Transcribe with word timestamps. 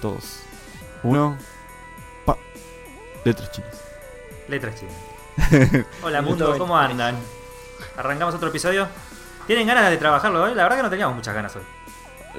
3, 0.00 0.02
Dos. 0.02 0.40
Uno. 1.02 1.36
Pa. 2.24 2.36
Letras 3.24 3.50
chinas. 3.52 3.80
letras 4.48 4.74
chinas. 4.78 5.86
Hola 6.02 6.22
mundo, 6.22 6.56
¿cómo 6.58 6.76
andan? 6.76 7.16
¿Arrancamos 7.96 8.34
otro 8.34 8.48
episodio? 8.48 8.88
¿Tienen 9.46 9.66
ganas 9.66 9.88
de 9.90 9.96
trabajarlo 9.96 10.42
hoy? 10.44 10.54
La 10.54 10.64
verdad 10.64 10.76
que 10.78 10.82
no 10.84 10.90
teníamos 10.90 11.16
muchas 11.16 11.34
ganas 11.34 11.54
hoy. 11.56 11.62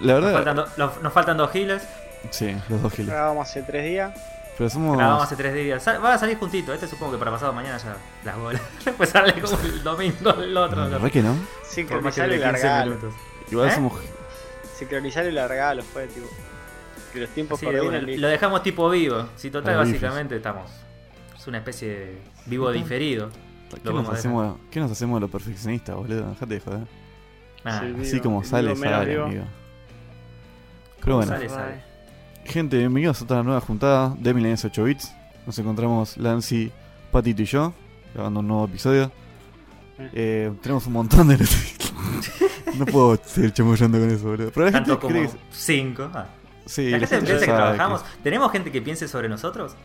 La 0.02 0.14
Nos 0.14 0.24
verdad. 0.24 0.34
faltan, 0.34 0.56
do- 0.56 0.68
los- 0.78 1.02
nos 1.02 1.14
faltan 1.14 1.38
dos 1.38 1.52
giles. 1.52 1.84
Sí, 2.30 2.56
los 2.70 2.82
dos 2.82 2.94
giles. 2.94 3.12
Grabamos 3.12 3.50
hace 3.50 3.64
tres 3.64 3.84
días. 3.86 4.14
Pero 4.58 4.70
somos. 4.70 4.98
Grabamos 4.98 5.24
hace 5.24 5.36
tres 5.36 5.54
días. 5.54 5.86
Va 5.88 6.14
a 6.14 6.18
salir 6.18 6.38
juntito. 6.38 6.74
Este 6.74 6.88
supongo 6.88 7.14
que 7.14 7.18
para 7.18 7.32
pasado 7.32 7.54
mañana 7.54 7.78
ya 7.78 7.96
las 8.24 8.38
bolas. 8.38 8.62
Después 8.86 9.10
sale 9.10 9.40
como 9.42 9.60
el 9.62 9.84
domingo 9.84 10.32
el 10.32 10.56
otro. 10.56 10.90
Verdad 10.90 11.12
que 11.12 11.22
no. 11.22 11.34
Por 11.34 12.02
más 12.02 12.14
que 12.16 12.22
Sincronizar 12.22 12.30
y 12.32 12.38
dure 12.38 12.50
15 12.52 12.64
largalo. 12.68 12.92
minutos. 12.96 13.14
Igual 13.50 13.70
¿Eh? 13.70 13.72
somos. 13.76 13.94
Sincronizar 14.78 15.26
y 15.26 15.32
largalo 15.32 15.84
fue, 15.84 16.08
tipo. 16.08 16.28
Que 17.12 17.20
los 17.20 17.30
tiempos 17.30 17.60
Sí, 17.60 17.66
de. 17.66 18.18
Lo 18.18 18.28
dejamos 18.28 18.64
tipo 18.64 18.90
vivo. 18.90 19.26
Si 19.36 19.50
total, 19.52 19.74
Como 19.76 19.86
bifes. 19.86 20.02
básicamente 20.02 20.36
estamos. 20.38 20.72
Es 21.38 21.48
una 21.48 21.58
especie 21.60 21.90
de 21.90 22.18
vivo 22.46 22.72
diferido. 22.72 23.30
¿Qué 23.84 23.92
nos, 23.92 24.10
hacemos, 24.10 24.58
¿Qué 24.70 24.80
nos 24.80 24.92
hacemos 24.92 25.20
los 25.22 25.30
perfeccionistas, 25.30 25.96
boludo? 25.96 26.30
Dejate 26.30 26.54
de 26.56 26.60
joder. 26.60 26.88
Ah, 27.64 27.80
Sí, 27.82 27.96
Así 28.02 28.12
Vivo, 28.14 28.24
como 28.24 28.44
sale, 28.44 28.76
sale, 28.76 29.12
vivo. 29.12 29.26
amigo. 29.26 29.44
Pero 31.02 31.16
bueno, 31.18 31.32
sale, 31.32 31.50
sale. 31.50 31.82
gente, 32.46 32.78
bienvenidos 32.78 33.22
a 33.22 33.24
otra 33.24 33.44
nueva 33.44 33.62
juntada 33.62 34.16
de 34.20 34.34
Milenios 34.34 34.64
8 34.66 34.84
Bits. 34.84 35.14
Nos 35.46 35.58
encontramos 35.58 36.18
Lancy, 36.18 36.72
Patito 37.12 37.42
y 37.42 37.46
yo, 37.46 37.74
grabando 38.14 38.42
un 38.42 38.48
nuevo 38.48 38.66
episodio. 38.66 39.12
Eh, 40.14 40.52
tenemos 40.62 40.86
un 40.88 40.94
montón 40.94 41.28
de. 41.30 41.38
no 42.78 42.86
puedo 42.86 43.20
seguir 43.26 43.52
chamullando 43.54 44.00
con 44.00 44.10
eso, 44.10 44.26
boludo. 44.28 44.52
Pero 44.54 44.66
la 44.66 44.72
gente 44.72 44.90
Tanto 44.92 45.08
cree 45.08 45.26
como 45.28 45.34
que. 45.34 45.40
5. 45.52 46.10
Ah. 46.14 46.26
Sí, 46.66 46.90
La 46.92 47.00
gente 47.00 47.26
piensa 47.26 47.46
que 47.46 47.52
trabajamos. 47.52 48.04
¿Tenemos 48.24 48.52
gente 48.52 48.72
que 48.72 48.82
piense 48.82 49.08
sobre 49.08 49.28
nosotros? 49.30 49.76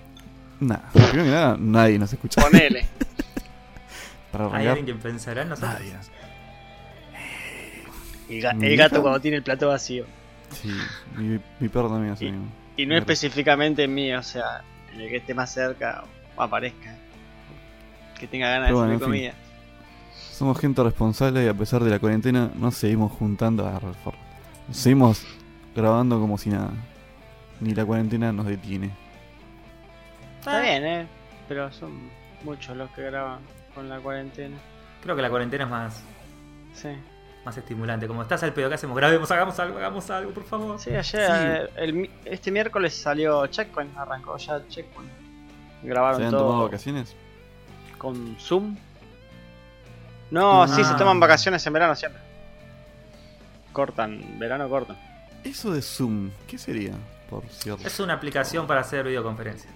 Nah, 0.61 0.77
primero 0.93 1.25
que 1.25 1.31
nada, 1.31 1.57
nadie 1.59 1.99
nos 1.99 2.13
escucha. 2.13 2.41
Ponele. 2.43 2.87
Para 4.33 4.55
¿Hay 4.57 4.67
alguien 4.67 4.87
que 4.87 4.95
pensará 4.95 5.43
en 5.43 5.49
nosotros? 5.51 5.75
Nadie. 5.75 5.93
El, 8.29 8.43
ga- 8.43 8.55
¿Mi 8.55 8.67
el 8.67 8.77
gato 8.77 9.01
cuando 9.03 9.21
tiene 9.21 9.37
el 9.39 9.43
plato 9.43 9.69
vacío. 9.69 10.05
Sí, 10.51 10.71
mi, 11.17 11.39
mi 11.61 11.69
perro 11.69 11.89
también 11.89 12.13
hace 12.13 12.27
Y- 12.27 12.33
mismo. 12.33 12.49
Y 12.79 12.85
no 12.87 12.95
específicamente 12.97 13.85
en 13.85 13.95
mí, 13.95 14.13
o 14.13 14.23
sea, 14.23 14.63
en 14.93 15.01
el 15.01 15.09
que 15.09 15.17
esté 15.17 15.33
más 15.33 15.51
cerca 15.53 16.05
o 16.37 16.43
aparezca. 16.43 16.95
Que 18.19 18.27
tenga 18.27 18.49
ganas 18.51 18.69
Pero 18.69 18.81
de 18.83 18.87
bueno, 18.89 18.93
en 18.95 18.99
fin. 19.01 19.07
comida. 19.09 19.35
Somos 20.33 20.59
gente 20.61 20.83
responsable 20.83 21.43
y 21.45 21.49
a 21.49 21.55
pesar 21.55 21.83
de 21.83 21.91
la 21.91 21.99
cuarentena 21.99 22.51
nos 22.55 22.75
seguimos 22.75 23.13
juntando 23.13 23.67
a 23.67 23.81
forro. 23.81 24.19
Seguimos 24.71 25.23
grabando 25.77 26.19
como 26.19 26.39
si 26.39 26.51
nada. 26.51 26.71
Ni 27.61 27.75
la 27.75 27.85
cuarentena 27.85 28.33
nos 28.33 28.47
detiene. 28.47 28.91
Está 30.41 30.61
bien, 30.61 30.85
eh. 30.85 31.07
Pero 31.49 31.71
son 31.73 32.11
muchos 32.45 32.77
los 32.77 32.91
que 32.91 33.03
graban 33.03 33.39
con 33.75 33.89
la 33.89 33.99
cuarentena. 34.01 34.57
Creo 35.03 35.15
que 35.17 35.23
la 35.23 35.31
cuarentena 35.31 35.65
es 35.65 35.71
más, 35.71 36.03
Sí. 36.75 36.89
más 37.45 37.57
estimulante. 37.57 38.07
Como 38.09 38.23
estás 38.23 38.43
al 38.43 38.53
pedo, 38.53 38.69
¿qué 38.69 38.75
hacemos? 38.75 38.97
Grabemos, 38.97 39.31
hagamos 39.31 39.59
algo, 39.61 39.79
hagamos 39.79 40.11
algo, 40.11 40.33
por 40.33 40.45
favor. 40.45 40.79
Sí, 40.79 40.91
ayer, 40.95 41.31
eh, 41.31 41.71
el 41.77 41.93
mi- 41.93 42.11
este 42.25 42.51
miércoles 42.51 42.95
salió 42.95 43.47
Checkpoint, 43.47 43.97
arrancó 43.97 44.37
ya 44.37 44.67
Checkpoint. 44.69 45.11
Grabaron 45.83 46.19
¿Se 46.21 46.25
han 46.27 46.31
tomado 46.33 46.65
vacaciones? 46.65 47.15
con 47.99 48.37
Zoom. 48.41 48.77
No, 50.31 50.63
Ah. 50.65 50.69
sí, 50.69 50.83
se 50.85 50.95
toman 50.95 51.21
vacaciones 51.21 51.65
en 51.67 51.73
verano 51.73 51.95
siempre. 51.95 52.21
Cortan, 53.73 54.39
verano 54.39 54.69
cortan. 54.69 54.97
Eso 55.51 55.73
de 55.73 55.83
Zoom, 55.83 56.31
¿qué 56.47 56.59
sería? 56.59 56.93
Por 57.31 57.45
cierto. 57.49 57.87
Es 57.87 57.99
una 58.01 58.15
aplicación 58.15 58.67
para 58.67 58.81
hacer 58.81 59.07
videoconferencias. 59.07 59.73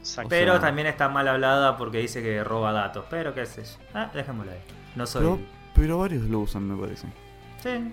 Exacto. 0.00 0.28
Pero 0.30 0.52
sea- 0.52 0.60
también 0.60 0.88
está 0.88 1.08
mal 1.08 1.28
hablada 1.28 1.76
porque 1.76 1.98
dice 1.98 2.22
que 2.22 2.42
roba 2.42 2.72
datos. 2.72 3.04
Pero 3.08 3.34
qué 3.34 3.46
sé 3.46 3.62
yo. 3.64 3.70
Ah, 3.94 4.10
dejémoslo 4.12 4.50
ahí. 4.52 4.58
No 4.96 5.06
soy. 5.06 5.22
Pero, 5.22 5.38
pero 5.74 5.98
varios 5.98 6.24
lo 6.24 6.40
usan, 6.40 6.66
me 6.68 6.80
parece. 6.80 7.06
Sí. 7.62 7.92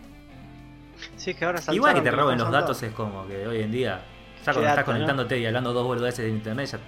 Sí, 1.15 1.31
es 1.31 1.37
que 1.37 1.45
ahora 1.45 1.61
Igual 1.71 1.93
que 1.95 2.01
te 2.01 2.11
roben 2.11 2.37
los 2.37 2.51
datos 2.51 2.81
es 2.83 2.93
como 2.93 3.25
que 3.27 3.47
hoy 3.47 3.61
en 3.61 3.71
día. 3.71 4.01
Ya 4.45 4.53
cuando 4.53 4.61
estás 4.61 4.75
dato, 4.77 4.79
¿no? 4.79 4.85
conectándote 4.85 5.37
y 5.39 5.45
hablando 5.45 5.73
dos 5.73 5.85
boludeces 5.85 6.25
de 6.25 6.29
internet, 6.29 6.65
ya 6.71 6.79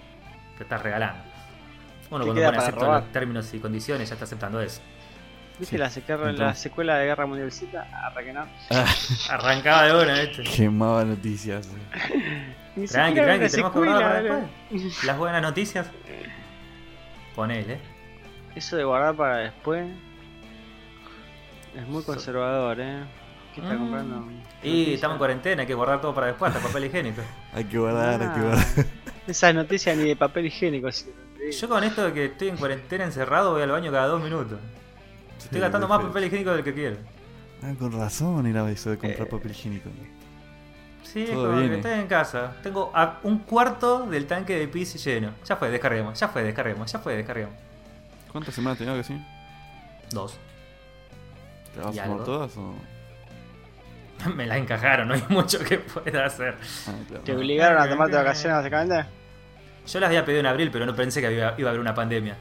te 0.57 0.63
estás 0.63 0.81
regalando. 0.81 1.23
Uno 2.09 2.25
¿Qué 2.25 2.31
cuando 2.31 2.57
pone 2.57 2.71
robar? 2.71 3.03
los 3.03 3.11
términos 3.13 3.53
y 3.53 3.59
condiciones 3.59 4.09
ya 4.09 4.15
está 4.15 4.25
aceptando 4.25 4.59
eso. 4.59 4.81
¿Viste 5.61 5.75
Sí. 5.75 5.77
la, 5.77 5.89
secuela, 5.91 6.31
la 6.31 6.55
secuela 6.55 6.97
de 6.97 7.05
Guerra 7.05 7.25
Mundial 7.27 7.51
Z? 7.51 7.87
Que 8.23 8.33
no. 8.33 8.47
Arrancaba 9.29 9.83
de 9.85 10.03
una, 10.03 10.19
¿viste? 10.21 10.43
Quemaba 10.43 11.05
noticias. 11.05 11.69
Ni 12.75 12.87
Tranqui, 12.87 13.19
tranqui, 13.21 13.47
tenemos 13.49 13.71
que 13.73 13.77
guardar 13.79 14.01
para 14.01 14.21
secuela, 14.21 14.47
después. 14.71 15.03
Las 15.05 15.17
buenas 15.17 15.41
noticias. 15.41 15.87
Ponele. 17.35 17.79
Eso 18.55 18.75
de 18.75 18.83
guardar 18.83 19.15
para 19.15 19.37
después 19.37 19.87
es 21.75 21.87
muy 21.87 22.03
conservador, 22.03 22.79
¿eh? 22.79 23.03
¿Qué 23.55 23.61
está 23.61 23.73
Mm. 23.75 23.77
comprando? 23.79 24.27
Y 24.63 24.93
estamos 24.95 25.15
en 25.15 25.19
cuarentena, 25.19 25.61
hay 25.61 25.67
que 25.67 25.73
guardar 25.73 26.01
todo 26.01 26.13
para 26.15 26.27
después, 26.27 26.53
hasta 26.55 26.65
papel 26.67 26.85
higiénico. 26.85 27.21
Hay 27.53 27.65
que 27.65 27.77
guardar, 27.77 28.13
hay 28.21 28.27
que 28.29 28.39
Ah, 28.39 28.43
guardar. 28.43 28.65
Esas 29.27 29.53
noticias 29.53 29.95
ni 29.97 30.05
de 30.05 30.15
papel 30.15 30.45
higiénico. 30.47 30.87
que. 30.89 31.51
Yo 31.51 31.69
con 31.69 31.83
esto 31.83 32.03
de 32.05 32.13
que 32.13 32.25
estoy 32.25 32.47
en 32.49 32.57
cuarentena 32.57 33.03
encerrado 33.03 33.51
voy 33.51 33.61
al 33.61 33.71
baño 33.71 33.91
cada 33.91 34.07
dos 34.07 34.21
minutos. 34.23 34.59
Estoy 35.51 35.59
Sí, 35.59 35.63
gastando 35.63 35.87
más 35.89 36.01
papel 36.01 36.23
higiénico 36.25 36.51
del 36.53 36.63
que 36.63 36.73
quiero. 36.73 36.95
Ah, 37.61 37.73
con 37.77 37.91
razón 37.91 38.47
era 38.47 38.69
eso 38.71 38.89
de 38.91 38.97
comprar 38.97 39.27
Eh, 39.27 39.29
papel 39.29 39.51
higiénico. 39.51 39.89
Sí, 41.03 41.25
Todo 41.29 41.47
como 41.49 41.59
que 41.67 41.75
estoy 41.75 41.91
en 41.91 42.07
casa. 42.07 42.53
Tengo 42.63 42.89
a- 42.95 43.19
un 43.23 43.39
cuarto 43.39 44.05
del 44.07 44.27
tanque 44.27 44.57
de 44.57 44.67
pis 44.69 45.03
lleno. 45.03 45.33
Ya 45.45 45.57
fue, 45.57 45.69
descarguemos, 45.69 46.17
ya 46.17 46.29
fue, 46.29 46.43
descarguemos, 46.43 46.89
ya 46.89 46.99
fue, 46.99 47.17
descarguemos. 47.17 47.53
¿Cuántas 48.31 48.55
semanas 48.55 48.77
tenías 48.77 48.95
que 48.95 49.03
sí? 49.03 49.21
Dos. 50.11 50.37
¿Te 51.73 51.81
vas 51.81 51.93
¿Y 51.95 51.99
a 51.99 52.05
fumar 52.05 52.23
todas 52.23 52.55
o.? 52.57 52.73
Me 54.35 54.45
la 54.45 54.57
encajaron, 54.57 55.07
no 55.09 55.15
hay 55.15 55.23
mucho 55.29 55.59
que 55.59 55.79
pueda 55.79 56.25
hacer. 56.27 56.55
Ah, 56.87 56.93
claro. 57.07 57.23
¿Te 57.23 57.35
obligaron 57.35 57.81
a 57.81 57.89
tomarte 57.89 58.15
vacaciones 58.15 58.57
básicamente? 58.57 59.05
Yo 59.87 59.99
las 59.99 60.07
había 60.07 60.23
pedido 60.23 60.39
en 60.39 60.45
abril, 60.45 60.69
pero 60.71 60.85
no 60.85 60.95
pensé 60.95 61.19
que 61.21 61.33
iba, 61.33 61.55
iba 61.57 61.69
a 61.69 61.71
haber 61.71 61.79
una 61.81 61.93
pandemia. 61.93 62.37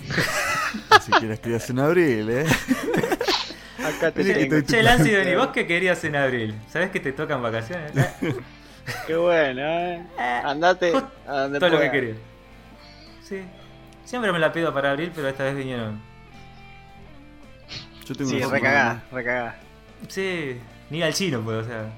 Si 1.04 1.10
quieres 1.12 1.40
que 1.40 1.56
en 1.56 1.78
abril, 1.78 2.30
eh. 2.30 2.46
Acá 3.84 4.10
te 4.10 4.24
tengo. 4.24 4.60
Che, 4.66 4.82
Lancy, 4.82 5.10
vení, 5.10 5.34
¿vos 5.36 5.48
qué 5.48 5.66
querías 5.66 6.02
en 6.04 6.16
abril? 6.16 6.54
¿Sabés 6.68 6.90
que 6.90 7.00
te 7.00 7.12
tocan 7.12 7.42
vacaciones? 7.42 7.92
Eh, 7.96 8.34
Qué 9.06 9.16
bueno, 9.16 9.60
¿eh? 9.60 10.06
eh, 10.18 10.40
Andate 10.44 10.92
Justo 10.92 11.10
a 11.26 11.40
donde 11.42 11.58
Todo 11.58 11.70
lo 11.70 11.80
que 11.80 11.90
quería. 11.90 12.14
Sí. 13.22 13.42
Siempre 14.04 14.32
me 14.32 14.38
la 14.38 14.52
pido 14.52 14.72
para 14.72 14.92
abril, 14.92 15.10
pero 15.14 15.28
esta 15.28 15.44
vez 15.44 15.56
vinieron. 15.56 16.00
Yo 18.04 18.14
tengo 18.14 18.30
Sí, 18.30 18.36
una 18.36 18.46
semana 18.46 18.56
recagá, 18.56 19.02
recagá. 19.12 19.56
Sí, 20.08 20.60
ni 20.90 21.02
al 21.02 21.12
chino, 21.12 21.40
pues, 21.42 21.64
o 21.64 21.64
sea. 21.64 21.90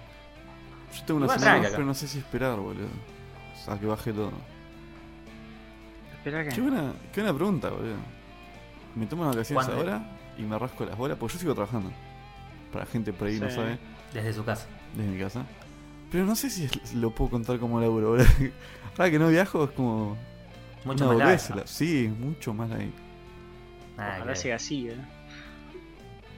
Yo 0.94 1.04
tengo 1.04 1.24
una 1.24 1.38
semana 1.38 1.68
pero 1.70 1.84
no 1.84 1.94
sé 1.94 2.08
si 2.08 2.18
esperar, 2.18 2.56
boludo. 2.56 2.86
O 2.86 3.64
sea, 3.64 3.78
que 3.78 3.86
baje 3.86 4.12
todo. 4.12 4.32
Espera 6.28 6.48
Qué 6.48 6.54
que. 6.54 6.60
buena, 6.60 6.92
qué 7.12 7.20
buena 7.22 7.36
pregunta, 7.36 7.70
boludo. 7.70 7.96
¿Me 8.94 9.06
tomo 9.06 9.24
las 9.24 9.34
vacaciones 9.36 9.64
¿Cuándo? 9.66 9.82
ahora 9.82 10.06
y 10.38 10.42
me 10.42 10.58
rasco 10.58 10.84
las 10.84 10.96
bolas? 10.96 11.16
Porque 11.18 11.34
yo 11.34 11.40
sigo 11.40 11.54
trabajando. 11.54 11.90
Para 12.72 12.84
la 12.84 12.90
gente 12.90 13.12
por 13.12 13.28
ahí 13.28 13.38
no 13.40 13.50
sabe, 13.50 13.78
Desde 14.12 14.32
su 14.32 14.44
casa. 14.44 14.66
desde 14.96 15.10
mi 15.10 15.18
casa. 15.20 15.44
Pero 16.10 16.24
no 16.24 16.34
sé 16.36 16.50
si 16.50 16.64
es- 16.64 16.94
lo 16.94 17.10
puedo 17.10 17.30
contar 17.30 17.58
como 17.58 17.80
laburo, 17.80 18.10
boludo. 18.10 18.24
Ahora 18.98 19.10
que 19.10 19.18
no 19.18 19.28
viajo 19.28 19.64
es 19.64 19.70
como. 19.70 20.16
Mucho 20.84 21.08
una 21.10 21.24
más 21.24 21.50
la- 21.50 21.66
Sí, 21.66 22.12
mucho 22.20 22.54
más 22.54 22.70
ahí. 22.70 22.92
Nada 23.96 24.16
Ojalá 24.16 24.32
que 24.32 24.38
siga 24.38 24.56
así, 24.56 24.88
¿eh? 24.88 24.96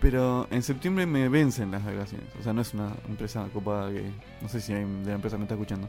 Pero 0.01 0.47
en 0.51 0.63
septiembre 0.63 1.05
me 1.07 1.29
vencen 1.29 1.71
las 1.71 1.85
vacaciones. 1.85 2.27
O 2.39 2.43
sea, 2.43 2.53
no 2.55 2.63
es 2.63 2.73
una 2.73 2.91
empresa 3.09 3.47
copada 3.53 3.91
que. 3.93 4.11
No 4.41 4.49
sé 4.49 4.61
si 4.61 4.73
alguien 4.73 5.03
de 5.05 5.11
la 5.11 5.17
empresa 5.17 5.37
me 5.37 5.43
está 5.45 5.55
escuchando. 5.55 5.89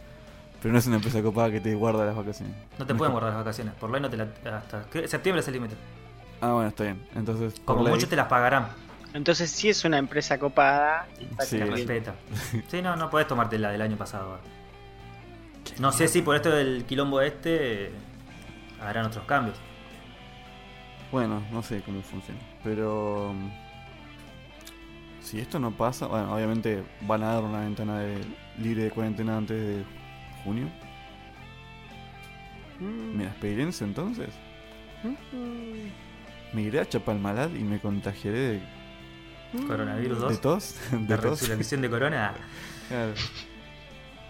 Pero 0.61 0.71
no 0.73 0.77
es 0.79 0.85
una 0.87 0.97
empresa 0.97 1.21
copada 1.23 1.49
que 1.51 1.59
te 1.59 1.73
guarda 1.73 2.05
las 2.05 2.15
vacaciones. 2.15 2.55
No 2.77 2.85
te 2.85 2.93
pueden 2.93 3.11
guardar 3.11 3.33
las 3.33 3.39
vacaciones. 3.43 3.73
Por 3.75 3.89
ley 3.89 3.99
no 4.01 4.09
te 4.09 4.17
la. 4.17 4.27
Hasta. 4.57 4.83
Septiembre 5.07 5.39
es 5.41 5.47
el 5.47 5.53
límite. 5.55 5.75
Ah, 6.39 6.53
bueno, 6.53 6.69
está 6.69 6.83
bien. 6.83 7.03
Entonces, 7.15 7.59
Como 7.65 7.83
ley- 7.83 7.93
mucho 7.93 8.07
te 8.07 8.15
las 8.15 8.27
pagarán. 8.27 8.67
Entonces 9.13 9.49
sí 9.51 9.69
es 9.69 9.83
una 9.85 9.97
empresa 9.97 10.37
copada. 10.37 11.07
y 11.19 11.27
Sí. 11.43 11.57
Respeta. 11.57 12.13
Sí, 12.69 12.81
no, 12.81 12.95
no 12.95 13.09
podés 13.09 13.27
tomarte 13.27 13.57
la 13.57 13.71
del 13.71 13.81
año 13.81 13.97
pasado. 13.97 14.25
ahora. 14.31 14.41
No 15.79 15.91
sé 15.91 16.07
si 16.07 16.21
por 16.21 16.35
esto 16.35 16.51
del 16.51 16.85
quilombo 16.85 17.21
este. 17.21 17.91
Harán 18.79 19.05
otros 19.07 19.25
cambios. 19.25 19.57
Bueno, 21.11 21.41
no 21.51 21.61
sé 21.63 21.81
cómo 21.81 22.01
funciona. 22.03 22.39
Pero. 22.63 23.33
mm, 23.33 23.49
Si 25.21 25.39
esto 25.39 25.59
no 25.59 25.71
pasa, 25.71 26.07
bueno, 26.07 26.33
obviamente 26.35 26.83
van 27.01 27.23
a 27.23 27.33
dar 27.33 27.43
una 27.43 27.59
ventana 27.61 27.99
de, 27.99 28.23
libre 28.59 28.83
de 28.85 28.91
cuarentena 28.91 29.37
antes 29.37 29.57
de 29.57 29.83
junio. 30.43 30.67
Mm. 32.79 33.17
¿Me 33.17 33.23
despediré 33.25 33.63
entonces? 33.63 34.29
Me 36.53 36.61
iré 36.61 36.79
a 36.79 36.87
Chapalmalal 36.87 37.55
y 37.55 37.63
me 37.63 37.79
contagiaré 37.79 38.39
de, 38.39 38.61
Coronavirus 39.67 40.19
de 40.19 40.25
2. 40.25 40.41
tos. 40.41 40.75
La 40.91 40.97
De 40.99 41.17
tos. 41.17 41.41
resurrección 41.41 41.81
de 41.81 41.89
Corona. 41.89 42.33
Claro. 42.89 43.13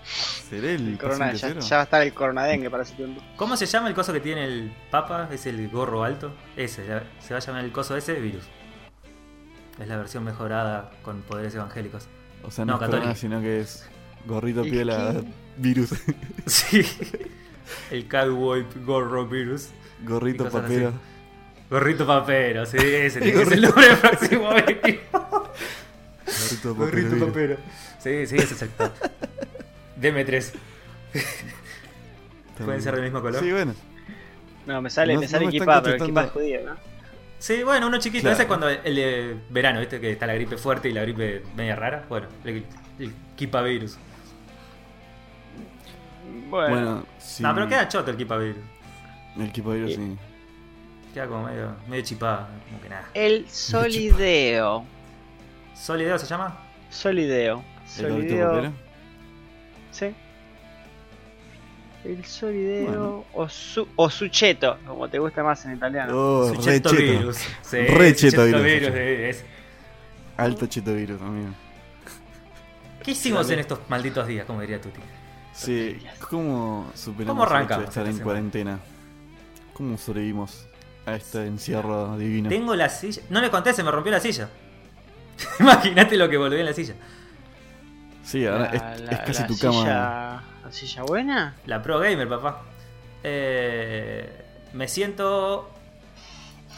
¿Seré 0.04 0.76
el, 0.76 0.90
El 0.90 0.98
corona, 1.00 1.32
ya, 1.34 1.48
cero? 1.48 1.62
ya 1.62 1.76
va 1.78 1.82
a 1.82 1.86
estar 1.86 2.02
el 2.04 2.14
coronadengue 2.14 2.70
para 2.70 2.84
ese 2.84 2.94
tiempo. 2.94 3.22
¿Cómo 3.38 3.56
se 3.58 3.66
llama 3.66 3.88
el 3.88 3.96
coso 3.96 4.14
que 4.14 4.20
tiene 4.20 4.44
el 4.46 4.72
Papa? 4.92 5.30
Es 5.32 5.48
el 5.48 5.68
gorro 5.70 6.04
alto. 6.04 6.32
Ese, 6.56 6.86
se 6.86 7.34
va 7.34 7.38
a 7.38 7.40
llamar 7.40 7.64
el 7.66 7.72
coso 7.72 7.96
ese 7.98 8.14
virus. 8.20 8.44
Es 9.80 9.88
la 9.88 9.98
versión 9.98 10.24
mejorada 10.24 10.92
con 11.02 11.22
poderes 11.22 11.56
evangélicos. 11.56 12.08
O 12.44 12.52
sea, 12.52 12.66
No, 12.66 12.74
no, 12.74 12.78
es 12.78 12.80
corona, 12.82 12.98
católico. 13.00 13.20
sino 13.20 13.42
que 13.42 13.62
es 13.62 13.90
gorrito 14.28 14.64
¿Y 14.66 14.70
piola? 14.72 15.24
Virus. 15.58 15.90
Sí. 16.48 16.86
El 17.92 18.08
cowboy 18.08 18.66
gorro 18.86 19.26
virus. 19.28 19.70
gorrito 20.04 20.50
papero. 20.50 20.90
así. 20.90 20.98
Gorrito 21.70 22.06
papero, 22.06 22.66
sí, 22.66 22.78
ese 22.78 23.22
tiene 23.22 23.40
que 23.40 23.46
ser 23.46 23.54
el 23.54 23.62
nombre 23.62 23.88
del 23.88 23.98
próximo 23.98 24.52
equipo. 24.58 25.20
Gorrito 26.26 26.76
papero. 26.76 26.76
Gorrito 26.76 27.10
virus. 27.16 27.30
papero. 27.30 27.58
Sí, 28.00 28.28
sí, 28.28 28.36
ese 28.38 28.54
es 28.56 28.62
el 28.64 28.70
top. 28.70 28.92
DM3. 30.02 30.52
Está 31.14 32.66
¿Pueden 32.66 32.82
ser 32.82 32.96
del 32.96 33.04
mismo 33.04 33.22
color? 33.22 33.42
Sí, 33.42 33.52
bueno. 33.52 33.74
No, 34.66 34.82
me 34.82 34.90
sale, 34.90 35.14
No- 35.14 35.22
me 35.22 35.28
sale 35.28 35.46
no 35.46 35.52
me 35.52 35.58
equipado, 35.58 35.84
pero 35.84 36.04
equipo 36.04 36.20
es 36.22 36.32
judío, 36.32 36.60
¿no? 36.66 36.76
Sí, 37.40 37.64
bueno, 37.64 37.88
uno 37.88 37.98
chiquito. 38.00 38.22
Claro. 38.24 38.34
Ese 38.34 38.42
es 38.44 38.48
cuando 38.48 38.70
el 38.70 38.96
de 38.96 39.36
verano, 39.50 39.80
¿viste? 39.80 40.00
Que 40.00 40.12
está 40.12 40.28
la 40.28 40.34
gripe 40.36 40.58
fuerte 40.58 40.90
y 40.90 40.94
la 40.94 41.02
gripe 41.02 41.44
media 41.56 41.76
rara. 41.76 42.06
Bueno, 42.10 42.28
el, 42.46 42.64
el 43.00 43.14
Kipavirus. 43.36 43.98
Bueno, 46.50 46.70
Bueno, 46.70 47.06
sí. 47.18 47.44
No, 47.44 47.54
pero 47.54 47.68
queda 47.68 47.88
choto 47.88 48.12
el 48.12 48.18
Kipavirus. 48.18 48.58
El 49.38 49.44
equipo 49.48 49.72
virus, 49.72 49.92
Y- 49.92 49.96
sí. 49.96 50.18
Queda 51.14 51.28
como 51.28 51.44
medio, 51.46 51.76
medio 51.90 52.04
chipado, 52.04 52.48
como 52.70 52.82
que 52.82 52.90
nada. 52.90 53.06
el 53.14 53.48
solideo. 53.50 54.86
¿Solideo 55.76 56.18
se 56.18 56.26
llama? 56.26 56.58
Solideo. 56.90 57.64
Solideo. 57.86 58.72
Sí. 59.92 60.14
El 62.04 62.26
solideo 62.26 62.86
Bueno. 62.88 63.26
o, 63.34 63.48
su, 63.50 63.88
o 63.96 64.10
sucheto, 64.10 64.78
como 64.88 65.08
te 65.08 65.20
gusta 65.20 65.44
más 65.44 65.64
en 65.66 65.76
italiano. 65.76 66.14
Oh, 66.18 66.50
re 66.50 66.56
Sucheto 66.56 66.90
cheto. 66.90 67.02
virus. 67.02 67.38
Sí, 67.62 67.78
Re 67.78 68.16
cheto 68.16 68.44
Sucheto 68.46 68.64
virus, 68.64 68.64
virus, 68.64 68.88
sí, 68.96 69.24
es- 69.24 69.46
Alto 70.38 70.66
cheto 70.66 70.96
virus, 70.96 71.22
amigo. 71.22 71.50
¿Qué 73.04 73.12
hicimos 73.12 73.50
en 73.52 73.60
estos 73.60 73.80
malditos 73.90 74.26
días, 74.28 74.46
como 74.46 74.62
diría 74.62 74.80
Tuti? 74.82 75.00
Sí, 75.54 76.02
¿cómo 76.30 76.92
superamos 76.96 77.34
¿Cómo 77.34 77.44
el 77.44 77.48
hecho 77.48 77.56
arrancamos 77.56 77.84
de 77.84 77.90
estar 77.90 78.02
esta 78.04 78.10
en 78.10 78.18
semana? 78.18 78.24
cuarentena? 78.24 78.80
¿Cómo 79.74 79.98
sobrevivimos 79.98 80.66
a 81.06 81.16
este 81.16 81.46
encierro 81.46 82.18
divino? 82.18 82.50
Tengo 82.50 82.76
la 82.76 82.90
silla. 82.90 83.22
No 83.30 83.42
le 83.42 83.50
conté, 83.50 83.74
se 83.74 83.84
me 83.84 83.92
rompió 83.92 84.12
la 84.12 84.20
silla. 84.20 84.50
Imagínate 85.60 86.16
lo 86.18 86.30
que 86.30 86.38
volví 86.38 86.60
en 86.60 86.66
la 86.66 86.74
silla. 86.74 86.94
Sí, 88.24 88.46
ahora 88.46 88.72
La- 88.72 88.94
es, 88.96 89.02
la- 89.02 89.12
es 89.12 89.20
casi 89.20 89.42
la 89.42 89.48
tu 89.48 89.54
silla- 89.56 89.72
cama. 89.86 90.44
¿La 90.66 90.72
silla 90.72 91.04
buena? 91.04 91.56
La 91.66 91.82
Pro 91.82 92.00
Gamer, 92.00 92.30
papá. 92.30 92.62
Eh, 93.24 94.44
me 94.74 94.88
siento 94.88 95.70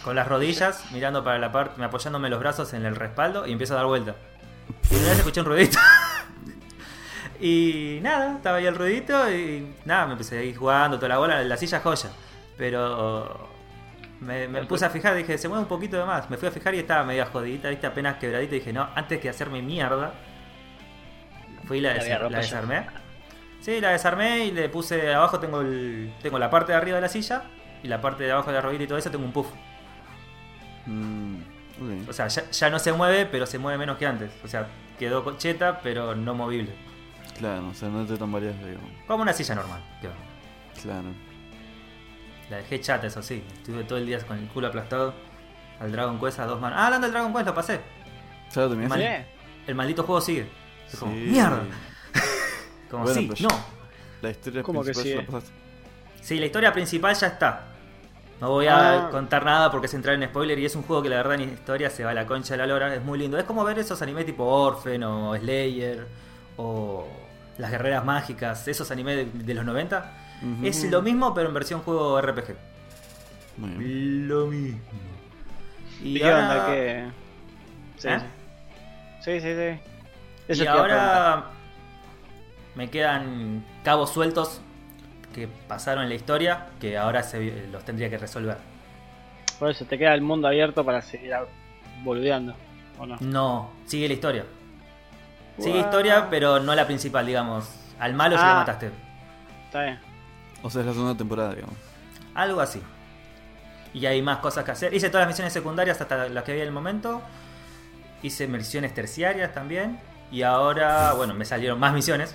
con 0.04 0.16
las 0.16 0.28
rodillas, 0.28 0.84
mirando 0.92 1.24
para 1.24 1.38
la 1.40 1.52
parte, 1.52 1.82
apoyándome 1.84 2.30
los 2.30 2.40
brazos 2.40 2.74
en 2.74 2.86
el 2.86 2.96
respaldo 2.96 3.46
y 3.48 3.52
empiezo 3.52 3.74
a 3.74 3.78
dar 3.78 3.86
vuelta. 3.86 4.16
Y 4.90 4.96
una 4.96 5.10
vez 5.10 5.18
escuché 5.20 5.42
un 5.42 5.46
ruidito. 5.46 5.78
y 7.46 8.00
nada, 8.02 8.38
estaba 8.38 8.60
ahí 8.60 8.66
el 8.66 8.74
ruidito 8.74 9.30
y 9.30 9.68
nada, 9.84 10.06
me 10.06 10.14
empecé 10.14 10.38
a 10.38 10.44
ir 10.44 10.56
jugando 10.56 10.96
toda 10.96 11.10
la 11.10 11.18
bola. 11.18 11.44
La 11.44 11.58
silla 11.58 11.82
joya. 11.82 12.10
Pero 12.58 13.50
me, 14.22 14.48
me 14.48 14.64
puse 14.64 14.86
a 14.86 14.90
fijar, 14.90 15.14
dije, 15.14 15.38
se 15.38 15.50
mueve 15.50 15.64
un 15.64 15.68
poquito 15.68 15.98
de 15.98 16.06
más. 16.06 16.30
Me 16.30 16.38
fui 16.38 16.48
a 16.48 16.52
fijar 16.52 16.74
y 16.74 16.80
estaba 16.80 17.04
media 17.04 17.26
jodidita, 17.26 17.68
viste, 17.68 17.86
apenas 17.86 18.16
quebradita. 18.16 18.56
Y 18.56 18.60
dije, 18.60 18.72
no, 18.72 18.88
antes 18.96 19.20
que 19.20 19.28
hacerme 19.28 19.62
mierda, 19.62 20.14
fui 21.66 21.80
y 21.80 21.82
la, 21.82 21.96
romper 21.96 22.32
la 22.32 22.38
desarmé. 22.38 22.86
Sí, 23.60 23.82
la 23.82 23.90
desarmé 23.90 24.46
y 24.46 24.52
le 24.52 24.70
puse 24.70 25.14
abajo 25.14 25.38
tengo 25.42 25.60
el, 25.60 26.14
tengo 26.22 26.40
la 26.40 26.50
parte 26.50 26.72
de 26.72 26.78
arriba 26.78 26.96
de 26.96 27.02
la 27.02 27.10
silla 27.10 27.44
y 27.84 27.90
la 27.90 28.00
parte 28.00 28.24
de 28.24 28.32
abajo 28.32 28.52
de 28.52 28.56
la 28.56 28.62
rodilla 28.62 28.86
y 28.86 28.88
todo 28.88 28.98
eso 28.98 29.12
tengo 29.12 29.26
un 29.26 29.34
puff. 29.34 29.48
Mm. 30.86 31.40
O 32.08 32.14
sea, 32.14 32.30
ya, 32.30 32.50
ya 32.50 32.70
no 32.70 32.80
se 32.80 32.94
mueve, 32.94 33.26
pero 33.26 33.46
se 33.46 33.60
mueve 33.60 33.78
menos 33.78 33.98
que 33.98 34.06
antes. 34.06 34.32
O 34.46 34.48
sea, 34.48 34.68
quedó 34.98 35.26
concheta, 35.26 35.82
pero 35.84 36.16
no 36.16 36.36
movible. 36.36 36.93
Claro, 37.38 37.68
o 37.70 37.74
sea, 37.74 37.90
no 37.90 38.06
te 38.06 38.16
tan 38.18 38.32
varias, 38.32 38.58
digamos. 38.60 38.90
Como 39.08 39.24
una 39.24 39.34
silla 39.34 39.56
normal. 39.56 39.82
quedó. 40.02 40.14
Claro. 40.82 41.10
La 42.50 42.58
dejé 42.58 42.80
chata, 42.82 43.08
eso 43.08 43.22
sí. 43.22 43.44
Estuve 43.54 43.84
todo 43.84 43.98
el 43.98 44.06
día 44.06 44.20
con 44.20 44.38
el 44.38 44.48
culo 44.50 44.68
aplastado 44.68 45.14
al 45.80 45.92
Dragon 45.92 46.20
Quest 46.20 46.40
a 46.40 46.46
dos 46.46 46.60
manos. 46.62 46.78
Ah, 46.80 46.86
hablando 46.86 47.08
del 47.08 47.14
Dragon 47.14 47.34
Quest, 47.34 47.46
lo 47.48 47.54
pasé. 47.56 47.82
¿Ya 48.54 48.62
lo 48.62 48.70
terminaste? 48.70 49.04
Mal- 49.10 49.26
El 49.68 49.76
maldito 49.76 50.04
juego 50.04 50.22
sigue. 50.22 50.48
Es 50.92 51.00
como, 51.00 51.14
mierda. 51.14 51.64
Como, 52.92 53.06
Bueno, 53.06 53.34
sí, 53.36 53.44
no. 53.44 53.50
La 54.22 54.30
historia 54.30 54.62
¿Cómo 54.62 54.84
que 54.84 54.92
principal 54.92 55.14
ya 55.16 55.22
la 55.22 55.26
pasaste. 55.40 55.56
Sí, 56.22 56.40
la 56.40 56.46
historia 56.46 56.72
principal 56.72 57.16
ya 57.16 57.28
está. 57.28 57.66
No 58.40 58.50
voy 58.52 58.68
a 58.68 59.08
Ah. 59.08 59.10
contar 59.10 59.44
nada 59.46 59.72
porque 59.72 59.88
es 59.88 59.94
entrar 59.96 60.16
en 60.16 60.24
spoiler 60.30 60.60
y 60.60 60.66
es 60.66 60.76
un 60.76 60.84
juego 60.84 61.02
que 61.02 61.10
la 61.10 61.16
verdad 61.18 61.36
en 61.36 61.42
historia 61.54 61.90
se 61.90 62.04
va 62.04 62.12
a 62.12 62.14
la 62.14 62.26
concha 62.28 62.54
de 62.54 62.58
la 62.60 62.68
lora. 62.68 62.94
Es 62.94 63.02
muy 63.04 63.18
lindo. 63.18 63.38
Es 63.38 63.46
como 63.46 63.64
ver 63.64 63.80
esos 63.80 64.00
animes 64.04 64.26
tipo 64.26 64.44
Orphan 64.46 65.02
o 65.04 65.36
Slayer 65.36 66.06
o 66.58 67.08
Las 67.58 67.72
Guerreras 67.72 68.04
Mágicas, 68.06 68.68
esos 68.68 68.90
animes 68.92 69.16
de, 69.18 69.44
de 69.44 69.54
los 69.54 69.66
90. 69.66 70.12
Ujú. 70.42 70.66
Es 70.66 70.84
lo 70.90 71.02
mismo 71.02 71.34
pero 71.34 71.48
en 71.50 71.54
versión 71.54 71.82
juego 71.82 72.20
RPG. 72.22 72.56
Lo 73.58 74.48
mismo. 74.48 74.80
¿Y 76.02 76.20
qué 76.20 76.26
ahora- 76.26 76.66
onda? 76.66 77.14
Sí, 77.98 78.08
¿Eh? 78.10 78.20
sí, 79.22 79.40
sí, 79.40 79.56
sí. 80.56 80.62
Y 80.64 80.68
ahora 80.68 81.46
me 82.76 82.90
quedan 82.90 83.64
cabos 83.84 84.12
sueltos 84.12 84.60
que 85.34 85.48
pasaron 85.68 86.04
en 86.04 86.10
la 86.10 86.16
historia 86.16 86.68
que 86.82 86.98
ahora 86.98 87.24
se, 87.24 87.68
los 87.72 87.86
tendría 87.86 88.10
que 88.10 88.18
resolver. 88.18 88.58
Por 89.60 89.70
eso 89.72 89.86
te 89.86 89.98
queda 89.98 90.14
el 90.14 90.22
mundo 90.22 90.48
abierto 90.48 90.84
para 90.84 91.02
seguir 91.02 91.34
boludeando, 92.04 92.56
¿o 93.00 93.06
no? 93.06 93.18
No, 93.22 93.72
sigue 93.86 94.08
la 94.08 94.14
historia. 94.16 94.46
Sigue 95.60 95.80
historia, 95.80 96.28
pero 96.30 96.60
no 96.60 96.74
la 96.76 96.86
principal, 96.86 97.26
digamos. 97.26 97.70
Al 98.00 98.14
malo 98.14 98.36
ya 98.36 98.42
Ah. 98.50 98.54
lo 98.54 98.60
mataste. 98.62 98.92
Está 99.66 99.84
bien. 99.84 100.00
O 100.64 100.70
sea, 100.70 100.82
es 100.82 100.88
la 100.88 100.94
segunda 100.94 101.16
temporada, 101.18 101.54
digamos. 101.54 101.76
Algo 102.34 102.62
así. 102.62 102.82
Y 103.94 104.06
hay 104.08 104.22
más 104.22 104.40
cosas 104.40 104.64
que 104.66 104.72
hacer. 104.72 104.94
Hice 104.94 105.10
todas 105.10 105.22
las 105.22 105.28
misiones 105.30 105.54
secundarias 105.54 106.02
hasta 106.02 106.28
las 106.30 106.44
que 106.44 106.52
había 106.52 106.64
en 106.64 106.70
el 106.70 106.74
momento. 106.74 107.22
Hice 108.24 108.48
misiones 108.48 108.94
terciarias 108.94 109.54
también. 109.54 110.00
Y 110.32 110.42
ahora, 110.42 111.14
bueno, 111.14 111.34
me 111.36 111.46
salieron 111.46 111.80
más 111.80 111.94
misiones. 111.94 112.34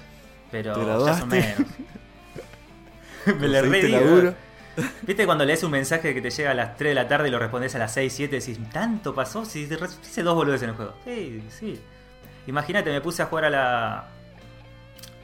Pero 0.52 0.74
¿Te 0.74 0.86
ya 1.06 1.14
son 1.18 1.28
menos. 1.28 1.56
me 3.26 3.48
le 3.48 3.60
¿Conseguiste 3.60 3.70
re 3.70 3.82
digo. 3.82 4.00
laburo? 4.00 4.34
¿Viste 5.02 5.26
cuando 5.26 5.44
lees 5.44 5.62
un 5.64 5.72
mensaje 5.72 6.14
que 6.14 6.22
te 6.22 6.30
llega 6.30 6.52
a 6.52 6.54
las 6.54 6.76
3 6.76 6.90
de 6.92 6.94
la 6.94 7.08
tarde 7.08 7.26
y 7.28 7.30
lo 7.32 7.38
respondes 7.40 7.74
a 7.74 7.78
las 7.78 7.92
6, 7.92 8.12
7? 8.14 8.38
Decís, 8.38 8.58
¿tanto 8.70 9.12
pasó? 9.14 9.44
Si 9.44 9.66
te 9.66 9.74
hice 9.74 10.22
dos 10.22 10.36
boludes 10.36 10.62
en 10.62 10.70
el 10.70 10.76
juego. 10.76 10.94
Sí, 11.04 11.42
sí. 11.50 11.80
Imagínate, 12.48 12.90
me 12.90 13.00
puse 13.00 13.22
a 13.22 13.26
jugar 13.26 13.44
a 13.46 13.50
la. 13.50 14.04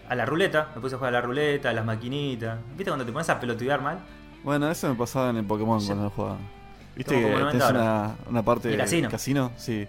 A 0.08 0.14
la 0.14 0.26
ruleta, 0.26 0.68
me 0.74 0.80
puse 0.82 0.94
a 0.94 0.98
jugar 0.98 1.14
a 1.14 1.18
la 1.18 1.26
ruleta, 1.26 1.70
a 1.70 1.72
las 1.72 1.84
maquinitas. 1.84 2.58
¿Viste 2.76 2.90
cuando 2.90 3.06
te 3.06 3.12
pones 3.12 3.28
a 3.30 3.40
pelotudear 3.40 3.80
mal? 3.80 3.98
Bueno, 4.42 4.70
eso 4.70 4.88
me 4.88 4.94
pasaba 4.94 5.30
en 5.30 5.38
el 5.38 5.44
Pokémon 5.44 5.80
Sí. 5.80 5.86
cuando 5.86 6.04
lo 6.04 6.10
jugaba. 6.10 6.36
¿Viste 6.94 7.14
que 7.14 7.22
tenés 7.22 7.40
90 7.40 7.68
una, 7.70 8.14
una 8.28 8.42
parte 8.42 8.68
El 8.68 8.72
de 8.76 9.08
casino. 9.08 9.50
Sí. 9.56 9.86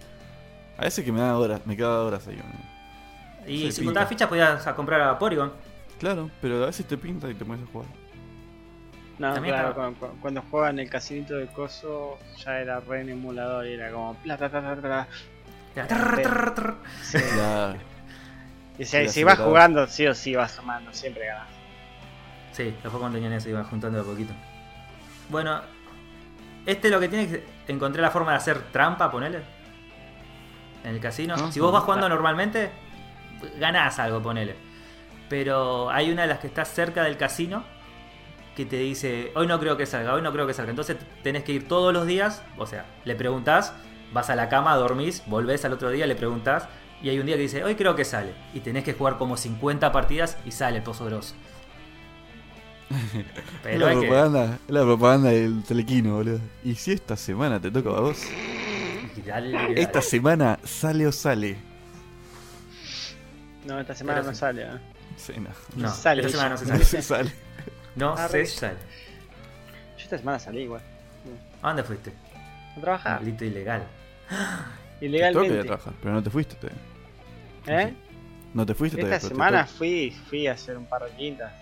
A 0.78 0.82
veces 0.84 1.04
que 1.04 1.12
me 1.12 1.20
da 1.20 1.36
horas, 1.38 1.60
me 1.66 1.76
quedaba 1.76 2.02
horas 2.04 2.26
ahí. 2.26 2.40
Y 3.46 3.58
Sí, 3.58 3.72
si 3.72 3.76
pinta. 3.80 3.84
juntabas 3.84 4.08
fichas 4.08 4.28
podías 4.28 4.66
a 4.66 4.74
comprar 4.74 5.00
a 5.02 5.18
Porygon. 5.18 5.52
Claro, 6.00 6.30
pero 6.40 6.62
a 6.64 6.66
veces 6.66 6.86
te 6.86 6.96
pinta 6.96 7.28
y 7.30 7.34
te 7.34 7.44
pones 7.44 7.68
a 7.68 7.70
jugar. 7.72 7.88
No, 9.18 9.32
También 9.34 9.54
claro, 9.54 9.68
estaba- 9.70 9.88
cu- 9.92 9.96
cu- 9.98 10.20
cuando 10.20 10.42
juegan 10.50 10.78
el 10.78 10.90
casinito 10.90 11.34
de 11.36 11.46
coso 11.46 12.18
ya 12.44 12.58
era 12.60 12.80
re 12.80 13.02
en 13.02 13.10
emulador 13.10 13.66
y 13.66 13.74
era 13.74 13.90
como 13.90 14.14
bla 14.24 14.36
bla 14.36 14.48
trrr, 15.84 16.22
trrr, 16.22 16.54
trrr. 16.54 16.76
Sí. 17.02 17.18
Y 18.78 18.84
si, 18.84 19.08
si 19.08 19.24
vas 19.24 19.38
jugando, 19.38 19.86
sí 19.86 20.06
o 20.06 20.14
sí 20.14 20.34
vas 20.34 20.52
sumando, 20.52 20.92
siempre 20.92 21.26
ganas. 21.26 21.46
Sí, 22.52 22.74
los 22.82 22.92
Pokémon 22.92 23.12
tenían 23.12 23.32
eso, 23.32 23.48
iban 23.48 23.64
juntando 23.64 23.96
de 23.98 24.04
a 24.04 24.06
poquito. 24.06 24.34
Bueno, 25.28 25.62
este 26.66 26.90
lo 26.90 27.00
que 27.00 27.08
tiene 27.08 27.26
que 27.28 27.44
encontrar 27.68 28.02
la 28.02 28.10
forma 28.10 28.32
de 28.32 28.36
hacer 28.38 28.60
trampa, 28.72 29.10
ponele. 29.10 29.40
En 30.84 30.90
el 30.90 31.00
casino. 31.00 31.34
Ajá. 31.34 31.50
Si 31.52 31.60
vos 31.60 31.72
vas 31.72 31.84
jugando 31.84 32.08
normalmente, 32.08 32.70
ganás 33.58 33.98
algo, 33.98 34.22
ponele. 34.22 34.56
Pero 35.28 35.90
hay 35.90 36.10
una 36.10 36.22
de 36.22 36.28
las 36.28 36.38
que 36.38 36.46
está 36.46 36.64
cerca 36.64 37.02
del 37.02 37.16
casino 37.16 37.64
que 38.54 38.64
te 38.64 38.76
dice, 38.76 39.32
hoy 39.34 39.46
no 39.46 39.60
creo 39.60 39.76
que 39.76 39.84
salga, 39.84 40.14
hoy 40.14 40.22
no 40.22 40.32
creo 40.32 40.46
que 40.46 40.54
salga. 40.54 40.70
Entonces 40.70 40.96
tenés 41.22 41.44
que 41.44 41.52
ir 41.52 41.68
todos 41.68 41.92
los 41.92 42.06
días, 42.06 42.42
o 42.56 42.66
sea, 42.66 42.86
le 43.04 43.14
preguntás, 43.14 43.74
vas 44.12 44.30
a 44.30 44.36
la 44.36 44.48
cama, 44.48 44.74
dormís, 44.76 45.22
volvés 45.26 45.64
al 45.64 45.72
otro 45.72 45.90
día, 45.90 46.06
le 46.06 46.14
preguntás, 46.16 46.68
y 47.02 47.08
hay 47.10 47.18
un 47.18 47.26
día 47.26 47.36
que 47.36 47.42
dice, 47.42 47.64
hoy 47.64 47.74
creo 47.74 47.94
que 47.96 48.04
sale. 48.04 48.32
Y 48.54 48.60
tenés 48.60 48.84
que 48.84 48.94
jugar 48.94 49.18
como 49.18 49.36
50 49.36 49.92
partidas 49.92 50.38
y 50.44 50.50
sale 50.52 50.78
el 50.78 50.82
pozo 50.82 51.04
grosso. 51.06 51.34
Es 52.88 53.24
Pero 53.62 53.78
la 53.86 53.90
hay 53.92 53.96
propaganda, 53.98 54.58
la 54.68 54.82
propaganda 54.82 55.30
del 55.30 55.62
telequino, 55.64 56.14
boludo. 56.16 56.40
¿Y 56.64 56.74
si 56.76 56.92
esta 56.92 57.16
semana 57.16 57.60
te 57.60 57.70
toca 57.70 57.90
a 57.90 58.00
vos? 58.00 58.22
Dale, 59.26 59.50
dale. 59.50 59.80
Esta 59.82 60.02
semana 60.02 60.58
sale 60.62 61.06
o 61.06 61.10
sale. 61.12 61.56
No, 63.64 63.80
esta 63.80 63.94
semana 63.94 64.20
Pero 64.20 64.28
no 64.28 64.34
sí. 64.34 64.40
sale. 64.40 64.62
¿eh? 64.62 64.78
Sí, 65.16 65.32
no. 65.38 65.48
No, 65.74 65.90
sale 65.92 66.20
esta 66.20 66.32
semana 66.32 66.50
no 66.50 66.56
se 66.58 66.64
No 66.66 66.70
sale. 66.72 66.84
se 66.84 67.02
sale. 67.02 67.32
No 67.96 68.14
Ah, 68.16 68.28
se 68.28 68.46
sale. 68.46 68.76
Yo 69.96 70.04
esta 70.04 70.18
semana 70.18 70.38
salí 70.38 70.60
igual. 70.60 70.82
¿A 71.62 71.68
dónde 71.68 71.82
fuiste? 71.82 72.12
A 72.76 72.80
trabajar. 72.80 73.14
Maldito 73.16 73.44
ilegal. 73.44 73.82
Te 74.28 74.34
toca 74.34 74.44
ir 75.00 75.04
a 75.04 75.04
Ilegalmente. 75.06 75.64
trabajar, 75.64 75.92
pero 76.00 76.14
no 76.14 76.22
te 76.22 76.30
fuiste 76.30 76.54
todavía. 76.56 76.80
¿Eh? 77.66 77.94
No 78.54 78.64
te 78.64 78.74
fuiste 78.74 78.96
Esta 79.00 79.06
todavía. 79.06 79.18
pero 79.20 79.28
te 79.28 79.34
semana 79.34 79.66
fui, 79.66 80.10
fui 80.28 80.46
a 80.46 80.52
hacer 80.52 80.76
un 80.78 80.86
par 80.86 81.02
de 81.04 81.10
quintas. 81.10 81.52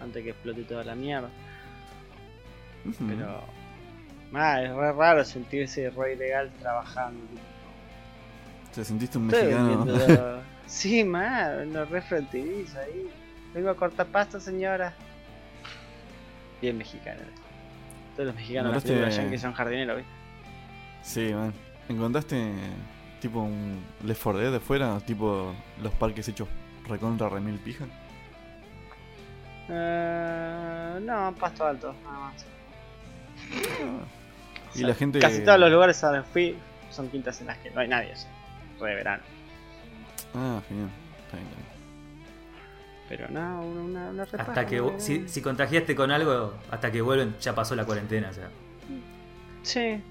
Antes 0.00 0.22
que 0.22 0.30
explote 0.30 0.62
toda 0.64 0.84
la 0.84 0.94
mierda. 0.94 1.28
Pero. 3.08 3.40
Ah, 4.34 4.62
es 4.62 4.70
re 4.74 4.92
raro 4.92 5.24
sentirse 5.24 5.90
re 5.90 6.14
ilegal 6.14 6.50
trabajando. 6.60 7.20
Te 8.74 8.84
sentiste 8.84 9.18
un 9.18 9.30
Estoy 9.32 9.54
mexicano. 9.54 10.40
sí, 10.66 11.04
man, 11.04 11.68
una 11.68 11.84
re 11.84 12.02
fronteriza 12.02 12.80
ahí. 12.80 13.08
Vengo 13.54 13.70
a 13.70 13.76
cortar 13.76 14.06
pasto, 14.06 14.40
señora. 14.40 14.92
Bien 16.60 16.76
mexicano. 16.78 17.20
Todos 18.16 18.26
los 18.28 18.34
mexicanos 18.36 18.72
Mandaste- 18.72 18.88
películas 18.88 19.16
yankees 19.16 19.40
son 19.40 19.52
jardineros, 19.52 19.96
¿viste? 19.98 20.12
Sí, 21.02 21.32
man. 21.34 21.52
¿Encontraste 21.88 22.52
tipo 23.20 23.40
un 23.40 23.82
Left 24.04 24.22
4 24.22 24.40
Dead 24.40 24.52
de 24.52 24.60
fuera? 24.60 24.98
Tipo 25.00 25.52
los 25.82 25.92
parques 25.94 26.28
hechos 26.28 26.48
recontra 26.88 27.28
remil 27.28 27.58
pija. 27.58 27.86
Eh, 29.68 30.98
no, 31.02 31.34
pasto 31.38 31.66
alto, 31.66 31.94
nada 32.04 32.18
más. 32.18 32.46
Y 34.74 34.82
la 34.82 34.94
gente. 34.94 35.18
Casi 35.18 35.44
todos 35.44 35.58
los 35.58 35.70
lugares 35.70 36.02
a 36.04 36.12
que 36.12 36.22
fui 36.22 36.56
son 36.90 37.08
quintas 37.08 37.40
en 37.40 37.48
las 37.48 37.58
que 37.58 37.70
no 37.70 37.80
hay 37.80 37.88
nadie, 37.88 38.12
o 38.12 38.16
sea, 38.16 38.30
re 38.80 38.94
verano. 38.94 39.22
Ah, 40.34 40.60
genial. 40.68 40.90
Está 41.24 41.36
bien, 41.36 41.48
está 41.48 41.56
bien. 41.58 41.72
Pero 43.08 43.28
no, 43.28 43.62
una, 43.62 44.08
una, 44.08 44.22
Hasta 44.22 44.66
que 44.66 44.78
no, 44.78 44.98
si, 44.98 45.28
si 45.28 45.42
contagiaste 45.42 45.94
con 45.94 46.10
algo, 46.10 46.54
hasta 46.70 46.90
que 46.90 47.02
vuelven 47.02 47.36
ya 47.40 47.54
pasó 47.54 47.74
la 47.74 47.84
cuarentena. 47.84 48.30
O 48.30 48.32
sea. 48.32 48.48
Sí, 49.62 50.02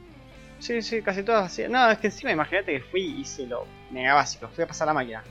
sí, 0.62 0.82
sí, 0.82 1.02
casi 1.02 1.24
todos 1.24 1.44
así. 1.46 1.64
No, 1.70 1.90
es 1.92 1.98
que 1.98 2.08
encima 2.08 2.32
imagínate 2.32 2.74
que 2.74 2.80
fui 2.82 3.02
y 3.02 3.22
hice 3.22 3.46
lo 3.48 3.66
mega 3.92 4.14
básico, 4.14 4.48
fui 4.48 4.64
a 4.64 4.68
pasar 4.68 4.88
la 4.88 4.94
máquina. 4.94 5.24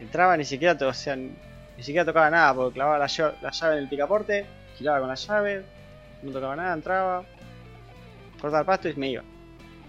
Entraba 0.00 0.36
ni 0.36 0.44
siquiera, 0.44 0.76
o 0.86 0.92
sea, 0.92 1.16
ni 1.16 1.32
siquiera 1.78 2.04
tocaba 2.04 2.30
nada, 2.30 2.54
porque 2.54 2.74
clavaba 2.74 2.98
la, 2.98 3.06
llave- 3.06 3.34
la 3.40 3.50
llave 3.50 3.72
en 3.76 3.78
el 3.84 3.88
picaporte, 3.88 4.46
giraba 4.76 5.00
con 5.00 5.08
la 5.08 5.14
llave, 5.14 5.64
no 6.22 6.32
tocaba 6.32 6.56
nada, 6.56 6.74
entraba, 6.74 7.24
cortaba 8.40 8.60
el 8.60 8.66
pasto 8.66 8.88
y 8.88 8.94
me 8.94 9.08
iba. 9.10 9.22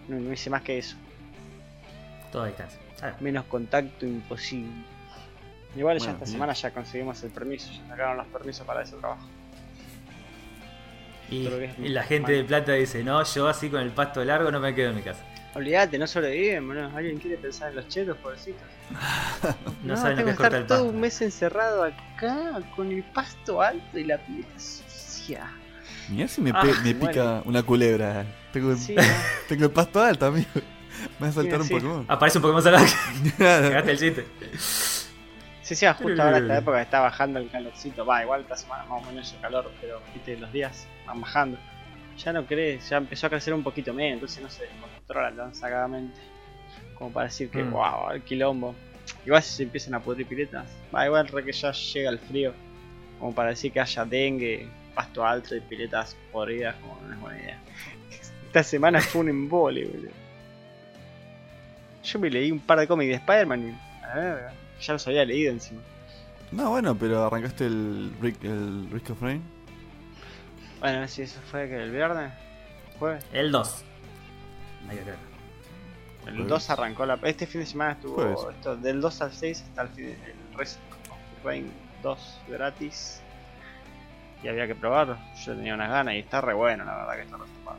No, 0.08 0.20
no 0.20 0.32
hice 0.34 0.50
más 0.50 0.62
que 0.62 0.78
eso. 0.78 0.96
Toda 2.32 2.48
distancia. 2.48 2.80
Ah, 3.02 3.14
Menos 3.20 3.46
contacto 3.46 4.06
imposible. 4.06 4.72
Igual 5.76 5.98
ya 6.00 6.12
esta 6.12 6.26
semana 6.32 6.54
ya 6.54 6.72
conseguimos 6.72 7.22
el 7.24 7.32
permiso, 7.32 7.72
ya 7.74 7.86
sacaron 7.90 8.18
los 8.18 8.28
permisos 8.28 8.66
para 8.66 8.84
ese 8.84 8.96
trabajo. 8.96 9.28
Y, 11.30 11.50
la 11.90 12.04
gente 12.04 12.32
mal. 12.34 12.42
de 12.42 12.44
Plata 12.46 12.74
dice, 12.74 13.04
no, 13.04 13.24
yo 13.24 13.48
así 13.48 13.70
con 13.70 13.82
el 13.82 13.90
pasto 13.92 14.24
largo 14.24 14.52
no 14.52 14.60
me 14.60 14.74
quedo 14.76 14.90
en 14.92 14.96
mi 14.98 15.02
casa. 15.02 15.24
Olvídate, 15.56 15.98
no 15.98 16.06
sobreviven, 16.06 16.68
boludo. 16.68 16.92
¿Alguien 16.96 17.18
quiere 17.18 17.38
pensar 17.38 17.70
en 17.70 17.78
los 17.78 17.88
chetos, 17.88 18.18
pobrecitos? 18.18 18.62
No, 19.84 19.96
saben 19.98 20.12
lo 20.12 20.18
tengo 20.18 20.26
que 20.26 20.32
es 20.32 20.38
que 20.38 20.44
cortar 20.44 20.62
estar 20.62 20.78
todo 20.80 20.90
un 20.90 21.00
mes 21.00 21.22
encerrado 21.22 21.84
acá 21.84 22.60
con 22.76 22.92
el 22.92 23.04
pasto 23.04 23.62
alto 23.62 23.98
y 23.98 24.04
la 24.04 24.18
pileta 24.18 24.60
sucia. 24.60 25.48
Mirá 26.10 26.28
si 26.28 26.42
me, 26.42 26.52
Ah, 26.54 26.62
pe- 26.62 26.74
me 26.84 26.94
bueno. 26.94 27.08
pica 27.12 27.42
una 27.46 27.64
culebra. 27.64 28.26
Tengo, 28.52 28.76
Sí, 28.76 28.96
¿no? 28.98 29.02
tengo 29.48 29.66
el 29.66 29.72
pasto 29.72 30.02
alto, 30.02 30.26
amigo. 30.28 30.48
Me 31.20 31.26
va 31.26 31.28
a 31.28 31.32
saltar 31.34 31.56
Sí, 31.56 31.62
un 31.62 31.68
sí. 31.68 31.74
Pokémon. 31.74 32.06
Aparece 32.08 32.38
un 32.38 32.42
Pokémon 32.44 32.64
salvaje. 32.64 32.96
Cagaste 33.38 33.92
el 33.92 34.00
chiste. 34.00 34.26
Sí, 35.66 35.76
sí, 35.76 35.86
justo 35.98 36.22
ahora 36.24 36.38
esta 36.38 36.58
época 36.58 36.82
está 36.82 37.00
bajando 37.02 37.40
el 37.40 37.50
calorcito. 37.50 38.06
Va, 38.06 38.24
igual 38.24 38.42
esta 38.42 38.56
semana 38.56 38.86
más 38.86 39.04
o 39.04 39.06
menos 39.08 39.34
el 39.34 39.40
calor, 39.42 39.72
pero 39.82 40.02
viste, 40.14 40.38
los 40.38 40.52
días 40.54 40.88
van 41.06 41.22
bajando. 41.22 41.58
Ya 42.18 42.32
no 42.32 42.46
crees, 42.46 42.88
ya 42.90 42.98
empezó 42.98 43.28
a 43.28 43.30
crecer 43.30 43.54
un 43.54 43.64
poquito 43.64 43.94
menos, 43.94 44.14
entonces 44.14 44.42
no 44.44 44.50
se 44.50 44.64
descontrola 44.64 45.32
tan 45.32 45.54
sacadamente. 45.54 46.18
Como 46.94 47.12
para 47.12 47.26
decir 47.26 47.50
que, 47.50 47.62
Mm. 47.64 47.72
wow, 47.72 48.12
el 48.14 48.22
quilombo. 48.22 48.74
Igual 49.26 49.44
si 49.44 49.56
se 49.58 49.64
empiezan 49.64 49.94
a 49.96 50.00
pudrir 50.00 50.26
piletas, 50.26 50.66
va, 50.96 51.06
igual 51.06 51.28
re 51.28 51.44
que 51.44 51.52
ya 51.52 51.72
llega 51.72 52.10
el 52.10 52.20
frío. 52.20 52.54
Como 53.20 53.34
para 53.34 53.50
decir 53.50 53.72
que 53.72 53.80
haya 53.82 54.06
dengue, 54.06 54.68
pasto 54.94 55.26
alto 55.26 55.56
y 55.56 55.60
piletas 55.62 56.16
podridas, 56.32 56.76
como 56.76 57.00
no 57.02 57.14
es 57.14 57.20
buena 57.20 57.40
idea. 57.42 57.60
Esta 58.48 58.64
semana 58.64 59.02
fue 59.02 59.22
un 59.22 59.30
embole, 59.30 59.86
boludo. 59.86 60.12
Yo 62.04 62.20
me 62.20 62.30
leí 62.30 62.52
un 62.52 62.60
par 62.60 62.80
de 62.80 62.88
cómics 62.88 63.10
de 63.10 63.16
Spider-Man 63.16 63.70
y, 63.70 64.06
a 64.06 64.16
ver, 64.16 64.50
ya 64.82 64.94
los 64.94 65.08
había 65.08 65.26
leído 65.26 65.52
encima. 65.52 65.82
No, 66.52 66.70
bueno, 66.70 66.96
pero 66.96 67.26
arrancaste 67.26 67.66
el 67.66 68.14
Risk 68.22 69.10
of 69.12 69.22
Rain. 69.22 69.44
Bueno, 70.80 71.08
si 71.08 71.24
eso 71.24 71.40
fue 71.50 71.68
que 71.68 71.82
el 71.82 71.92
viernes, 71.92 72.32
jueves. 73.00 73.26
El 73.34 73.52
2. 73.52 73.84
Hay 74.90 74.98
que 74.98 75.04
creer. 75.04 75.18
El 76.28 76.34
Jueves. 76.34 76.50
2 76.50 76.70
arrancó 76.70 77.06
la. 77.06 77.20
Este 77.24 77.48
fin 77.48 77.62
de 77.62 77.68
semana 77.68 77.94
estuvo. 77.94 78.50
Esto, 78.50 78.76
del 78.78 79.02
2 79.02 79.22
al 79.22 79.32
6 79.34 79.62
está 79.62 79.82
el, 79.84 79.90
fin, 79.90 80.06
el 80.06 80.58
Rest 80.58 80.80
of 81.10 81.46
Rain 81.46 81.72
2 82.04 82.42
gratis. 82.48 83.22
Y 84.44 84.48
había 84.48 84.68
que 84.68 84.76
probarlo. 84.76 85.18
Yo 85.44 85.56
tenía 85.56 85.74
unas 85.74 85.90
ganas 85.90 86.16
y 86.16 86.20
está 86.20 86.42
re 86.42 86.54
bueno, 86.54 86.86
la 86.86 86.98
verdad 86.98 87.16
que 87.16 87.22
está 87.22 87.38
re 87.38 87.46
zarpado. 87.48 87.78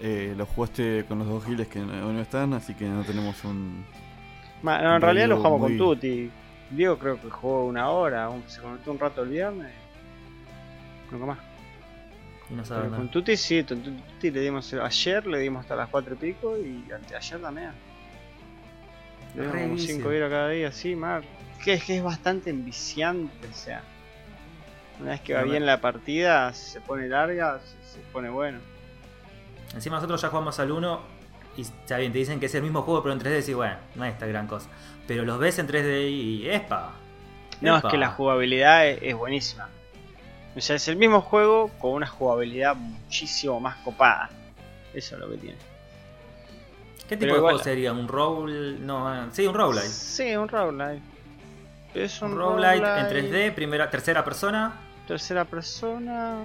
Eh, 0.00 0.34
lo 0.36 0.46
jugaste 0.46 1.04
con 1.06 1.18
los 1.18 1.28
dos 1.28 1.44
giles 1.44 1.68
que 1.68 1.78
no 1.78 2.20
están, 2.20 2.54
así 2.54 2.74
que 2.74 2.86
no 2.86 3.04
tenemos 3.04 3.44
un. 3.44 3.84
Ma- 4.62 4.80
no, 4.80 4.96
en 4.96 5.02
realidad 5.02 5.28
lo 5.28 5.36
jugamos 5.38 5.60
muy- 5.60 5.78
con 5.78 5.78
Tuti. 5.78 6.30
Diego 6.70 6.98
creo 6.98 7.20
que 7.20 7.28
jugó 7.30 7.66
una 7.66 7.90
hora, 7.90 8.28
un- 8.28 8.48
se 8.48 8.60
conectó 8.60 8.92
un 8.92 8.98
rato 8.98 9.22
el 9.22 9.28
viernes. 9.28 9.72
Nunca 11.10 11.26
más. 11.26 11.38
Y 12.50 12.54
no 12.54 12.96
con 12.96 13.10
Tuti 13.10 13.36
sí, 13.36 13.64
con 13.64 13.82
Tuti 13.82 14.30
le 14.30 14.40
dimos 14.40 14.72
ayer, 14.74 15.26
le 15.26 15.38
dimos 15.38 15.60
hasta 15.62 15.76
las 15.76 15.88
4 15.88 16.14
y 16.14 16.16
pico 16.16 16.56
y 16.58 16.84
anteayer 16.92 17.40
también. 17.40 17.70
Le 19.34 19.42
dimos 19.42 19.54
como 19.56 19.74
vicio. 19.74 19.94
5 19.96 20.12
euros 20.12 20.30
cada 20.30 20.48
día, 20.50 20.72
sí, 20.72 20.94
mar. 20.96 21.22
Que 21.64 21.74
es 21.74 21.84
que 21.84 21.96
es 21.96 22.02
bastante 22.02 22.50
enviciante, 22.50 23.46
o 23.48 23.54
sea. 23.54 23.82
Una 25.00 25.12
vez 25.12 25.20
que 25.22 25.34
va 25.34 25.42
bien 25.42 25.64
la 25.66 25.80
partida, 25.80 26.52
si 26.52 26.70
se 26.72 26.80
pone 26.80 27.08
larga, 27.08 27.58
se, 27.60 27.94
se 27.94 28.00
pone 28.12 28.28
bueno. 28.30 28.58
Encima 29.74 29.96
nosotros 29.96 30.20
ya 30.20 30.28
jugamos 30.28 30.58
al 30.60 30.70
1 30.70 31.00
y 31.56 31.62
está 31.62 31.98
bien, 31.98 32.12
te 32.12 32.18
dicen 32.18 32.40
que 32.40 32.46
es 32.46 32.54
el 32.54 32.62
mismo 32.62 32.82
juego 32.82 33.02
pero 33.02 33.12
en 33.14 33.20
3D 33.20 33.48
y 33.48 33.54
bueno, 33.54 33.76
no 33.94 34.04
es 34.04 34.12
esta 34.14 34.26
gran 34.26 34.46
cosa. 34.46 34.68
Pero 35.06 35.24
los 35.24 35.38
ves 35.38 35.58
en 35.58 35.68
3D 35.68 36.10
y 36.10 36.48
¡espa! 36.48 36.92
No, 37.60 37.76
¡Epa! 37.78 37.88
es 37.88 37.92
que 37.92 37.98
la 37.98 38.10
jugabilidad 38.10 38.86
es, 38.88 38.98
es 39.02 39.14
buenísima. 39.16 39.68
O 40.56 40.60
sea, 40.60 40.76
es 40.76 40.86
el 40.88 40.96
mismo 40.96 41.20
juego 41.22 41.68
con 41.78 41.92
una 41.92 42.06
jugabilidad 42.06 42.74
muchísimo 42.76 43.58
más 43.60 43.76
copada. 43.78 44.28
Eso 44.94 45.14
es 45.14 45.20
lo 45.20 45.30
que 45.30 45.36
tiene. 45.38 45.56
¿Qué 47.08 47.16
tipo 47.16 47.20
pero 47.20 47.32
de 47.34 47.38
igual- 47.38 47.52
juego 47.54 47.64
sería? 47.64 47.92
¿Un 47.92 48.08
roll? 48.08 48.84
No, 48.86 49.30
sí, 49.32 49.46
un 49.46 49.54
roguelite. 49.54 49.88
Sí, 49.88 50.36
un 50.36 50.48
roguelite. 50.48 51.02
Es 51.94 52.22
un, 52.22 52.32
Un 52.32 52.38
roguelite 52.38 52.76
en 52.86 53.04
roguelite. 53.06 53.50
3D, 53.50 53.54
primera, 53.54 53.90
tercera 53.90 54.24
persona. 54.24 54.72
tercera 55.06 55.44
persona, 55.44 56.38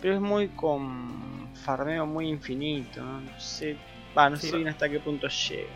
pero 0.00 0.14
es 0.14 0.20
muy 0.20 0.48
con 0.48 1.48
farmeo 1.64 2.04
muy 2.06 2.28
infinito, 2.28 3.02
no, 3.02 3.20
No 3.20 3.40
sé, 3.40 3.76
va, 4.16 4.30
no 4.30 4.36
Sí, 4.36 4.48
sé 4.48 4.56
bien 4.56 4.68
hasta 4.68 4.88
qué 4.88 5.00
punto 5.00 5.28
llega. 5.28 5.68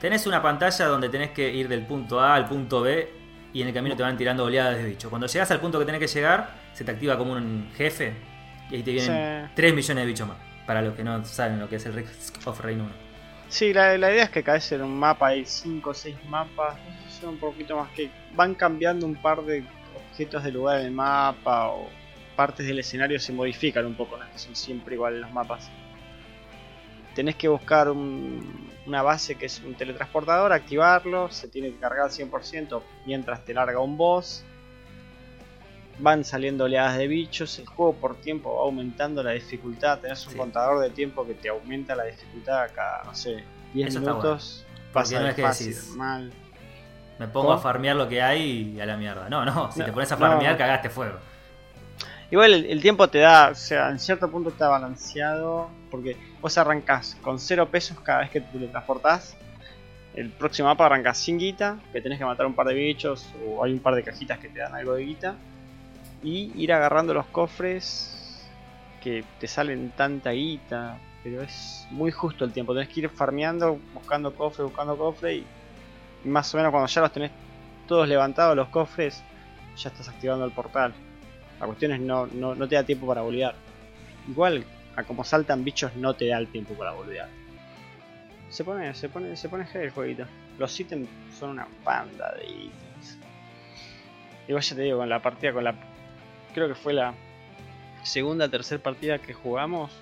Tenés 0.00 0.26
una 0.26 0.42
pantalla 0.42 0.86
donde 0.86 1.08
tenés 1.08 1.30
que 1.30 1.52
ir 1.52 1.68
del 1.68 1.86
punto 1.86 2.20
A 2.20 2.34
al 2.34 2.46
punto 2.48 2.80
B 2.82 3.08
y 3.52 3.62
en 3.62 3.68
el 3.68 3.74
camino 3.74 3.94
te 3.96 4.02
van 4.02 4.16
tirando 4.16 4.44
oleadas 4.44 4.76
de 4.78 4.84
bichos. 4.84 5.08
Cuando 5.10 5.26
llegas 5.26 5.50
al 5.50 5.60
punto 5.60 5.78
que 5.78 5.84
tenés 5.84 6.00
que 6.00 6.06
llegar, 6.08 6.50
se 6.72 6.84
te 6.84 6.90
activa 6.90 7.16
como 7.16 7.32
un 7.32 7.70
jefe 7.76 8.14
y 8.70 8.76
ahí 8.76 8.82
te 8.82 8.92
vienen 8.92 9.46
Sí. 9.46 9.52
3 9.54 9.74
millones 9.74 10.02
de 10.02 10.06
bichos 10.06 10.28
más. 10.28 10.36
Para 10.66 10.80
los 10.82 10.94
que 10.94 11.04
no 11.04 11.24
saben 11.24 11.60
lo 11.60 11.68
que 11.68 11.76
es 11.76 11.86
el 11.86 11.92
Risk 11.94 12.46
of 12.46 12.60
Rain 12.60 12.80
1. 12.80 12.90
Sí, 13.48 13.72
la, 13.74 13.98
la 13.98 14.10
idea 14.12 14.24
es 14.24 14.30
que 14.30 14.42
caes 14.42 14.72
en 14.72 14.82
un 14.82 14.98
mapa, 14.98 15.28
hay 15.28 15.44
5 15.44 15.90
o 15.90 15.94
6 15.94 16.16
mapas, 16.28 16.74
no 16.76 17.10
sé, 17.10 17.20
son 17.20 17.30
un 17.30 17.38
poquito 17.38 17.76
más 17.76 17.90
que 17.90 18.10
van 18.34 18.54
cambiando 18.54 19.04
un 19.04 19.14
par 19.16 19.42
de 19.42 19.62
objetos 19.94 20.42
de 20.42 20.50
lugar 20.52 20.80
en 20.80 20.86
el 20.86 20.92
mapa 20.92 21.68
o 21.68 21.88
partes 22.34 22.66
del 22.66 22.78
escenario 22.78 23.20
se 23.20 23.32
modifican 23.32 23.84
un 23.84 23.94
poco, 23.94 24.16
no 24.16 24.24
es 24.24 24.30
que 24.30 24.38
son 24.38 24.56
siempre 24.56 24.94
iguales 24.94 25.20
los 25.20 25.30
mapas. 25.32 25.70
Tenés 27.14 27.36
que 27.36 27.48
buscar 27.48 27.88
un- 27.90 28.70
una 28.86 29.02
base 29.02 29.34
que 29.36 29.46
es 29.46 29.60
un 29.60 29.74
teletransportador, 29.74 30.52
activarlo, 30.52 31.30
se 31.30 31.48
tiene 31.48 31.70
que 31.70 31.76
cargar 31.76 32.04
al 32.06 32.10
100% 32.10 32.82
mientras 33.06 33.44
te 33.44 33.54
larga 33.54 33.78
un 33.80 33.96
boss. 33.96 34.44
Van 35.98 36.24
saliendo 36.24 36.64
oleadas 36.64 36.96
de 36.96 37.06
bichos, 37.06 37.58
el 37.58 37.66
juego 37.66 37.92
por 37.94 38.16
tiempo 38.16 38.56
va 38.56 38.62
aumentando 38.62 39.22
la 39.22 39.32
dificultad, 39.32 39.98
tenés 40.00 40.26
un 40.26 40.32
Sí. 40.32 40.38
contador 40.38 40.80
de 40.80 40.90
tiempo 40.90 41.26
que 41.26 41.34
te 41.34 41.48
aumenta 41.50 41.94
la 41.94 42.04
dificultad 42.04 42.70
cada, 42.74 43.04
no 43.04 43.14
sé, 43.14 43.44
10 43.74 43.88
Eso 43.88 43.98
está 43.98 44.10
minutos. 44.10 44.66
Pasa 44.92 45.20
no 45.20 45.28
es 45.28 45.34
que 45.34 45.42
fácil, 45.42 45.68
decís- 45.74 45.96
mal. 45.96 46.32
Me 47.18 47.28
pongo 47.28 47.48
¿Cómo? 47.48 47.58
a 47.58 47.62
farmear 47.62 47.94
lo 47.94 48.08
que 48.08 48.20
hay 48.22 48.72
y 48.76 48.80
a 48.80 48.86
la 48.86 48.96
mierda. 48.96 49.28
No, 49.28 49.44
no, 49.44 49.70
si 49.70 49.80
No, 49.80 49.84
te 49.86 49.92
pones 49.92 50.10
a 50.10 50.16
no. 50.16 50.20
farmear, 50.26 50.56
cagaste 50.56 50.90
fuego. 50.90 51.18
Igual 52.32 52.54
el, 52.54 52.80
tiempo 52.80 53.08
te 53.08 53.18
da, 53.18 53.50
o 53.50 53.54
sea, 53.54 53.90
en 53.90 53.98
cierto 53.98 54.30
punto 54.30 54.48
está 54.48 54.66
balanceado, 54.66 55.68
porque 55.90 56.16
vos 56.40 56.56
arrancás 56.56 57.14
con 57.20 57.38
0 57.38 57.68
pesos 57.70 58.00
cada 58.00 58.20
vez 58.20 58.30
que 58.30 58.40
te 58.40 58.50
teletransportás 58.50 59.36
El 60.14 60.30
próximo 60.30 60.68
mapa 60.68 60.86
arranca 60.86 61.12
sin 61.12 61.38
guita, 61.38 61.78
que 61.92 62.00
tenés 62.00 62.18
que 62.18 62.24
matar 62.24 62.46
un 62.46 62.54
par 62.54 62.68
de 62.68 62.72
bichos 62.72 63.28
o 63.46 63.62
hay 63.62 63.74
un 63.74 63.80
par 63.80 63.94
de 63.94 64.02
cajitas 64.02 64.38
que 64.38 64.48
te 64.48 64.60
dan 64.60 64.74
algo 64.74 64.94
de 64.94 65.04
guita. 65.04 65.34
Y 66.22 66.52
ir 66.56 66.72
agarrando 66.72 67.12
los 67.12 67.26
cofres 67.26 68.48
que 69.02 69.24
te 69.38 69.46
salen 69.46 69.90
tanta 69.90 70.30
guita, 70.30 70.96
pero 71.22 71.42
es 71.42 71.86
muy 71.90 72.12
justo 72.12 72.46
el 72.46 72.52
tiempo. 72.54 72.72
Tenés 72.72 72.88
que 72.88 73.00
ir 73.00 73.10
farmeando, 73.10 73.78
buscando 73.92 74.34
cofre, 74.34 74.64
buscando 74.64 74.96
cofre 74.96 75.34
y 75.34 75.46
más 76.24 76.54
o 76.54 76.56
menos 76.56 76.70
cuando 76.70 76.86
ya 76.88 77.02
los 77.02 77.12
tenés 77.12 77.30
todos 77.86 78.08
levantados 78.08 78.56
los 78.56 78.68
cofres, 78.68 79.22
ya 79.76 79.90
estás 79.90 80.08
activando 80.08 80.46
el 80.46 80.52
portal. 80.52 80.94
La 81.62 81.68
cuestión 81.68 81.92
es 81.92 82.00
no, 82.00 82.26
no, 82.26 82.56
no 82.56 82.66
te 82.66 82.74
da 82.74 82.82
tiempo 82.82 83.06
para 83.06 83.22
boludear. 83.22 83.54
Igual, 84.28 84.64
a 84.96 85.04
como 85.04 85.22
saltan 85.22 85.62
bichos 85.62 85.94
no 85.94 86.12
te 86.12 86.26
da 86.26 86.38
el 86.38 86.48
tiempo 86.48 86.74
para 86.74 86.90
boludear. 86.90 87.28
Se 88.50 88.64
pone, 88.64 88.92
se 88.94 89.08
pone, 89.08 89.36
se 89.36 89.48
pone 89.48 89.64
heavy 89.66 89.84
el 89.84 89.92
jueguito. 89.92 90.24
Los 90.58 90.78
ítems 90.80 91.08
son 91.38 91.50
una 91.50 91.68
banda 91.84 92.34
de 92.34 92.46
ítems. 92.46 93.18
Igual 94.48 94.62
ya 94.64 94.74
te 94.74 94.82
digo, 94.82 94.98
con 94.98 95.08
la 95.08 95.22
partida, 95.22 95.52
con 95.52 95.62
la. 95.62 95.76
Creo 96.52 96.66
que 96.66 96.74
fue 96.74 96.94
la 96.94 97.14
segunda, 98.02 98.48
tercera 98.48 98.82
partida 98.82 99.20
que 99.20 99.32
jugamos. 99.32 99.92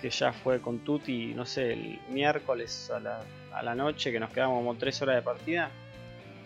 Que 0.00 0.08
ya 0.08 0.32
fue 0.32 0.60
con 0.60 0.78
Tuti, 0.78 1.34
no 1.34 1.46
sé, 1.46 1.72
el 1.72 2.00
miércoles 2.10 2.92
a 2.94 3.00
la, 3.00 3.24
a 3.52 3.62
la 3.64 3.74
noche, 3.74 4.12
que 4.12 4.20
nos 4.20 4.30
quedamos 4.30 4.58
como 4.58 4.76
3 4.76 5.02
horas 5.02 5.16
de 5.16 5.22
partida. 5.22 5.68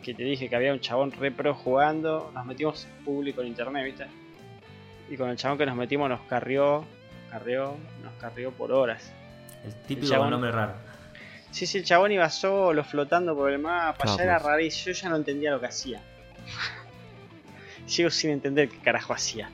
Que 0.04 0.12
te 0.14 0.22
dije 0.22 0.48
que 0.50 0.56
había 0.56 0.72
un 0.72 0.80
chabón 0.80 1.10
re 1.12 1.30
pro 1.32 1.54
jugando. 1.54 2.30
Nos 2.34 2.44
metimos 2.44 2.86
público 3.04 3.40
en 3.40 3.48
internet, 3.48 3.84
¿viste? 3.86 4.06
Y 5.10 5.16
con 5.16 5.30
el 5.30 5.36
chabón 5.36 5.56
que 5.58 5.64
nos 5.66 5.76
metimos 5.76 6.08
nos 6.10 6.20
carrió, 6.22 6.84
carrió, 7.30 7.76
nos 8.02 8.12
carrió 8.20 8.50
por 8.52 8.70
horas. 8.70 9.10
El 9.64 9.74
típico 9.86 10.12
chabón- 10.12 10.30
nombre 10.30 10.52
raro. 10.52 10.74
Sí, 11.50 11.66
sí, 11.66 11.78
el 11.78 11.84
chabón 11.84 12.12
iba 12.12 12.28
solo 12.28 12.82
flotando 12.84 13.34
por 13.34 13.50
el 13.50 13.58
mapa, 13.60 14.04
ya 14.16 14.22
era 14.24 14.34
pues. 14.38 14.46
rarísimo, 14.46 14.92
yo 14.94 15.00
ya 15.02 15.08
no 15.08 15.16
entendía 15.16 15.52
lo 15.52 15.60
que 15.60 15.66
hacía. 15.66 16.02
Sigo 17.86 18.10
sin 18.10 18.30
entender 18.30 18.68
qué 18.68 18.78
carajo 18.78 19.12
hacía. 19.14 19.50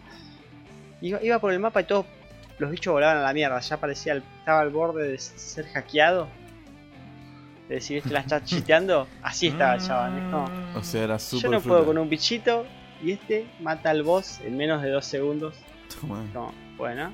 Iba, 1.01 1.23
iba 1.23 1.39
por 1.39 1.53
el 1.53 1.59
mapa 1.61 1.81
y 1.83 1.85
todos 1.85 2.07
los 2.59 2.71
bichos 2.71 2.93
volaban 2.93 3.19
a 3.19 3.23
la 3.23 3.33
mierda, 3.33 3.61
ya 3.61 3.77
parecía, 3.79 4.15
el- 4.15 4.23
estaba 4.39 4.61
al 4.61 4.71
borde 4.71 5.09
de 5.09 5.19
ser 5.19 5.67
hackeado. 5.69 6.29
De 7.71 7.77
decir, 7.77 7.99
este 7.99 8.11
la 8.13 8.19
está 8.19 8.43
chiteando, 8.43 9.07
así 9.23 9.47
estaba 9.47 9.77
el 9.77 9.81
chabón. 9.81 10.19
es 10.19 10.25
como, 10.33 10.47
Mm. 10.49 10.77
O 10.77 10.83
sea, 10.83 11.05
era 11.05 11.19
súper 11.21 11.43
yo 11.45 11.51
no 11.53 11.61
fruta. 11.61 11.75
puedo 11.77 11.87
con 11.87 11.99
un 11.99 12.09
bichito 12.11 12.67
y 13.01 13.13
este 13.13 13.47
mata 13.61 13.91
al 13.91 14.03
boss 14.03 14.41
en 14.41 14.57
menos 14.57 14.83
de 14.83 14.91
dos 14.91 15.05
segundos. 15.07 15.55
Toma. 16.01 16.25
Como, 16.33 16.53
bueno. 16.77 17.13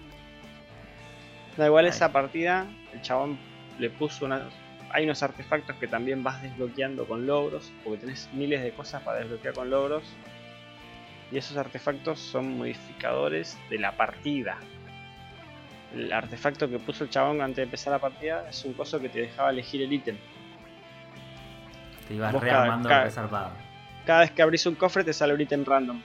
Da 1.59 1.67
igual 1.67 1.85
Ay. 1.85 1.91
esa 1.91 2.11
partida, 2.11 2.67
el 2.95 3.03
chabón 3.03 3.39
le 3.79 3.91
puso 3.91 4.25
una... 4.25 4.49
Hay 4.93 5.05
unos 5.05 5.23
artefactos 5.23 5.77
que 5.77 5.89
también 5.89 6.23
vas 6.23 6.41
desbloqueando 6.43 7.07
con 7.07 7.27
logros, 7.27 7.71
porque 7.85 7.99
tenés 7.99 8.31
miles 8.33 8.63
de 8.63 8.71
cosas 8.73 9.03
para 9.03 9.19
desbloquear 9.21 9.53
con 9.53 9.69
logros. 9.69 10.05
Y 11.31 11.37
esos 11.37 11.57
artefactos 11.59 12.19
son 12.19 12.57
modificadores 12.57 13.59
de 13.69 13.79
la 13.79 13.93
partida. 13.93 14.57
El 15.95 16.11
artefacto 16.13 16.69
que 16.71 16.79
puso 16.79 17.05
el 17.05 17.11
chabón 17.11 17.43
antes 17.43 17.57
de 17.57 17.63
empezar 17.65 17.93
la 17.93 17.99
partida 17.99 18.47
es 18.49 18.65
un 18.65 18.73
coso 18.73 18.99
que 19.01 19.09
te 19.11 19.21
dejaba 19.21 19.51
elegir 19.51 19.83
el 19.83 19.93
ítem. 19.93 20.17
Te 22.09 22.15
ibas 22.15 22.33
Vos 22.33 22.43
rearmando 22.43 22.89
cada-. 22.89 23.53
Cada 24.05 24.21
vez 24.21 24.31
que 24.31 24.43
abrís 24.43 24.65
un 24.67 24.75
cofre 24.77 25.03
te 25.05 25.13
sale 25.13 25.35
un 25.35 25.41
ítem 25.41 25.65
random. 25.65 26.01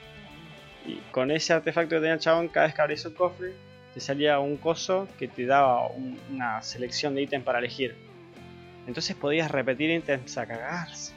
Y 0.86 0.96
con 1.12 1.30
ese 1.30 1.52
artefacto 1.52 1.90
que 1.90 2.00
tenía 2.00 2.14
el 2.14 2.18
chabón, 2.20 2.48
cada 2.48 2.66
vez 2.66 2.74
que 2.74 2.82
abrís 2.82 3.04
un 3.04 3.14
cofre, 3.14 3.52
te 3.94 4.00
salía 4.00 4.38
un 4.40 4.56
coso 4.56 5.06
que 5.18 5.28
te 5.28 5.46
daba 5.46 5.86
un- 5.88 6.18
una 6.32 6.60
selección 6.62 7.14
de 7.14 7.22
ítems 7.22 7.44
para 7.44 7.58
elegir. 7.60 7.94
Entonces 8.86 9.14
podías 9.14 9.50
repetir 9.50 9.90
ítems 9.90 10.36
a 10.38 10.46
cagarse. 10.46 11.12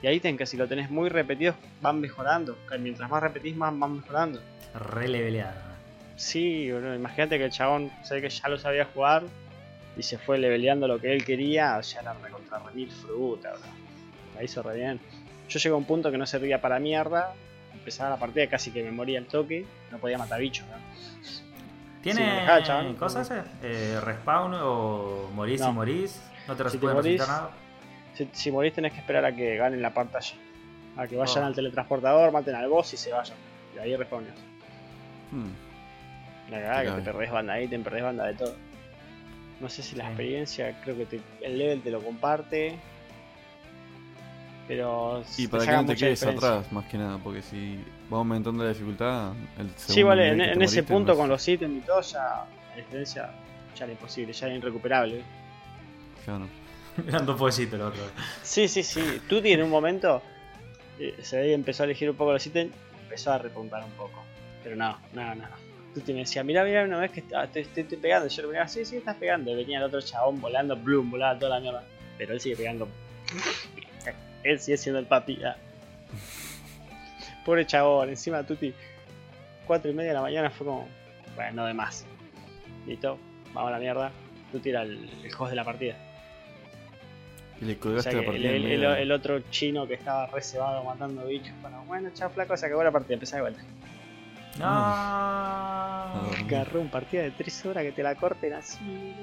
Y 0.00 0.06
hay 0.06 0.16
ítems 0.16 0.38
que 0.38 0.46
si 0.46 0.56
lo 0.56 0.66
tenés 0.66 0.90
muy 0.90 1.10
repetidos 1.10 1.56
van 1.82 2.00
mejorando. 2.00 2.56
Que 2.70 2.78
Mientras 2.78 3.10
más 3.10 3.22
repetís, 3.22 3.54
más 3.56 3.78
van 3.78 3.96
mejorando. 3.96 4.40
Re 4.74 5.08
leveleado. 5.08 5.60
Sí, 6.16 6.70
boludo, 6.70 6.94
imagínate 6.94 7.36
que 7.38 7.44
el 7.44 7.50
chabón 7.50 7.90
sabe 8.02 8.22
que 8.22 8.30
ya 8.30 8.48
lo 8.48 8.56
sabía 8.56 8.86
jugar 8.86 9.24
y 9.96 10.02
se 10.02 10.18
fue 10.18 10.38
leveleando 10.38 10.88
lo 10.88 10.98
que 11.00 11.12
él 11.12 11.24
quería, 11.24 11.80
ya 11.80 12.00
era 12.00 12.12
recontra 12.14 12.58
remil 12.58 12.90
fruta, 12.90 13.50
bro. 13.52 13.60
La 14.34 14.42
hizo 14.42 14.62
re 14.62 14.76
bien. 14.76 15.00
Yo 15.48 15.58
llegué 15.58 15.72
a 15.74 15.76
un 15.76 15.84
punto 15.84 16.10
que 16.10 16.18
no 16.18 16.26
servía 16.26 16.60
para 16.60 16.78
mierda, 16.78 17.32
empezaba 17.72 18.10
la 18.10 18.16
partida 18.16 18.46
casi 18.48 18.70
que 18.72 18.82
me 18.82 18.90
moría 18.90 19.18
el 19.18 19.26
toque, 19.26 19.66
no 19.90 19.98
podía 19.98 20.18
matar 20.18 20.40
bichos, 20.40 20.66
¿no? 20.68 20.74
¿Tiene 22.02 22.20
dejaba, 22.40 22.94
cosas 22.98 23.30
ese? 23.30 23.42
Eh, 23.62 23.98
¿Respawn 24.00 24.52
o 24.54 25.30
morís 25.34 25.60
No. 25.60 25.70
y 25.70 25.72
morís? 25.72 26.20
¿No 26.46 26.54
te 26.54 26.68
Si 26.68 26.76
te 26.78 26.86
morís- 26.86 27.18
nada? 27.18 27.50
Si, 28.14 28.28
si 28.32 28.50
morís 28.52 28.74
tenés 28.74 28.92
que 28.92 28.98
esperar 28.98 29.24
a 29.24 29.34
que 29.34 29.56
ganen 29.56 29.80
la 29.80 29.94
pantalla. 29.94 30.34
A 30.96 31.06
que 31.06 31.16
vayan 31.16 31.44
Oh. 31.44 31.46
al 31.46 31.54
teletransportador, 31.54 32.30
maten 32.30 32.54
al 32.56 32.68
boss 32.68 32.92
y 32.92 32.96
se 32.98 33.10
vayan. 33.12 33.36
Y 33.74 33.78
ahí 33.78 33.96
respawneas. 33.96 34.36
Hmm. 35.30 36.50
La 36.50 36.58
cagada 36.60 36.82
que 36.84 36.90
te 36.90 37.10
perdés 37.10 37.30
banda 37.32 37.52
ahí, 37.54 37.68
te 37.68 37.78
perdés 37.78 38.02
banda 38.02 38.26
de 38.26 38.34
todo. 38.34 38.54
No 39.64 39.70
sé 39.70 39.82
si 39.82 39.96
la 39.96 40.04
Sí. 40.04 40.08
experiencia, 40.10 40.78
creo 40.84 40.94
que 40.94 41.06
te- 41.06 41.20
el 41.40 41.56
level 41.56 41.80
te 41.80 41.90
lo 41.90 42.02
comparte. 42.02 42.76
Pero 44.68 45.24
Y 45.38 45.44
te 45.46 45.48
para 45.48 45.64
que 45.64 45.72
no 45.72 45.86
te 45.86 45.96
quedes 45.96 46.22
atrás, 46.22 46.70
más 46.70 46.84
que 46.84 46.98
nada, 46.98 47.16
porque 47.16 47.40
si 47.40 47.82
va 48.12 48.18
aumentando 48.18 48.62
la 48.62 48.68
dificultad, 48.68 49.32
el 49.58 49.70
Sí, 49.76 50.02
vale, 50.02 50.28
en, 50.28 50.60
ese 50.60 50.82
punto 50.82 51.12
no 51.12 51.18
con 51.18 51.30
los 51.30 51.48
ítems 51.48 51.78
y 51.78 51.80
todo, 51.80 52.02
ya 52.02 52.44
la 52.72 52.76
diferencia 52.76 53.30
ya 53.74 53.84
era 53.84 53.92
imposible, 53.92 54.34
ya 54.34 54.46
era 54.48 54.56
irrecuperable. 54.56 55.22
Claro. 56.26 56.46
Eran 57.08 57.24
dos 57.24 57.38
pollitos 57.38 57.78
los 57.78 57.88
otros. 57.88 58.10
Sí, 58.42 58.68
sí, 58.68 58.82
sí. 58.82 59.00
Tuti 59.26 59.50
en 59.52 59.62
un 59.62 59.70
momento 59.70 60.20
eh, 60.98 61.16
se 61.22 61.38
ve 61.40 61.54
empezó 61.54 61.84
a 61.84 61.86
elegir 61.86 62.10
un 62.10 62.16
poco 62.16 62.32
los 62.34 62.46
ítems, 62.46 62.70
empezó 63.02 63.32
a 63.32 63.38
repuntar 63.38 63.82
un 63.82 63.92
poco. 63.92 64.22
Pero 64.62 64.76
no, 64.76 64.98
no, 65.14 65.34
no. 65.34 65.63
Tuti 65.94 66.12
me 66.12 66.20
decía, 66.20 66.42
mira, 66.42 66.64
mira, 66.64 66.84
una 66.84 66.98
vez 66.98 67.12
que 67.12 67.20
está- 67.20 67.46
te, 67.46 67.64
te- 67.64 67.82
estoy 67.82 67.98
pegando. 67.98 68.28
Yo 68.28 68.42
le 68.42 68.48
miraba, 68.48 68.66
sí, 68.68 68.84
sí, 68.84 68.96
estás 68.96 69.16
pegando. 69.16 69.50
Y 69.52 69.54
venía 69.54 69.78
el 69.78 69.84
otro 69.84 70.00
chabón 70.00 70.40
volando, 70.40 70.76
bloom, 70.76 71.10
volaba 71.10 71.38
toda 71.38 71.56
la 71.56 71.60
mierda. 71.60 71.84
Pero 72.18 72.32
él 72.34 72.40
sigue 72.40 72.56
pegando. 72.56 72.88
él 74.42 74.58
sigue 74.60 74.76
siendo 74.76 74.98
el 74.98 75.06
papi. 75.06 75.42
ah. 75.44 75.56
Pobre 77.44 77.66
chabón, 77.66 78.08
encima 78.08 78.42
Tuti, 78.44 78.72
cuatro 79.66 79.90
y 79.90 79.94
media 79.94 80.10
de 80.10 80.14
la 80.14 80.22
mañana 80.22 80.50
fue 80.50 80.66
como, 80.66 80.88
bueno, 81.36 81.52
no 81.62 81.66
de 81.66 81.74
más. 81.74 82.04
Listo, 82.86 83.18
vamos 83.52 83.68
a 83.68 83.72
la 83.72 83.78
mierda. 83.78 84.10
Tuti 84.50 84.70
era 84.70 84.82
el, 84.82 85.08
el 85.22 85.30
host 85.38 85.50
de 85.50 85.56
la 85.56 85.64
partida. 85.64 85.96
Y 87.60 87.66
le 87.66 87.78
O 87.80 88.02
sea 88.02 88.12
la 88.12 88.24
partida. 88.24 88.98
el 88.98 89.12
otro 89.12 89.38
chino 89.50 89.86
que 89.86 89.94
estaba 89.94 90.26
reservado 90.26 90.82
matando 90.84 91.24
bichos. 91.26 91.52
Bueno, 91.62 91.84
bueno, 91.86 92.10
chao 92.14 92.30
flaco, 92.30 92.56
se 92.56 92.66
acabó 92.66 92.82
la 92.82 92.90
partida, 92.90 93.14
empezá 93.14 93.36
de 93.36 93.42
vuelta. 93.42 93.60
No. 94.58 94.66
Agarró 96.44 96.80
un 96.80 96.88
partido 96.88 97.22
de 97.24 97.30
3 97.32 97.66
horas 97.66 97.84
que 97.84 97.92
te 97.92 98.02
la 98.02 98.14
corten 98.14 98.52
así. 98.54 99.14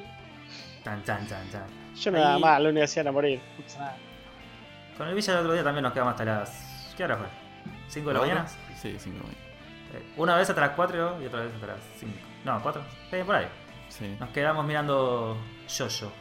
Chan, 0.83 1.03
chan, 1.03 1.27
chan, 1.27 1.49
chan. 1.51 1.63
Yo 1.95 2.11
no 2.11 2.19
daba 2.19 2.35
Ahí- 2.35 2.41
más, 2.41 2.61
la 2.61 2.69
universidad 2.69 3.07
a 3.07 3.11
morir. 3.11 3.39
No 3.57 3.63
pasa 3.63 3.79
nada. 3.79 3.97
Con 4.97 5.07
el 5.07 5.15
Villa 5.15 5.33
el 5.33 5.39
otro 5.39 5.53
día 5.53 5.63
también 5.63 5.83
nos 5.83 5.93
quedamos 5.93 6.11
hasta 6.11 6.25
las. 6.25 6.93
¿Qué 6.97 7.03
hora 7.03 7.17
fue? 7.17 7.27
¿5 8.01 8.05
de 8.07 8.13
la 8.13 8.19
mañana? 8.19 8.47
Sí, 8.47 8.95
5 8.99 9.17
de 9.17 9.23
la 9.23 9.23
mañana. 9.23 9.37
Eh, 9.93 10.13
Una 10.17 10.35
vez 10.35 10.49
hasta 10.49 10.61
las 10.61 10.71
4 10.71 11.21
y 11.21 11.25
otra 11.25 11.41
vez 11.41 11.53
hasta 11.53 11.67
las 11.67 11.79
5. 11.99 12.13
No, 12.45 12.61
4. 12.61 12.81
Sí, 13.09 13.17
por 13.25 13.35
ahí. 13.35 13.47
Sí. 13.89 14.15
Nos 14.19 14.29
quedamos 14.29 14.65
mirando 14.65 15.37
Jojo. 15.67 16.11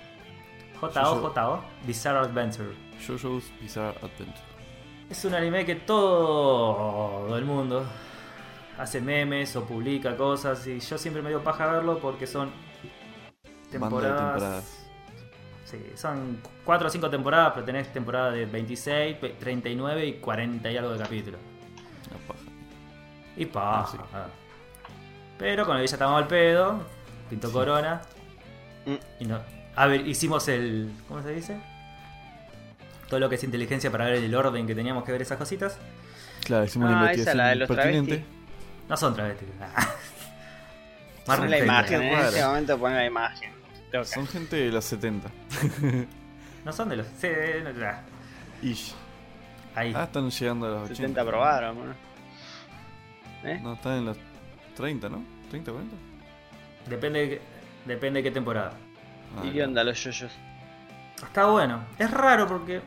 J-O, 0.81 1.21
J-O. 1.21 1.65
Bizarre 1.87 2.19
Adventure. 2.21 2.71
JoJo's 3.07 3.51
Bizarre 3.61 3.97
Adventure. 3.99 4.51
Es 5.11 5.25
un 5.25 5.35
anime 5.35 5.65
que 5.67 5.75
todo 5.77 7.37
el 7.37 7.45
mundo 7.45 7.85
hace 8.81 9.01
memes 9.01 9.55
o 9.57 9.65
publica 9.65 10.17
cosas 10.17 10.67
y 10.67 10.81
yo 10.81 10.97
siempre 10.99 11.23
me 11.23 11.29
dio 11.29 11.43
paja 11.45 11.67
verlo 11.71 11.99
porque 11.99 12.27
son 12.27 12.51
temporadas. 13.71 14.33
temporadas. 14.33 14.77
Sí, 15.65 15.79
son 15.95 16.41
4 16.65 16.89
o 16.89 16.91
5 16.91 17.11
temporadas, 17.11 17.53
pero 17.55 17.65
tenés 17.67 17.93
temporada 17.93 18.33
de 18.33 18.45
26, 18.47 19.21
ve- 19.21 19.37
39 19.39 20.07
y 20.07 20.13
40 20.15 20.71
y 20.71 20.77
algo 20.77 20.93
de 20.93 20.99
capítulos. 20.99 21.41
Una 22.11 22.19
paja. 22.27 22.41
Y 23.37 23.47
paja. 23.47 23.81
Ah, 23.81 23.89
sí. 23.93 23.99
ah. 24.15 24.27
Pero 25.39 25.65
con 25.65 25.77
el 25.77 25.83
Villa 25.83 25.95
estábamos 25.95 26.23
al 26.23 26.29
pedo, 26.29 26.83
pintó 27.29 27.53
corona. 27.53 28.03
Mm. 28.85 29.23
Y 29.23 29.25
no. 29.27 29.39
A 29.77 29.87
ver, 29.87 30.07
hicimos 30.07 30.49
el. 30.49 30.91
¿Cómo 31.07 31.23
se 31.23 31.31
dice? 31.33 31.61
Todo 33.09 33.21
lo 33.21 33.29
que 33.29 33.37
es 33.37 33.45
inteligencia 33.45 33.91
para 33.93 34.07
ver 34.07 34.15
el 34.15 34.35
orden 34.35 34.67
que 34.67 34.75
teníamos 34.75 35.05
que 35.05 35.13
ver 35.13 35.23
esas 35.23 35.39
cositas. 35.39 35.79
Claro, 36.45 36.65
hicimos 36.65 36.89
Ah, 36.89 36.93
una 36.93 37.01
esa, 37.01 37.13
investigación 37.13 37.37
la 37.39 37.49
de 37.51 37.55
los 37.57 37.69
pertinente. 37.69 38.17
travestis. 38.17 38.40
No 38.91 38.97
son 38.97 39.15
travestis. 39.15 39.49
Pon 41.25 41.49
la 41.51 41.59
imagen, 41.59 42.03
en 42.03 42.13
rara. 42.13 42.29
este 42.29 42.45
momento 42.45 42.79
pon 42.79 42.93
la 42.95 43.07
imagen. 43.07 43.53
Toca. 43.93 44.05
Son 44.05 44.27
gente 44.27 44.57
de 44.57 44.71
los 44.71 44.85
70. 44.85 45.29
No 46.65 46.73
son 46.75 46.91
de 46.91 46.97
los. 46.97 47.07
Sí, 47.19 47.29
no, 47.65 47.71
ya. 47.71 48.03
Ish. 48.61 48.93
Ahí. 49.75 49.95
Ah, 49.97 50.05
están 50.05 50.29
llegando 50.29 50.67
a 50.67 50.71
los 50.71 50.79
80. 50.91 50.97
70 50.97 51.21
aprobaron, 51.23 51.75
bueno. 51.77 51.95
¿Eh? 53.45 53.59
No, 53.63 53.73
están 53.73 53.93
en 53.95 54.05
los 54.05 54.19
30, 54.77 55.09
¿no? 55.09 55.25
¿30, 55.51 55.65
40? 55.73 55.97
Depende, 56.87 57.21
de 57.21 57.29
qué- 57.31 57.41
depende 57.87 58.19
de 58.19 58.25
qué 58.25 58.31
temporada. 58.31 58.73
Ah, 59.39 59.47
¿Y 59.47 59.53
qué 59.53 59.65
onda 59.65 59.83
los 59.85 60.05
yoyos? 60.05 60.31
Está 61.23 61.47
bueno. 61.47 61.83
Es 61.99 62.11
raro 62.11 62.47
porque 62.47 62.83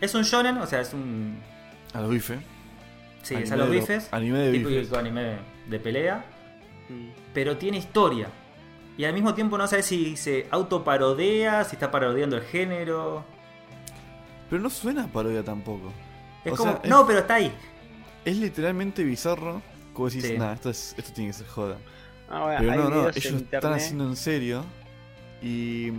es 0.00 0.12
un 0.16 0.22
shonen, 0.24 0.58
o 0.58 0.66
sea, 0.66 0.80
es 0.80 0.92
un... 0.92 1.38
A 1.94 2.00
los 2.00 2.10
bifes. 2.10 2.40
Sí, 3.26 3.34
es 3.34 3.50
Anime 3.50 3.54
a 3.54 3.56
los 3.56 3.70
de- 3.70 3.80
bifes. 3.80 4.08
anime 4.12 4.38
de 4.38 4.52
típico 4.52 4.70
bifes. 4.70 4.92
anime 4.92 5.38
de 5.66 5.80
pelea. 5.80 6.24
Mm. 6.88 7.08
pero 7.34 7.56
tiene 7.56 7.78
historia. 7.78 8.28
Y 8.96 9.04
al 9.04 9.12
mismo 9.12 9.34
tiempo 9.34 9.58
no 9.58 9.66
sabes 9.66 9.86
si 9.86 10.16
se 10.16 10.46
autoparodea, 10.50 11.64
si 11.64 11.74
está 11.76 11.90
parodiando 11.90 12.36
el 12.36 12.42
género. 12.44 13.24
Pero 14.48 14.62
no 14.62 14.70
suena 14.70 15.04
a 15.04 15.06
parodia 15.08 15.42
tampoco. 15.42 15.92
Es 16.44 16.52
O 16.52 16.56
como. 16.56 16.72
sea, 16.72 16.80
es- 16.84 16.88
No, 16.88 17.04
pero 17.06 17.18
está 17.18 17.34
ahí. 17.34 17.52
Es 18.24 18.36
literalmente 18.36 19.02
bizarro. 19.02 19.60
Como 19.92 20.08
decís, 20.08 20.24
Sí. 20.26 20.38
nah, 20.38 20.52
esto, 20.52 20.70
es- 20.70 20.94
esto 20.96 21.12
tiene 21.12 21.30
que 21.30 21.38
ser 21.38 21.46
joda. 21.48 21.76
Ah, 22.30 22.42
bueno, 22.44 22.58
Pero 22.60 22.84
no, 22.84 22.90
no, 22.90 23.08
ellos 23.08 23.26
están 23.26 23.72
haciendo 23.72 24.04
en 24.08 24.16
serio. 24.16 24.64
Y 25.42 25.90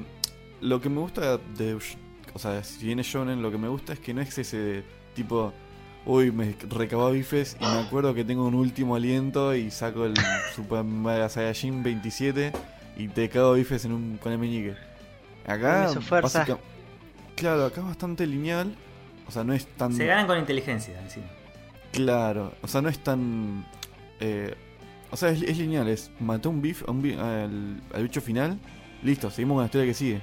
lo 0.62 0.80
que 0.82 0.88
me 0.90 1.00
gusta 1.02 1.38
de. 1.38 1.78
O 2.34 2.40
sea, 2.40 2.64
si 2.64 2.86
viene 2.86 3.04
Shonen, 3.04 3.42
lo 3.42 3.52
que 3.52 3.58
me 3.58 3.68
gusta 3.68 3.94
es 3.94 4.00
que 4.00 4.14
no 4.14 4.22
es 4.22 4.38
ese 4.38 4.84
tipo. 5.16 5.52
Uy, 6.06 6.32
me 6.32 6.56
recabó 6.70 7.12
bifes 7.12 7.58
y 7.60 7.64
me 7.64 7.80
acuerdo 7.80 8.14
que 8.14 8.24
tengo 8.24 8.46
un 8.48 8.56
último 8.56 8.96
aliento 8.96 9.54
y 9.54 9.70
saco 9.72 10.06
el 10.06 10.14
Super 10.56 10.84
Mega 10.84 11.28
Saiyajin 11.28 11.84
27 11.84 12.54
y 12.98 13.08
te 13.10 13.28
cago 13.30 13.54
bifes 13.54 13.84
en 13.86 13.92
un, 13.92 14.18
con 14.18 14.32
el 14.32 14.38
meñique. 14.38 14.76
Acá. 15.46 15.86
Con 15.86 15.96
su 15.96 16.02
fuerza. 16.02 16.40
básica- 16.40 16.60
claro, 17.36 17.66
acá 17.66 17.82
es 17.82 17.88
bastante 17.88 18.26
lineal. 18.26 18.74
O 19.28 19.32
sea, 19.32 19.44
no 19.44 19.54
es 19.54 19.66
tan. 19.68 19.92
Se 19.94 20.06
ganan 20.06 20.26
con 20.28 20.38
inteligencia 20.40 20.98
encima. 21.02 21.26
Claro, 21.92 22.54
o 22.62 22.68
sea, 22.68 22.82
no 22.82 22.88
es 22.90 23.00
tan. 23.00 23.66
eh, 24.22 24.56
o 25.12 25.18
sea, 25.18 25.30
es, 25.30 25.42
es 25.42 25.58
lineal, 25.58 25.88
es 25.90 26.12
mató 26.20 26.50
un 26.50 26.62
beef 26.62 26.84
a 26.88 26.92
un 26.92 27.02
bi- 27.02 27.14
al, 27.16 27.82
al 27.94 28.04
bicho 28.04 28.22
final, 28.22 28.58
listo, 29.04 29.30
seguimos 29.30 29.56
con 29.56 29.62
la 29.64 29.66
historia 29.66 29.88
que 29.88 29.94
sigue. 29.94 30.22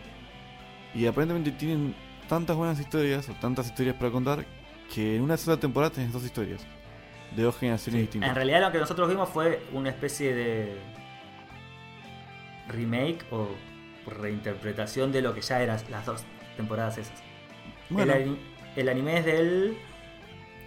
Y 0.95 1.07
aparentemente 1.07 1.51
tienen 1.53 1.95
tantas 2.29 2.57
buenas 2.57 2.81
historias, 2.81 3.29
o 3.29 3.33
tantas 3.35 3.67
historias 3.67 3.97
para 3.97 4.11
contar, 4.11 4.47
que 4.93 5.17
en 5.17 5.23
una 5.23 5.37
sola 5.37 5.57
temporada 5.59 5.93
tenés 5.93 6.13
dos 6.13 6.25
historias. 6.25 6.65
De 7.35 7.43
dos 7.43 7.57
generaciones 7.57 8.03
distintas. 8.03 8.29
En 8.31 8.37
realidad 8.37 8.61
lo 8.61 8.71
que 8.73 8.79
nosotros 8.79 9.09
vimos 9.09 9.29
fue 9.29 9.61
una 9.73 9.91
especie 9.91 10.35
de 10.35 10.77
remake 12.69 13.25
o 13.31 13.49
reinterpretación 14.07 15.13
de 15.13 15.23
lo 15.23 15.35
que 15.35 15.41
ya 15.41 15.61
eran 15.63 15.81
las 15.91 16.07
dos 16.07 16.23
temporadas 16.57 16.99
esas. 16.99 17.23
bueno, 17.91 18.13
El, 18.13 18.23
ani- 18.23 18.39
el 18.77 18.89
anime 18.89 19.19
es 19.19 19.25
del... 19.25 19.77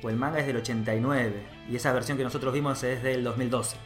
o 0.04 0.10
el 0.10 0.16
manga 0.18 0.40
es 0.40 0.48
del 0.48 0.58
89 0.58 1.34
y 1.70 1.76
esa 1.76 1.94
versión 1.94 2.18
que 2.18 2.24
nosotros 2.24 2.54
vimos 2.54 2.84
es 2.84 3.02
del 3.04 3.24
2012. 3.24 3.78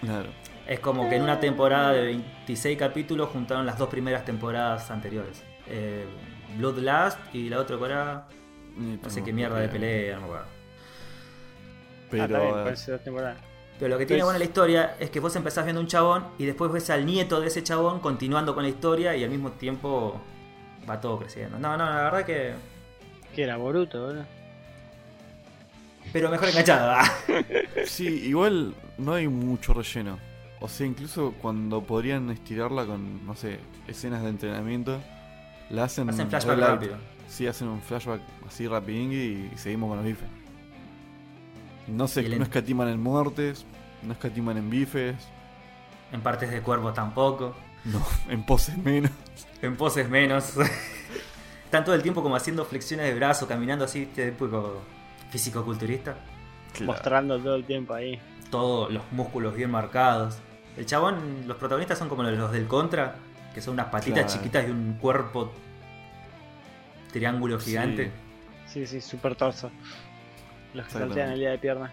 claro. 0.00 0.28
Es 0.66 0.80
como 0.80 1.08
que 1.08 1.14
en 1.14 1.22
una 1.22 1.38
temporada 1.38 1.92
de 1.92 2.02
26 2.06 2.76
capítulos 2.76 3.28
juntaron 3.28 3.66
las 3.66 3.78
dos 3.78 3.88
primeras 3.88 4.24
temporadas 4.24 4.90
anteriores. 4.90 5.44
Eh, 5.68 6.04
Bloodlust 6.58 7.18
y 7.32 7.48
la 7.48 7.60
otra 7.60 7.76
era... 7.86 8.26
No 8.76 9.08
sé 9.08 9.16
tengo 9.16 9.26
qué 9.26 9.32
mierda 9.32 9.58
de 9.58 9.68
pelea, 9.68 10.14
no 10.16 10.20
me 10.20 10.26
acuerdo. 10.26 10.46
Ah, 10.46 12.08
Pero. 12.10 12.60
eh, 12.60 12.64
parece. 12.64 12.98
Pero 13.78 13.88
lo 13.90 13.98
que 13.98 14.06
tiene 14.06 14.22
buena 14.22 14.38
la 14.38 14.44
historia 14.44 14.96
es 14.98 15.10
que 15.10 15.20
vos 15.20 15.34
empezás 15.36 15.64
viendo 15.64 15.80
un 15.80 15.86
chabón 15.86 16.24
y 16.38 16.46
después 16.46 16.72
ves 16.72 16.88
al 16.90 17.04
nieto 17.04 17.40
de 17.40 17.48
ese 17.48 17.62
chabón 17.62 18.00
continuando 18.00 18.54
con 18.54 18.62
la 18.62 18.70
historia 18.70 19.14
y 19.14 19.22
al 19.22 19.30
mismo 19.30 19.50
tiempo 19.52 20.20
va 20.88 21.00
todo 21.00 21.18
creciendo. 21.18 21.58
No, 21.58 21.76
no, 21.76 21.84
la 21.84 22.04
verdad 22.04 22.24
que... 22.24 22.54
Que 23.34 23.42
era 23.42 23.56
Boruto, 23.58 24.02
boludo. 24.02 24.24
Pero 26.12 26.30
mejor 26.30 26.48
enganchada. 26.48 27.02
Sí, 27.84 28.06
igual 28.06 28.74
no 28.96 29.12
hay 29.12 29.28
mucho 29.28 29.74
relleno. 29.74 30.18
O 30.60 30.68
sea, 30.68 30.86
incluso 30.86 31.34
cuando 31.42 31.82
podrían 31.82 32.30
estirarla 32.30 32.86
con, 32.86 33.26
no 33.26 33.34
sé, 33.36 33.58
escenas 33.86 34.22
de 34.22 34.30
entrenamiento, 34.30 34.98
la 35.68 35.84
hacen. 35.84 36.08
Hacen 36.08 36.28
flashback 36.30 36.58
rápido. 36.58 36.96
Sí, 37.28 37.46
hacen 37.46 37.68
un 37.68 37.80
flashback 37.80 38.20
así 38.46 38.66
rapidín 38.68 39.12
y 39.12 39.56
seguimos 39.58 39.88
con 39.88 39.96
los 39.98 40.06
bifes. 40.06 40.28
No 41.88 42.08
sé, 42.08 42.28
no 42.28 42.42
escatiman 42.44 42.88
en 42.88 43.00
muertes, 43.02 43.64
no 44.02 44.12
escatiman 44.12 44.56
en 44.56 44.70
bifes, 44.70 45.16
En 46.12 46.20
partes 46.20 46.50
de 46.50 46.60
cuerpo 46.62 46.92
tampoco. 46.92 47.54
no, 47.84 48.04
en 48.28 48.44
poses 48.44 48.76
menos. 48.78 49.10
En 49.62 49.76
poses 49.76 50.08
menos. 50.08 50.54
Están 51.64 51.84
todo 51.84 51.94
el 51.96 52.02
tiempo 52.02 52.22
como 52.22 52.36
haciendo 52.36 52.64
flexiones 52.64 53.06
de 53.06 53.14
brazo, 53.14 53.46
caminando 53.48 53.84
así, 53.84 54.06
típico 54.06 54.80
físico-culturista. 55.30 56.14
Mostrando 56.84 57.38
todo 57.40 57.56
el 57.56 57.64
tiempo 57.64 57.94
ahí. 57.94 58.20
Todos 58.50 58.92
los 58.92 59.02
músculos 59.12 59.54
bien 59.56 59.70
marcados. 59.70 60.38
El 60.76 60.86
chabón, 60.86 61.44
los 61.46 61.56
protagonistas 61.56 61.98
son 61.98 62.08
como 62.08 62.22
los 62.22 62.52
del 62.52 62.66
Contra, 62.68 63.16
que 63.54 63.60
son 63.60 63.74
unas 63.74 63.86
patitas 63.86 64.24
Claro. 64.24 64.38
chiquitas 64.38 64.68
y 64.68 64.70
un 64.70 64.94
cuerpo 65.00 65.52
triángulo 67.18 67.58
gigante. 67.58 68.10
Sí, 68.66 68.86
sí, 68.86 69.00
super 69.00 69.34
torso. 69.34 69.70
Los 70.74 70.86
que 70.86 70.92
saltean 70.92 71.30
el 71.32 71.38
día 71.38 71.50
de 71.50 71.58
pierna. 71.58 71.90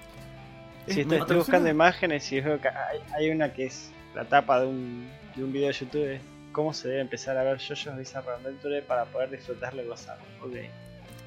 Es- 0.87 0.95
Sí, 0.95 1.01
estoy, 1.09 1.37
buscando 1.37 1.69
imágenes 1.69 2.29
y 2.31 2.41
veo 2.41 2.59
que 2.59 2.67
hay, 2.67 2.99
hay 3.15 3.29
una 3.29 3.53
que 3.53 3.65
es 3.67 3.91
la 4.15 4.25
tapa 4.25 4.59
de 4.59 4.67
un, 4.67 5.09
de 5.35 5.43
un 5.43 5.53
video 5.53 5.67
de 5.67 5.73
YouTube. 5.73 6.01
de 6.05 6.21
¿Cómo 6.51 6.73
se 6.73 6.87
debe 6.89 7.01
empezar 7.01 7.37
a 7.37 7.43
ver 7.43 7.57
JoJo's 7.57 7.97
Bizarre 7.97 8.31
Adventure 8.33 8.81
para 8.83 9.05
poder 9.05 9.31
disfrutarlo 9.31 9.81
y 9.81 9.87
gozarlo? 9.87 10.23
Ok. 10.43 10.53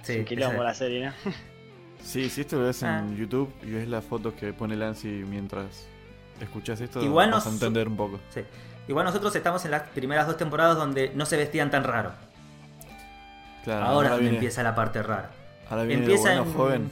Sí, 0.03 0.19
Sí, 0.19 0.25
quilombo 0.25 0.55
esa- 0.57 0.63
la 0.65 0.75
serie, 0.75 1.07
¿no? 1.07 1.13
Sí, 2.05 2.29
si 2.29 2.43
esto 2.43 2.59
lo 2.61 2.67
ves 2.67 2.83
en 2.83 2.89
Ah. 2.89 3.07
YouTube 3.17 3.53
y 3.65 3.71
ves 3.71 3.89
las 3.89 4.05
fotos 4.05 4.35
que 4.35 4.53
pone 4.53 4.77
Lancy 4.77 5.09
mientras 5.09 5.89
escuchas 6.41 6.81
esto, 6.81 7.03
Igual 7.03 7.31
vas 7.33 7.47
a 7.47 7.51
entender 7.51 7.89
un 7.89 7.97
poco. 7.97 8.21
sí. 8.31 8.43
Igual 8.89 9.05
nosotros 9.07 9.35
estamos 9.35 9.65
en 9.65 9.73
las 9.73 9.83
primeras 9.83 10.29
dos 10.29 10.37
temporadas 10.37 10.77
donde 10.77 11.11
no 11.17 11.27
se 11.27 11.37
vestían 11.37 11.71
tan 11.73 11.83
raro. 11.83 12.13
Claro, 13.67 13.85
ahora 13.85 14.11
donde 14.11 14.23
viene, 14.23 14.37
empieza 14.37 14.63
la 14.63 14.75
parte 14.75 15.03
rara. 15.03 15.31
ahora 15.69 15.83
viene 15.83 16.07
lo 16.07 16.09
Empieza 16.09 16.37
bueno, 16.37 16.45
en 16.45 16.55
joven. 16.55 16.91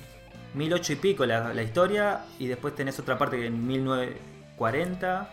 1008 0.54 0.92
y 0.92 0.96
pico 0.96 1.24
la, 1.24 1.54
la 1.54 1.62
historia 1.62 2.26
y 2.38 2.48
después 2.48 2.74
tenés 2.74 2.98
otra 2.98 3.16
parte 3.16 3.38
que 3.38 3.46
en 3.46 3.66
1940 3.66 5.30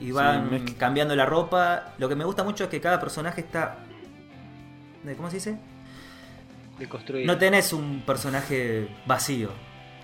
y 0.00 0.12
van 0.12 0.64
cambiando 0.78 1.16
la 1.16 1.26
ropa. 1.26 1.94
Lo 1.98 2.08
que 2.08 2.14
me 2.14 2.24
gusta 2.24 2.44
mucho 2.44 2.64
es 2.64 2.70
que 2.70 2.80
cada 2.80 3.00
personaje 3.00 3.40
está... 3.40 3.78
¿Cómo 5.16 5.30
se 5.30 5.36
dice? 5.36 5.58
De 6.78 6.88
construir. 6.88 7.26
No 7.26 7.36
tenés 7.38 7.72
un 7.72 8.02
personaje 8.06 8.88
vacío. 9.04 9.50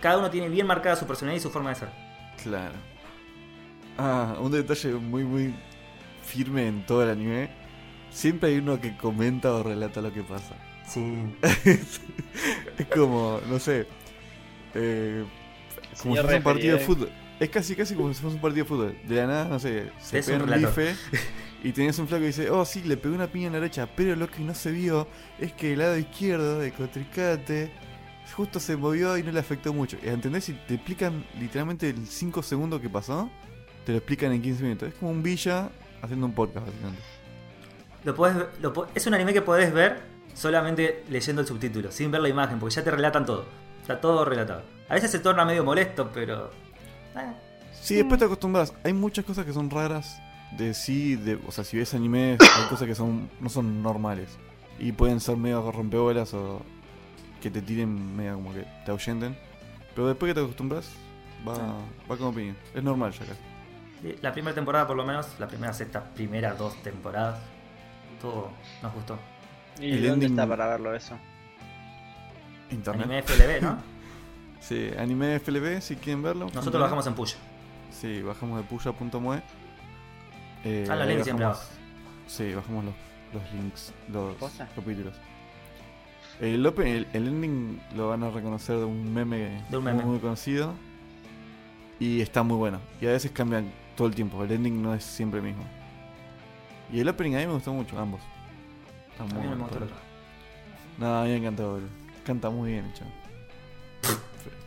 Cada 0.01 0.19
uno 0.19 0.29
tiene 0.29 0.49
bien 0.49 0.67
marcada 0.67 0.97
su 0.97 1.07
personalidad 1.07 1.41
y 1.41 1.43
su 1.43 1.51
forma 1.51 1.71
de 1.71 1.77
ser. 1.77 1.89
Claro. 2.43 2.75
Ah, 3.97 4.37
un 4.41 4.51
detalle 4.51 4.93
muy, 4.93 5.25
muy 5.25 5.55
firme 6.25 6.67
en 6.67 6.85
todo 6.85 7.05
el 7.05 7.11
anime. 7.11 7.51
Siempre 8.11 8.51
hay 8.51 8.59
uno 8.59 8.81
que 8.81 8.97
comenta 8.97 9.53
o 9.55 9.63
relata 9.63 10.01
lo 10.01 10.13
que 10.13 10.23
pasa. 10.23 10.55
Sí. 10.87 11.15
es 12.79 12.87
como, 12.95 13.41
no 13.49 13.59
sé. 13.59 13.87
eh, 14.75 15.25
como 16.01 16.17
si 16.17 16.23
fuese 16.23 16.37
un 16.37 16.43
partido 16.43 16.79
de 16.79 16.85
fútbol. 16.85 17.11
Es 17.41 17.51
casi, 17.51 17.77
casi 17.77 17.95
como 17.95 18.13
si 18.13 18.21
fuese 18.21 18.37
un 18.37 18.43
partido 18.43 18.65
de 18.65 18.69
fútbol. 18.69 18.99
De 19.07 19.17
la 19.17 19.27
nada, 19.27 19.45
no 19.49 19.59
sé, 19.59 19.91
se 20.01 20.19
Es 20.19 20.27
pega 20.27 20.43
un 20.43 20.51
bife 20.51 20.95
y 21.63 21.73
tenés 21.73 21.99
un 21.99 22.09
flaco 22.09 22.23
que 22.23 22.29
dice, 22.29 22.51
oh 22.51 22.65
sí, 22.65 22.83
le 22.83 22.97
pegó 22.97 23.15
una 23.15 23.29
piña 23.29 23.47
en 23.49 23.53
la 23.53 23.61
derecha, 23.61 23.89
pero 23.95 24.17
lo 24.17 24.29
que 24.31 24.41
no 24.41 24.55
se 24.55 24.73
vio 24.73 25.07
es 25.39 25.53
que 25.53 25.75
el 25.75 25.79
lado 25.81 25.97
izquierdo 25.99 26.59
de 26.59 26.73
contrincante 26.73 27.71
justo 28.35 28.61
se 28.61 28.77
movió 28.77 29.17
y 29.19 29.23
no 29.23 29.33
le 29.33 29.41
afectó 29.41 29.73
mucho. 29.73 29.99
¿Entendés? 30.03 30.45
Si 30.45 30.53
te 30.55 30.75
explican 30.75 31.25
literalmente 31.39 31.89
el 31.91 32.07
5 32.07 32.43
segundos 32.43 32.81
que 32.81 32.89
pasó, 32.91 33.31
te 33.85 33.93
lo 33.93 33.99
explican 33.99 34.33
en 34.33 34.43
15 34.43 34.63
minutos. 34.63 34.89
Es 34.89 34.95
como 34.95 35.11
un 35.13 35.23
villa 35.23 35.71
haciendo 36.03 36.27
un 36.27 36.33
podcast, 36.33 36.67
básicamente. 36.67 37.03
Lo 38.09 38.15
podés 38.15 38.37
ver- 38.37 38.49
lo 38.63 38.73
po- 38.73 38.87
es 38.95 39.07
un 39.07 39.13
anime 39.13 39.35
que 39.35 39.43
podés 39.43 39.71
ver 39.71 40.01
solamente 40.33 41.05
leyendo 41.11 41.43
el 41.43 41.47
subtítulo, 41.47 41.93
sin 41.93 42.11
ver 42.11 42.23
la 42.23 42.31
imagen, 42.31 42.59
porque 42.59 42.75
ya 42.75 42.83
te 42.83 42.91
relatan 42.91 43.27
todo. 43.27 43.45
Está 43.83 44.01
todo 44.01 44.25
relatado. 44.25 44.63
A 44.89 44.95
veces 44.95 45.11
se 45.11 45.19
torna 45.19 45.45
medio 45.45 45.63
molesto, 45.63 46.11
pero... 46.15 46.51
eh, 47.15 47.33
Sí, 47.83 47.97
después 47.97 48.19
te 48.19 48.25
acostumbras. 48.25 48.73
Hay 48.83 48.95
muchas 48.95 49.27
cosas 49.27 49.45
que 49.45 49.53
son 49.53 49.69
raras 49.69 50.23
de 50.57 50.73
sí, 50.73 51.17
de, 51.17 51.39
o 51.47 51.53
sea, 51.53 51.65
si 51.65 51.77
ves 51.77 51.93
animes, 51.93 52.41
hay 52.41 52.65
cosas 52.71 52.87
que 52.89 52.95
son 52.95 53.29
no 53.41 53.51
son 53.51 53.83
normales. 53.83 54.39
Y 54.79 54.93
pueden 54.93 55.21
ser 55.21 55.37
medio 55.37 55.71
rompebolas 55.71 56.33
o 56.33 56.63
que 57.43 57.51
te 57.51 57.61
tiren 57.61 58.17
medio 58.17 58.37
como 58.37 58.55
que 58.55 58.65
te 58.87 58.91
ahuyenten. 58.91 59.37
Pero 59.95 60.09
después 60.09 60.31
que 60.31 60.35
te 60.35 60.41
acostumbras, 60.41 60.89
va, 61.47 61.55
va 62.11 62.17
como 62.17 62.31
opinión. 62.31 62.57
Es 62.75 62.83
normal 62.83 63.13
ya. 63.13 63.27
Sí, 64.01 64.17
La 64.23 64.33
primera 64.33 64.55
temporada, 64.55 64.87
por 64.87 64.97
lo 64.97 65.05
menos, 65.05 65.27
la 65.39 65.47
primera, 65.47 65.73
estas 65.73 66.05
primeras 66.15 66.57
dos 66.57 66.75
temporadas, 66.83 67.39
todo 68.21 68.51
nos 68.83 68.95
gustó. 68.95 69.19
¿Y 69.81 69.93
el 69.93 70.09
dónde 70.09 70.27
ending- 70.27 70.31
está 70.33 70.47
para 70.47 70.67
verlo 70.67 70.95
eso? 70.95 71.17
Internet. 72.71 73.05
Anime 73.07 73.23
FLB, 73.23 73.63
¿no? 73.63 73.79
Sí, 74.61 74.91
anime 74.99 75.39
FLB, 75.39 75.81
si 75.81 75.95
quieren 75.97 76.21
verlo. 76.23 76.47
Nosotros 76.47 76.67
Internet. 76.67 76.75
lo 76.75 76.81
bajamos 76.85 77.07
en 77.07 77.15
Puya. 77.15 77.37
Sí, 77.93 78.23
bajamos 78.23 78.59
de 78.59 78.65
puya.moe. 78.65 79.41
Eh, 80.65 80.85
Ah, 80.91 80.97
los 80.97 81.03
ahí 81.05 81.09
links 81.11 81.25
siempre 81.25 81.47
bajamos- 81.47 81.65
abajo. 81.69 81.79
Sí, 82.27 82.55
bajamos 82.55 82.85
los, 82.87 82.95
los 83.35 83.53
links, 83.53 83.93
los 84.13 84.37
capítulos. 84.75 85.15
El, 86.41 86.67
open- 86.67 86.89
el, 86.89 87.07
el 87.13 87.29
ending 87.29 87.81
lo 87.97 88.09
van 88.09 88.25
a 88.25 88.31
reconocer 88.31 88.77
de 88.79 88.85
un 88.85 89.13
meme, 89.15 89.63
De 89.71 89.77
un 89.77 89.85
meme. 89.85 90.03
Muy, 90.03 90.11
muy 90.13 90.19
conocido. 90.19 90.75
Y 92.01 92.21
está 92.21 92.43
muy 92.43 92.57
bueno. 92.57 92.81
Y 93.01 93.07
a 93.07 93.11
veces 93.13 93.31
cambian 93.31 93.71
todo 93.97 94.09
el 94.09 94.15
tiempo. 94.15 94.43
El 94.45 94.51
ending 94.53 94.83
no 94.83 94.93
es 94.93 95.05
siempre 95.05 95.39
el 95.41 95.47
mismo. 95.47 95.63
Y 96.93 97.01
el 97.01 97.09
opening 97.09 97.35
a 97.35 97.39
mí 97.41 97.47
me 97.47 97.53
gustó 97.55 97.73
mucho, 97.73 97.99
ambos. 97.99 98.21
Está 99.11 99.25
A 99.25 99.27
muy 99.27 99.35
mí 99.35 99.39
no 99.39 99.43
me 99.43 99.49
bueno, 99.49 99.65
gustó 99.65 99.79
el 99.79 99.85
bueno. 99.91 100.01
No, 100.99 101.21
a 101.21 101.25
mí 101.25 101.31
me 101.31 101.37
encantó, 101.37 101.71
boludo. 101.73 101.89
Canta 102.25 102.51
muy 102.51 102.73
bien, 102.73 102.85
el 102.87 102.93
chabón. 102.95 103.13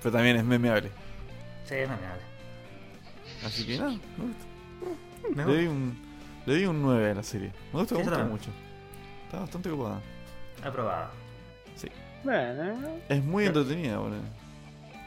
Pero 0.02 0.12
también 0.12 0.38
es 0.38 0.44
memeable. 0.44 0.90
Sí, 1.66 1.76
es 1.76 1.90
memeable. 1.90 2.22
Así 3.46 3.66
que 3.66 3.78
nada, 3.78 3.92
me 3.92 4.26
gusta. 4.26 4.46
Me 5.36 5.46
Le 5.46 5.58
di 5.62 5.68
un, 5.68 5.98
le 6.46 6.56
di 6.56 6.66
un 6.66 6.82
9 6.82 7.12
a 7.12 7.14
la 7.16 7.24
serie. 7.24 7.52
Me 7.74 7.80
gusta, 7.80 7.96
Sí, 7.96 8.02
me 8.02 8.08
gusta 8.10 8.24
mucho. 8.26 8.50
Está 9.26 9.40
bastante 9.40 9.70
ocupada. 9.72 10.02
Aprobado. 10.64 11.10
Bueno, 12.24 12.64
eh, 12.64 13.02
Es 13.10 13.24
muy 13.24 13.46
entretenida, 13.48 13.98
boludo. 13.98 14.20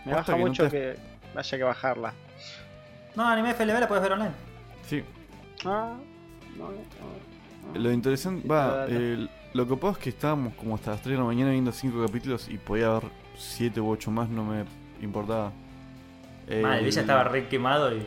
me 0.05 0.15
baja 0.15 0.33
que 0.35 0.41
no 0.41 0.47
mucho 0.49 0.65
te- 0.65 0.71
que 0.71 0.99
haya 1.39 1.59
que 1.59 1.63
bajarla. 1.65 2.13
No, 3.15 3.29
anime 3.29 3.51
FLB 3.55 3.79
la 3.79 3.87
puedes 3.87 4.03
ver 4.03 4.13
online. 4.13 4.33
Sí, 4.89 5.05
Ah. 5.65 5.97
Lo 7.75 7.91
interesante, 7.93 8.47
va, 8.47 8.87
lo 9.55 9.69
que 9.69 9.77
pasa 9.77 9.93
es 9.93 9.99
que 9.99 10.11
estábamos 10.11 10.55
como 10.55 10.75
hasta 10.75 10.93
las 10.93 11.03
3 11.03 11.13
de 11.15 11.19
la 11.19 11.25
mañana 11.27 11.51
viendo 11.53 11.73
5 11.73 12.05
capítulos 12.07 12.49
y 12.49 12.59
podía 12.59 12.89
haber 12.89 13.11
7 13.37 13.81
u 13.81 13.89
8 13.91 14.11
más, 14.11 14.29
no 14.29 14.45
me 14.45 14.65
importaba. 15.03 15.53
Madre, 16.63 16.81
El- 16.81 16.87
ella 16.87 17.01
estaba 17.01 17.25
re 17.25 17.49
quemado 17.49 17.95
y. 17.97 18.03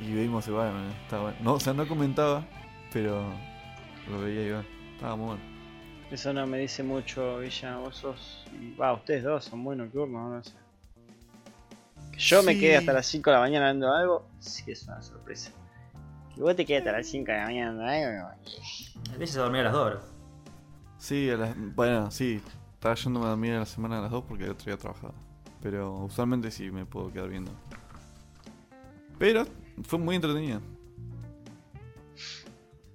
Y 0.00 0.12
vimos 0.12 0.46
igual, 0.48 0.72
man, 0.72 0.90
estaba 1.02 1.22
bueno. 1.24 1.38
No, 1.42 1.52
o 1.54 1.60
sea, 1.60 1.72
no 1.72 1.86
comentaba, 1.86 2.44
pero 2.92 3.22
lo 4.10 4.20
veía 4.20 4.46
igual. 4.46 4.66
Estaba 4.94 5.16
muy 5.16 5.26
bueno. 5.26 5.42
Eso 6.10 6.32
no 6.32 6.46
me 6.46 6.58
dice 6.58 6.82
mucho, 6.82 7.38
Villa. 7.38 7.76
Vos 7.78 7.96
sos. 7.96 8.46
y- 8.60 8.74
Va, 8.76 8.92
ustedes 8.94 9.22
dos 9.24 9.44
son 9.44 9.60
muy 9.60 9.76
nocturnos, 9.76 10.32
no 10.32 10.42
sé. 10.44 10.52
Que 12.12 12.18
yo 12.18 12.42
me 12.42 12.54
Sí. 12.54 12.60
quede 12.60 12.76
hasta 12.76 12.92
las 12.92 13.06
5 13.06 13.30
de 13.30 13.34
la 13.36 13.40
mañana 13.40 13.66
viendo 13.66 13.92
algo, 13.92 14.26
sí 14.38 14.64
que 14.64 14.72
es 14.72 14.82
una 14.84 15.00
sorpresa. 15.02 15.50
Que 16.34 16.42
vos 16.42 16.56
te 16.56 16.64
quedes 16.66 16.80
hasta 16.80 16.92
las 16.92 17.06
5 17.06 17.30
de 17.30 17.38
la 17.38 17.44
mañana. 17.44 18.36
Ella 19.16 19.26
se 19.26 19.38
dormía 19.38 19.60
a 19.60 19.64
las 19.64 19.72
2 19.72 19.86
horas. 19.86 20.04
Sí, 20.98 21.30
a 21.30 21.36
las, 21.36 21.54
bueno, 21.74 22.10
sí, 22.10 22.40
estaba 22.72 22.94
yéndome 22.94 23.26
a 23.26 23.28
dormir 23.30 23.52
a 23.52 23.58
la 23.60 23.66
semana 23.66 23.98
a 23.98 24.02
las 24.02 24.10
2 24.10 24.24
porque 24.26 24.44
el 24.44 24.50
otro 24.50 24.66
día 24.66 24.76
trabajaba. 24.76 25.14
Pero 25.62 25.92
usualmente 26.04 26.50
sí 26.50 26.70
me 26.70 26.84
puedo 26.84 27.12
quedar 27.12 27.28
viendo. 27.28 27.52
Pero 29.18 29.46
fue 29.84 29.98
muy 29.98 30.16
entretenida. 30.16 30.60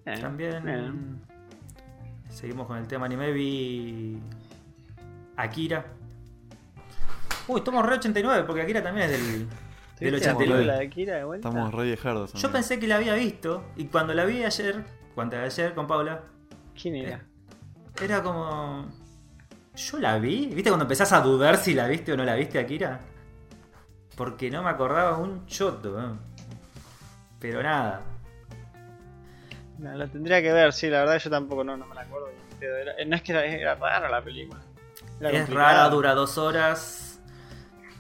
Eh, 0.06 0.20
También. 0.20 1.22
Seguimos 2.30 2.68
con 2.68 2.78
el 2.78 2.88
tema 2.88 3.06
anime. 3.06 3.32
Vi. 3.32 4.20
Akira. 5.36 5.86
Uy, 7.48 7.60
estamos 7.60 7.86
re 7.86 7.96
89 7.96 8.44
porque 8.46 8.62
Akira 8.62 8.84
también 8.84 9.10
es 9.10 9.12
del. 9.12 9.48
¿Te 10.00 10.06
Del 10.06 10.14
viste 10.16 10.28
la 10.28 10.34
89. 10.34 10.38
película 10.64 10.80
de 10.80 10.86
Akira 10.88 11.16
de 11.18 11.24
vuelta? 11.26 11.50
Estamos 11.50 11.74
re 11.74 11.84
viejardos. 11.86 12.34
Yo 12.34 12.52
pensé 12.52 12.80
que 12.80 12.88
la 12.88 12.96
había 12.96 13.14
visto 13.16 13.66
y 13.76 13.86
cuando 13.86 14.14
la 14.14 14.24
vi 14.26 14.44
ayer, 14.44 14.84
cuando 15.14 15.38
ayer 15.38 15.74
con 15.74 15.88
Paula, 15.88 16.22
¿Quién 16.82 16.96
era? 16.96 17.22
era 18.02 18.24
como. 18.24 18.88
¿Yo 19.76 20.00
la 20.00 20.18
vi? 20.20 20.48
¿Viste 20.48 20.70
cuando 20.70 20.84
empezás 20.86 21.12
a 21.14 21.22
dudar 21.22 21.58
si 21.58 21.74
la 21.74 21.88
viste 21.88 22.14
o 22.14 22.18
no 22.18 22.24
la 22.24 22.36
viste, 22.36 22.60
Akira? 22.60 23.00
Porque 24.16 24.50
no 24.50 24.64
me 24.64 24.70
acordaba 24.70 25.18
un 25.18 25.46
choto. 25.46 26.00
¿eh? 26.00 26.14
Pero 27.40 27.62
nada. 27.64 28.02
No, 29.78 29.94
la 29.96 30.08
tendría 30.08 30.42
que 30.42 30.52
ver, 30.52 30.74
sí, 30.74 30.90
la 30.90 31.00
verdad 31.02 31.20
yo 31.20 31.30
tampoco 31.30 31.64
no, 31.64 31.78
no 31.78 31.86
me 31.86 31.96
la 31.96 32.02
acuerdo. 32.02 32.30
Era- 32.60 32.94
no 33.06 33.16
es 33.16 33.22
que 33.22 33.32
era, 33.32 33.46
era 33.46 33.76
rara 33.76 34.10
la 34.10 34.22
película. 34.22 34.60
Era 35.22 35.30
es 35.32 35.38
complicada. 35.40 35.74
rara, 35.74 35.90
dura 35.90 36.14
dos 36.14 36.38
horas. 36.38 37.09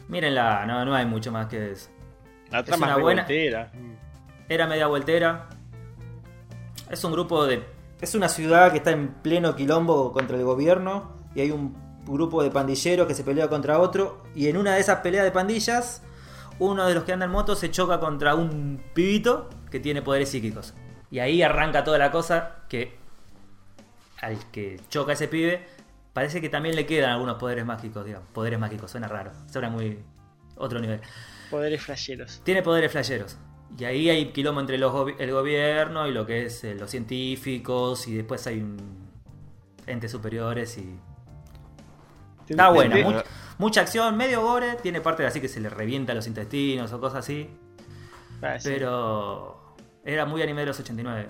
Mírenla, 0.10 0.65
no, 0.65 0.84
no 0.86 0.93
hay 0.95 1.06
mucho 1.06 1.32
más 1.32 1.48
que 1.48 1.72
eso. 1.72 1.89
La 2.52 2.63
trama 2.63 2.88
una 2.88 2.91
es 2.93 2.98
re 2.98 3.02
buena- 3.04 3.22
voltera. 3.24 3.72
Era 4.50 4.67
media 4.67 4.88
vueltera. 4.88 5.48
Es 6.89 7.04
un 7.04 7.12
grupo 7.12 7.45
de. 7.45 7.63
Es 8.02 8.15
una 8.15 8.28
ciudad 8.28 8.72
que 8.72 8.78
está 8.80 8.91
en 8.91 9.10
pleno 9.22 9.56
quilombo 9.56 10.12
contra 10.12 10.36
el 10.36 10.43
gobierno. 10.43 11.15
Y 11.36 11.41
hay 11.41 11.52
un 11.52 11.76
grupo 12.06 12.41
de 12.41 12.50
pandilleros 12.50 13.06
que 13.08 13.13
se 13.13 13.24
pelea 13.24 13.48
contra 13.48 13.80
otro. 13.80 14.24
Y 14.34 14.48
en 14.48 14.58
una 14.58 14.74
de 14.74 14.80
esas 14.82 15.00
peleas 15.02 15.24
de 15.24 15.32
pandillas, 15.32 16.02
uno 16.58 16.88
de 16.88 16.95
los 16.95 17.04
que 17.04 17.13
anda 17.13 17.26
en 17.26 17.32
moto 17.32 17.56
se 17.56 17.69
choca 17.69 18.00
contra 18.00 18.34
un 18.34 18.82
pibito 18.95 19.50
que 19.69 19.80
tiene 19.80 20.02
poderes 20.02 20.30
psíquicos. 20.30 20.74
Y 21.12 21.19
ahí 21.19 21.43
arranca 21.43 21.84
toda 21.84 22.00
la 22.00 22.10
cosa 22.12 22.56
que 22.67 22.98
al 24.22 24.38
que 24.52 24.80
choca 24.89 25.13
ese 25.13 25.28
pibe, 25.28 25.65
parece 26.13 26.41
que 26.41 26.50
también 26.50 26.76
le 26.76 26.86
quedan 26.86 27.12
algunos 27.12 27.38
poderes 27.38 27.65
mágicos, 27.65 28.06
digamos. 28.06 28.28
Poderes 28.30 28.60
mágicos, 28.60 28.91
suena 28.91 29.08
raro. 29.08 29.32
Suena 29.52 29.69
muy. 29.69 30.00
otro 30.56 30.80
nivel. 30.80 31.02
Poderes 31.50 31.82
flasheros. 31.82 32.41
Tiene 32.43 32.62
poderes 32.62 32.91
flasheros. 32.91 33.38
Y 33.78 33.86
ahí 33.86 34.10
hay 34.10 34.32
quilombo 34.32 34.62
entre 34.62 34.78
los 34.78 34.93
el 35.19 35.32
gobierno 35.32 36.08
y 36.08 36.12
lo 36.12 36.26
que 36.26 36.45
es 36.45 36.63
eh, 36.63 36.76
los 36.76 36.89
científicos. 36.89 38.08
Y 38.08 38.15
después 38.15 38.45
hay 38.48 38.62
un 38.62 38.78
entes 39.86 40.12
superiores 40.12 40.78
y. 40.78 41.00
Está 42.48 42.69
buena, 42.69 42.95
mucha, 43.04 43.24
mucha 43.60 43.82
acción, 43.82 44.17
medio 44.17 44.41
gore. 44.41 44.76
Tiene 44.82 45.02
parte 45.02 45.22
de 45.22 45.30
así 45.30 45.39
que 45.39 45.48
se 45.48 45.60
le 45.60 45.69
revienta 45.69 46.15
los 46.15 46.26
intestinos 46.26 46.91
o 46.91 47.00
cosas 47.00 47.19
así. 47.19 47.50
Ah, 48.41 48.60
sí. 48.60 48.69
Pero. 48.69 49.76
Era 50.04 50.26
muy 50.26 50.41
anime 50.41 50.62
de 50.62 50.67
los 50.67 50.80
89. 50.80 51.28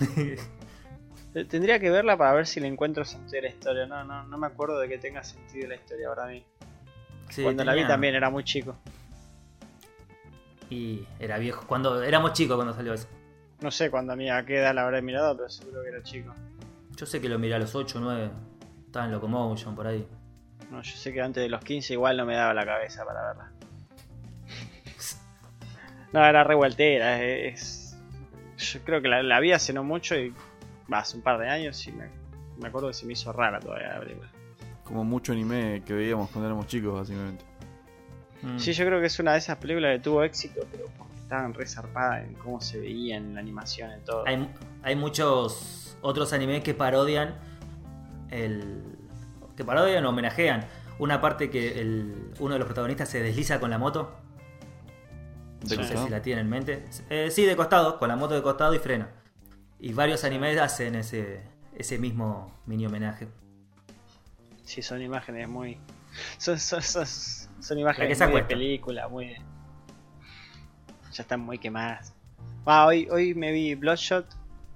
Te- 1.32 1.44
Tendría 1.44 1.78
que 1.78 1.90
verla 1.90 2.16
para 2.16 2.32
ver 2.32 2.46
si 2.46 2.60
le 2.60 2.68
encuentro 2.68 3.04
sentido 3.04 3.38
a 3.40 3.42
la 3.42 3.48
historia. 3.48 3.86
No, 3.86 4.04
no, 4.04 4.24
no 4.24 4.38
me 4.38 4.46
acuerdo 4.46 4.78
de 4.78 4.88
que 4.88 4.98
tenga 4.98 5.22
sentido 5.24 5.68
la 5.68 5.74
historia 5.76 6.08
ahora 6.08 6.26
mismo. 6.26 6.46
Sí, 7.30 7.42
Cuando 7.42 7.64
la 7.64 7.74
vi 7.74 7.86
también 7.86 8.14
era 8.14 8.28
muy 8.30 8.44
chico. 8.44 8.76
Y 10.70 11.06
era 11.18 11.38
viejo. 11.38 11.66
Cuando 11.66 12.02
éramos 12.02 12.32
chicos 12.32 12.56
cuando 12.56 12.74
salió 12.74 12.94
eso. 12.94 13.08
No 13.60 13.70
sé 13.70 13.90
cuándo 13.90 14.16
ni 14.16 14.30
a 14.30 14.44
qué 14.44 14.58
edad 14.58 14.74
la 14.74 14.82
habré 14.84 15.02
mirado, 15.02 15.36
pero 15.36 15.48
seguro 15.48 15.82
que 15.82 15.88
era 15.88 16.02
chico. 16.02 16.34
Yo 16.96 17.06
sé 17.06 17.20
que 17.20 17.28
lo 17.28 17.38
miré 17.38 17.54
a 17.54 17.58
los 17.58 17.74
8 17.74 17.98
o 17.98 18.00
9. 18.00 18.30
Estaba 18.86 19.06
en 19.06 19.12
Locomotion 19.12 19.74
por 19.74 19.86
ahí. 19.86 20.06
No, 20.70 20.82
yo 20.82 20.96
sé 20.96 21.12
que 21.12 21.20
antes 21.20 21.42
de 21.42 21.48
los 21.48 21.62
15 21.62 21.92
igual 21.94 22.16
no 22.16 22.26
me 22.26 22.34
daba 22.34 22.52
la 22.54 22.64
cabeza 22.66 23.04
para 23.04 23.26
verla. 23.28 23.52
No, 26.12 26.22
era 26.26 26.44
revueltera. 26.44 27.22
Es, 27.22 27.96
yo 28.58 28.80
creo 28.84 29.00
que 29.00 29.08
la, 29.08 29.22
la 29.22 29.40
vi 29.40 29.52
hace 29.52 29.72
no 29.72 29.82
mucho 29.82 30.14
y 30.14 30.34
hace 30.90 31.16
un 31.16 31.22
par 31.22 31.38
de 31.38 31.48
años 31.48 31.86
y 31.86 31.92
me, 31.92 32.08
me 32.60 32.68
acuerdo 32.68 32.88
que 32.88 32.94
se 32.94 33.06
me 33.06 33.12
hizo 33.12 33.32
rara 33.32 33.60
todavía 33.60 33.94
la 33.94 34.00
película. 34.00 34.30
Como 34.84 35.04
mucho 35.04 35.32
anime 35.32 35.82
que 35.86 35.94
veíamos 35.94 36.30
cuando 36.30 36.46
éramos 36.46 36.66
chicos, 36.66 36.94
básicamente. 36.94 37.44
Mm. 38.42 38.58
Sí, 38.58 38.72
yo 38.72 38.84
creo 38.84 39.00
que 39.00 39.06
es 39.06 39.18
una 39.18 39.32
de 39.32 39.38
esas 39.38 39.56
películas 39.58 39.96
que 39.96 40.02
tuvo 40.02 40.22
éxito, 40.22 40.66
pero 40.70 40.86
porque 40.98 41.16
estaban 41.16 41.54
re 41.54 41.66
zarpadas 41.66 42.24
en 42.24 42.34
cómo 42.34 42.60
se 42.60 42.80
veía, 42.80 43.16
en 43.16 43.34
la 43.34 43.40
animación, 43.40 43.92
en 43.92 44.04
todo. 44.04 44.24
Hay, 44.26 44.48
hay 44.82 44.96
muchos 44.96 45.96
otros 46.02 46.32
animes 46.32 46.62
que 46.62 46.74
parodian 46.74 47.36
el. 48.30 48.82
que 49.56 49.64
parodian 49.64 50.04
o 50.04 50.10
homenajean 50.10 50.66
una 50.98 51.20
parte 51.20 51.50
que 51.50 51.80
el, 51.80 52.32
uno 52.38 52.54
de 52.54 52.58
los 52.58 52.66
protagonistas 52.66 53.08
se 53.08 53.22
desliza 53.22 53.60
con 53.60 53.70
la 53.70 53.78
moto. 53.78 54.14
¿De 55.62 55.76
no 55.76 55.84
sé 55.84 55.96
si 55.96 56.08
la 56.08 56.20
tienen 56.22 56.46
en 56.46 56.50
mente. 56.50 56.84
Eh, 57.08 57.28
sí, 57.30 57.44
de 57.44 57.56
costado, 57.56 57.98
con 57.98 58.08
la 58.08 58.16
moto 58.16 58.34
de 58.34 58.42
costado 58.42 58.74
y 58.74 58.78
frena. 58.78 59.08
Y 59.84 59.92
varios 59.94 60.22
animes 60.22 60.60
hacen 60.60 60.94
ese, 60.94 61.42
ese 61.76 61.98
mismo 61.98 62.56
mini 62.66 62.86
homenaje. 62.86 63.26
Sí, 64.62 64.80
son 64.80 65.02
imágenes 65.02 65.48
muy. 65.48 65.76
Son, 66.38 66.56
son, 66.56 66.80
son, 66.80 67.04
son 67.04 67.76
La 67.78 67.80
imágenes 67.80 68.20
muy 68.20 68.42
de 68.42 68.44
película, 68.44 69.08
muy 69.08 69.34
Ya 71.12 71.22
están 71.22 71.40
muy 71.40 71.58
quemadas. 71.58 72.14
Ah, 72.64 72.86
hoy, 72.86 73.08
hoy 73.10 73.34
me 73.34 73.50
vi 73.50 73.74
Bloodshot 73.74 74.26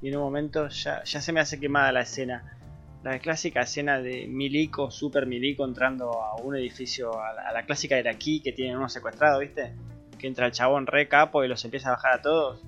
y 0.03 0.09
en 0.09 0.17
un 0.17 0.23
momento 0.25 0.67
ya, 0.67 1.05
ya 1.05 1.21
se 1.21 1.33
me 1.33 1.39
hace 1.39 1.61
quemada 1.61 1.93
la 1.93 2.01
escena. 2.01 2.59
La 3.05 3.21
clásica 3.21 3.61
escena 3.61 4.01
de 4.01 4.27
Milico, 4.27 4.91
Super 4.91 5.27
Milico 5.27 5.65
entrando 5.65 6.21
a 6.21 6.35
un 6.43 6.57
edificio, 6.57 7.23
a 7.23 7.33
la, 7.33 7.43
a 7.43 7.53
la 7.53 7.65
clásica 7.65 7.95
de 7.95 8.09
aquí 8.09 8.41
que 8.41 8.51
tienen 8.51 8.77
uno 8.77 8.89
secuestrado, 8.89 9.39
¿viste? 9.39 9.73
Que 10.19 10.27
entra 10.27 10.47
el 10.47 10.53
chabón 10.53 10.89
re 10.89 11.07
capo 11.07 11.45
y 11.45 11.49
los 11.49 11.65
empieza 11.65 11.91
a 11.91 11.93
bajar 11.93 12.15
a 12.15 12.23
todos. 12.23 12.61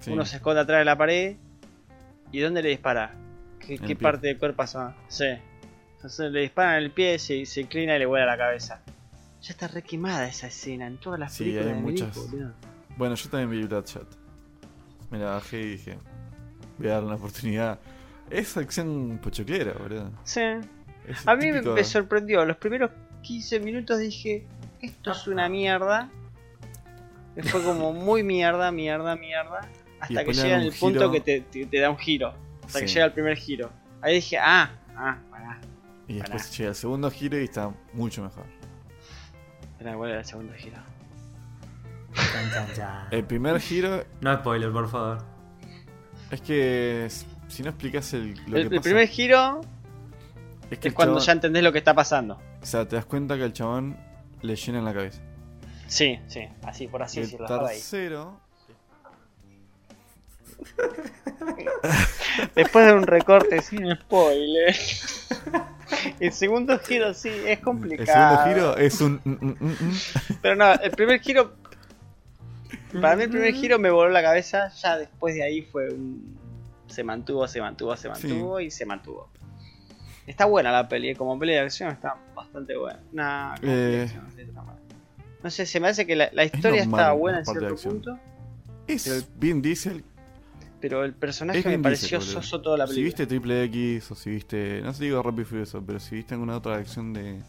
Sí. 0.00 0.10
Uno 0.10 0.26
se 0.26 0.36
esconde 0.36 0.60
atrás 0.60 0.80
de 0.80 0.84
la 0.84 0.98
pared. 0.98 1.36
¿Y 2.32 2.40
dónde 2.40 2.62
le 2.62 2.70
dispara? 2.70 3.14
¿Qué, 3.58 3.96
parte 3.96 4.28
del 4.28 4.38
cuerpo 4.38 4.58
pasa? 4.58 4.94
Sí. 5.08 5.26
Entonces 5.96 6.30
le 6.30 6.40
disparan 6.42 6.76
el 6.76 6.90
pie, 6.92 7.18
se, 7.18 7.44
se 7.46 7.62
inclina 7.62 7.96
y 7.96 7.98
le 7.98 8.06
vuela 8.06 8.26
la 8.26 8.36
cabeza. 8.36 8.80
Ya 9.42 9.50
está 9.50 9.68
re 9.68 9.82
quemada 9.82 10.26
esa 10.28 10.46
escena 10.46 10.86
en 10.86 10.98
todas 10.98 11.18
las 11.18 11.32
Sí, 11.32 11.44
películas 11.44 11.66
hay 11.68 11.74
de 11.74 11.80
muchas. 11.80 12.18
Bueno, 12.96 13.14
yo 13.14 13.28
también 13.30 13.50
vi 13.50 13.66
Bloodshot. 13.66 14.06
Me 15.10 15.18
la 15.18 15.30
bajé 15.30 15.60
y 15.60 15.70
dije, 15.72 15.98
voy 16.78 16.88
a 16.88 16.92
darle 16.94 17.06
una 17.08 17.16
oportunidad. 17.16 17.78
Es 18.30 18.56
acción 18.56 19.18
pochoclera, 19.22 19.72
boludo. 19.74 20.10
Sí. 20.24 20.40
A 21.26 21.36
mí 21.36 21.46
me, 21.52 21.60
típico- 21.60 21.74
me 21.74 21.84
sorprendió. 21.84 22.44
Los 22.44 22.56
primeros 22.56 22.90
15 23.22 23.60
minutos 23.60 23.98
dije, 23.98 24.46
esto 24.80 25.12
es 25.12 25.26
una 25.26 25.48
mierda. 25.48 26.10
Fue 27.44 27.62
como 27.62 27.92
muy 27.92 28.22
mierda, 28.22 28.72
mierda, 28.72 29.14
mierda. 29.16 29.68
Hasta 30.00 30.24
que 30.24 30.32
llega 30.32 30.56
en 30.56 30.60
el 30.62 30.68
un 30.68 30.74
punto 30.74 30.98
giro. 31.00 31.12
que 31.12 31.20
te, 31.20 31.40
te- 31.40 31.66
te 31.66 31.78
da 31.80 31.90
un 31.90 31.98
giro. 31.98 32.34
Hasta 32.64 32.80
que 32.80 32.86
llega 32.86 33.04
el 33.06 33.12
primer 33.12 33.36
giro. 33.36 33.70
Ahí 34.02 34.14
dije, 34.16 34.38
ah, 34.38 34.70
ah, 34.96 35.18
pará. 35.30 35.60
Y 36.08 36.14
después 36.14 36.42
Pará. 36.42 36.56
llega 36.56 36.68
el 36.70 36.74
segundo 36.76 37.10
giro 37.10 37.40
y 37.40 37.44
está 37.44 37.72
mucho 37.92 38.22
mejor. 38.22 38.44
Era 39.80 39.92
igual 39.92 40.10
el 40.12 40.24
segundo 40.24 40.52
giro. 40.54 40.76
El 43.10 43.24
primer 43.24 43.60
giro 43.60 44.04
No 44.20 44.34
spoiler, 44.38 44.72
por 44.72 44.88
favor. 44.88 45.18
es 46.30 46.40
que 46.40 47.08
si 47.48 47.62
no 47.62 47.70
explicas 47.70 48.12
el, 48.14 48.34
lo 48.46 48.56
El, 48.56 48.68
que 48.68 48.74
el 48.74 48.80
pasa, 48.80 48.80
primer 48.82 49.08
giro 49.08 49.60
es 50.70 50.78
que 50.78 50.88
es 50.88 50.92
el 50.92 50.94
cuando 50.94 51.14
chabón- 51.18 51.26
ya 51.26 51.32
entendés 51.32 51.62
lo 51.62 51.72
que 51.72 51.78
está 51.78 51.94
pasando. 51.94 52.40
O 52.62 52.66
sea, 52.66 52.86
te 52.88 52.96
das 52.96 53.04
cuenta 53.06 53.36
que 53.36 53.44
al 53.44 53.52
chabón 53.52 53.96
le 54.42 54.56
llena 54.56 54.80
la 54.82 54.92
cabeza. 54.94 55.20
Sí, 55.86 56.18
sí, 56.26 56.40
así, 56.64 56.88
por 56.88 57.02
así 57.02 57.20
el 57.20 57.26
decirlo. 57.26 57.46
ahí. 57.66 57.76
tercero. 57.76 58.40
Después 62.54 62.86
de 62.86 62.92
un 62.92 63.02
recorte 63.06 63.62
sin 63.62 63.94
spoiler. 63.94 64.74
El 66.20 66.32
segundo 66.32 66.78
giro 66.78 67.14
sí, 67.14 67.28
es 67.28 67.58
El 67.58 67.60
complicado. 67.60 68.36
segundo 68.44 68.44
giro 68.44 68.76
es 68.76 69.00
un. 69.00 69.20
mm, 69.24 69.30
mm, 69.30 69.56
mm. 69.60 69.92
Pero 70.42 70.56
no, 70.56 70.72
el 70.74 70.90
primer 70.90 71.20
giro. 71.20 71.54
Para 73.00 73.16
mí, 73.16 73.24
el 73.24 73.30
primer 73.30 73.54
giro 73.54 73.78
me 73.78 73.90
voló 73.90 74.10
la 74.10 74.22
cabeza. 74.22 74.68
Ya 74.82 74.98
después 74.98 75.34
de 75.34 75.42
ahí 75.44 75.62
fue 75.62 75.88
un. 75.92 76.36
Se 76.88 77.04
mantuvo, 77.04 77.46
se 77.46 77.60
mantuvo, 77.60 77.96
se 77.96 78.08
mantuvo 78.08 78.60
y 78.60 78.70
se 78.70 78.84
mantuvo. 78.86 79.28
Está 80.26 80.44
buena 80.46 80.72
la 80.72 80.88
peli, 80.88 81.14
como 81.14 81.38
peli 81.38 81.52
de 81.52 81.60
acción 81.60 81.90
está 81.90 82.16
bastante 82.34 82.76
buena. 82.76 82.98
Nah, 83.12 83.54
como 83.56 83.60
peli 83.60 83.72
de 83.72 84.04
Eh. 84.04 84.10
No 85.42 85.50
sé, 85.50 85.66
se 85.66 85.78
me 85.78 85.88
hace 85.88 86.06
que 86.06 86.16
la, 86.16 86.28
la 86.32 86.44
historia 86.44 86.84
normal 86.84 87.00
está 87.00 87.12
buena 87.12 87.38
en 87.38 87.46
cierto 87.46 87.76
punto. 87.76 88.18
Es 88.88 89.26
Vin 89.38 89.62
Diesel. 89.62 90.02
Pero 90.88 91.04
el 91.04 91.14
personaje 91.14 91.68
me 91.68 91.78
pareció 91.80 92.18
boludo. 92.20 92.32
soso 92.34 92.60
toda 92.60 92.76
la 92.78 92.86
Si 92.86 92.92
película. 92.94 93.06
viste 93.06 93.26
Triple 93.26 93.64
X 93.64 94.10
o 94.12 94.14
si 94.14 94.30
viste. 94.30 94.80
No 94.82 94.92
sé 94.92 94.98
si 95.00 95.04
digo 95.06 95.20
Rápido 95.20 95.42
y 95.42 95.44
Furioso, 95.46 95.82
pero 95.84 95.98
si 95.98 96.14
viste 96.14 96.34
alguna 96.34 96.56
otra 96.56 96.76
acción 96.76 97.12
de 97.12 97.40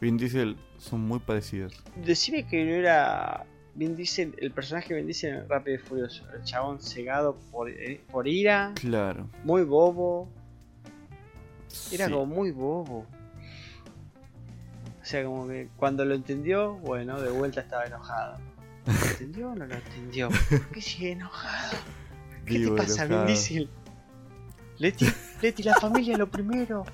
Vin 0.00 0.16
Diesel, 0.16 0.56
son 0.78 1.00
muy 1.00 1.20
parecidas. 1.20 1.72
Decime 2.04 2.44
que 2.48 2.64
no 2.64 2.72
era 2.72 3.44
Vin 3.76 3.94
Diesel, 3.94 4.34
el 4.38 4.50
personaje 4.50 4.88
de 4.88 4.96
Vin 4.96 5.06
Diesel 5.06 5.34
en 5.36 5.48
Rápido 5.48 5.76
y 5.76 5.78
Furioso. 5.78 6.24
El 6.36 6.42
chabón 6.42 6.80
cegado 6.80 7.36
por, 7.52 7.70
eh, 7.70 8.00
por 8.10 8.26
ira, 8.26 8.72
Claro. 8.74 9.28
muy 9.44 9.62
bobo. 9.62 10.28
Era 11.92 12.06
Sí. 12.06 12.12
como 12.12 12.26
muy 12.26 12.50
bobo. 12.50 13.06
O 15.00 15.04
sea, 15.04 15.24
como 15.24 15.46
que 15.46 15.68
cuando 15.76 16.04
lo 16.04 16.14
entendió, 16.14 16.74
bueno, 16.74 17.20
de 17.20 17.30
vuelta 17.30 17.60
estaba 17.60 17.84
enojado. 17.84 18.38
¿Lo 18.86 18.92
entendió 19.10 19.50
o 19.50 19.54
no 19.54 19.66
lo 19.66 19.74
entendió? 19.74 20.28
¿Por 20.50 20.68
qué 20.70 20.80
sigue 20.82 21.12
enojado? 21.12 21.76
¿Qué 22.52 22.64
te 22.66 22.70
pasa. 22.72 23.04
Vin 23.06 23.26
Diesel? 23.26 23.68
Leti, 24.78 25.06
Leti, 25.40 25.62
la 25.62 25.74
familia 25.74 26.12
es 26.14 26.18
lo 26.18 26.28
primero. 26.30 26.84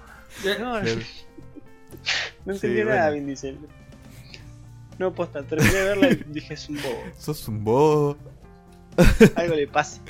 No, 0.61 0.81
no, 0.81 0.87
Sí, 0.87 0.99
entendió 2.47 2.85
nada, 2.85 3.03
bueno. 3.11 3.15
Vin 3.17 3.27
Diesel. 3.27 3.59
No, 4.99 5.15
posta, 5.15 5.43
terminé 5.45 5.73
de 5.73 5.85
verla 5.85 6.11
y 6.11 6.25
dije 6.29 6.55
es 6.55 6.69
un 6.69 6.77
bobo. 6.77 7.03
Sos 7.19 7.47
un 7.49 7.63
bobo. 7.65 8.17
Algo 9.37 9.55
le 9.55 9.69
pasa. 9.69 10.01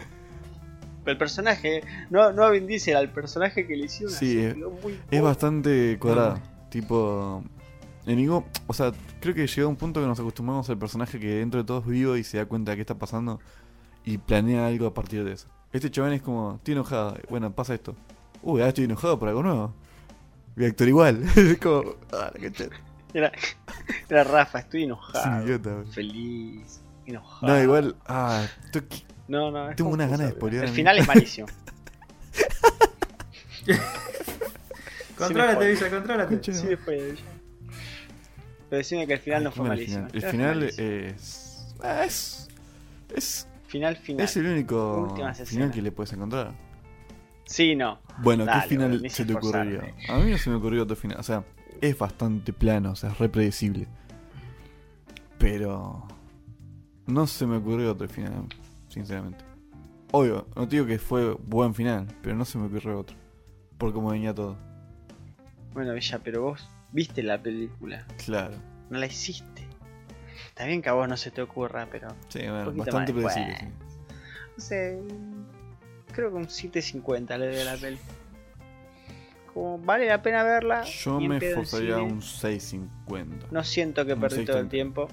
Pero 1.04 1.12
el 1.12 1.18
personaje, 1.18 1.82
no, 2.10 2.32
no 2.32 2.42
a 2.44 2.50
Vin 2.50 2.66
Diesel, 2.66 2.96
al 2.96 3.10
personaje 3.12 3.66
que 3.66 3.76
le 3.76 3.84
hicieron 3.86 4.14
Sí, 4.14 4.38
así, 4.46 4.60
es- 4.60 4.82
muy 4.82 4.98
Es 5.10 5.22
bastante 5.22 5.98
cuadrado. 6.00 6.40
Tipo. 6.70 7.42
En 8.06 8.16
ningún. 8.16 8.44
O 8.66 8.72
sea, 8.72 8.92
creo 9.20 9.34
que 9.34 9.46
llegó 9.46 9.68
un 9.68 9.76
punto 9.76 10.00
que 10.00 10.06
nos 10.06 10.18
acostumbramos 10.18 10.68
al 10.70 10.78
personaje 10.78 11.20
que 11.20 11.26
dentro 11.36 11.60
de 11.60 11.66
todo 11.66 11.80
es 11.80 11.86
vivo 11.86 12.16
y 12.16 12.24
se 12.24 12.38
da 12.38 12.46
cuenta 12.46 12.70
de 12.72 12.76
qué 12.76 12.80
está 12.82 12.96
pasando 12.96 13.40
y 14.12 14.18
planea 14.18 14.66
algo 14.66 14.86
a 14.86 14.94
partir 14.94 15.24
de 15.24 15.32
eso. 15.32 15.48
Este 15.72 15.90
chabón 15.90 16.12
es 16.12 16.22
como, 16.22 16.54
estoy 16.56 16.72
enojado. 16.72 17.16
Bueno, 17.28 17.50
pasa 17.54 17.74
esto. 17.74 17.94
Uy, 18.42 18.60
ahora 18.60 18.68
estoy 18.68 18.84
enojado 18.84 19.18
por 19.18 19.28
algo 19.28 19.42
nuevo. 19.42 19.74
Voy 20.56 20.64
a 20.64 20.68
actuar 20.68 20.88
igual. 20.88 21.22
es 21.36 21.58
como, 21.58 21.94
ah, 22.12 22.30
la 22.34 22.40
concha. 22.40 22.64
Era, 23.12 23.32
era 24.08 24.24
Rafa, 24.24 24.60
estoy 24.60 24.82
Es 24.82 24.86
un 24.86 24.92
enojado. 24.92 25.44
idiota. 25.44 25.84
Feliz, 25.92 26.80
enojado. 27.06 27.52
No, 27.52 27.62
igual. 27.62 27.96
Ah, 28.06 28.46
esto 28.64 28.86
que- 28.88 29.02
No, 29.28 29.50
no, 29.50 29.68
es 29.70 29.76
tengo 29.76 29.90
unas 29.90 30.10
ganas 30.10 30.28
de 30.28 30.32
spoilear 30.34 30.64
El 30.64 30.70
final 30.70 30.98
es 30.98 31.06
malísimo. 31.08 31.48
Contrólate. 35.16 35.68
Villa, 35.72 35.90
contrólate. 35.90 36.52
Sí, 36.54 36.66
después. 36.66 37.18
Pero 38.70 38.78
decime 38.78 39.06
que 39.06 39.14
el 39.14 39.18
final 39.20 39.44
no 39.44 39.50
Ay, 39.50 39.54
fue 39.56 39.64
qué 39.64 39.68
mal 39.68 39.78
malísimo. 39.78 40.08
final. 40.08 40.24
El 40.24 40.30
final 40.30 40.62
es. 40.62 41.66
ah, 41.82 42.04
Es. 42.04 42.48
Es, 43.14 43.46
Final, 43.68 43.96
final. 43.96 44.24
es 44.24 44.36
el 44.36 44.46
único 44.46 45.14
final 45.44 45.70
que 45.70 45.82
le 45.82 45.92
puedes 45.92 46.12
encontrar. 46.14 46.52
Sí, 47.44 47.76
no. 47.76 47.98
Bueno, 48.18 48.44
Dale, 48.44 48.62
¿qué 48.62 48.68
final 48.68 49.00
se 49.00 49.08
se 49.10 49.24
te 49.24 49.32
esforzaron, 49.32 49.80
A 50.08 50.18
mí 50.18 50.30
no 50.30 50.38
se 50.38 50.50
me 50.50 50.56
ocurrió 50.56 50.82
otro 50.82 50.96
final. 50.96 51.18
O 51.18 51.22
sea, 51.22 51.44
es 51.80 51.96
bastante 51.96 52.52
plano, 52.52 52.92
o 52.92 52.96
sea, 52.96 53.10
es 53.10 53.18
re 53.18 53.28
predecible. 53.28 53.86
Pero. 55.38 56.06
No 57.06 57.26
se 57.26 57.46
me 57.46 57.56
ocurrió 57.56 57.92
otro 57.92 58.08
final, 58.08 58.46
sinceramente. 58.88 59.44
Obvio, 60.12 60.46
no 60.56 60.66
te 60.66 60.76
digo 60.76 60.86
que 60.86 60.98
fue 60.98 61.34
buen 61.34 61.74
final, 61.74 62.06
pero 62.22 62.36
no 62.36 62.44
se 62.44 62.58
me 62.58 62.66
ocurrió 62.66 63.00
otro. 63.00 63.16
Por 63.78 63.92
cómo 63.92 64.10
venía 64.10 64.34
todo. 64.34 64.58
Bueno, 65.72 65.94
Villa, 65.94 66.20
pero 66.22 66.42
vos 66.42 66.68
viste 66.92 67.22
la 67.22 67.42
película. 67.42 68.06
Claro. 68.24 68.56
No 68.90 68.98
la 68.98 69.06
hiciste. 69.06 69.57
Está 70.58 70.66
bien 70.66 70.82
que 70.82 70.88
a 70.88 70.92
vos 70.94 71.08
no 71.08 71.16
se 71.16 71.30
te 71.30 71.40
ocurra, 71.40 71.86
pero. 71.88 72.08
Sí, 72.30 72.40
bueno, 72.40 72.72
bastante 72.72 73.12
más 73.12 73.32
predecible. 73.32 73.70
después. 73.70 73.92
sí. 73.92 74.14
No 74.56 74.62
sé. 74.64 74.98
Creo 76.12 76.30
que 76.30 76.36
un 76.36 76.46
7.50 76.48 77.38
le 77.38 77.46
doy 77.46 77.58
a 77.60 77.64
la 77.64 77.76
peli. 77.76 77.98
Como 79.54 79.78
vale 79.78 80.06
la 80.08 80.20
pena 80.20 80.42
verla. 80.42 80.82
Yo 80.82 81.20
me 81.20 81.38
cine. 81.64 81.94
un 81.98 82.20
6.50. 82.20 83.26
No 83.52 83.62
siento 83.62 84.04
que 84.04 84.14
un 84.14 84.20
perdí 84.20 84.44
todo 84.44 84.58
el 84.58 84.66
6.30. 84.66 84.68
tiempo. 84.68 85.08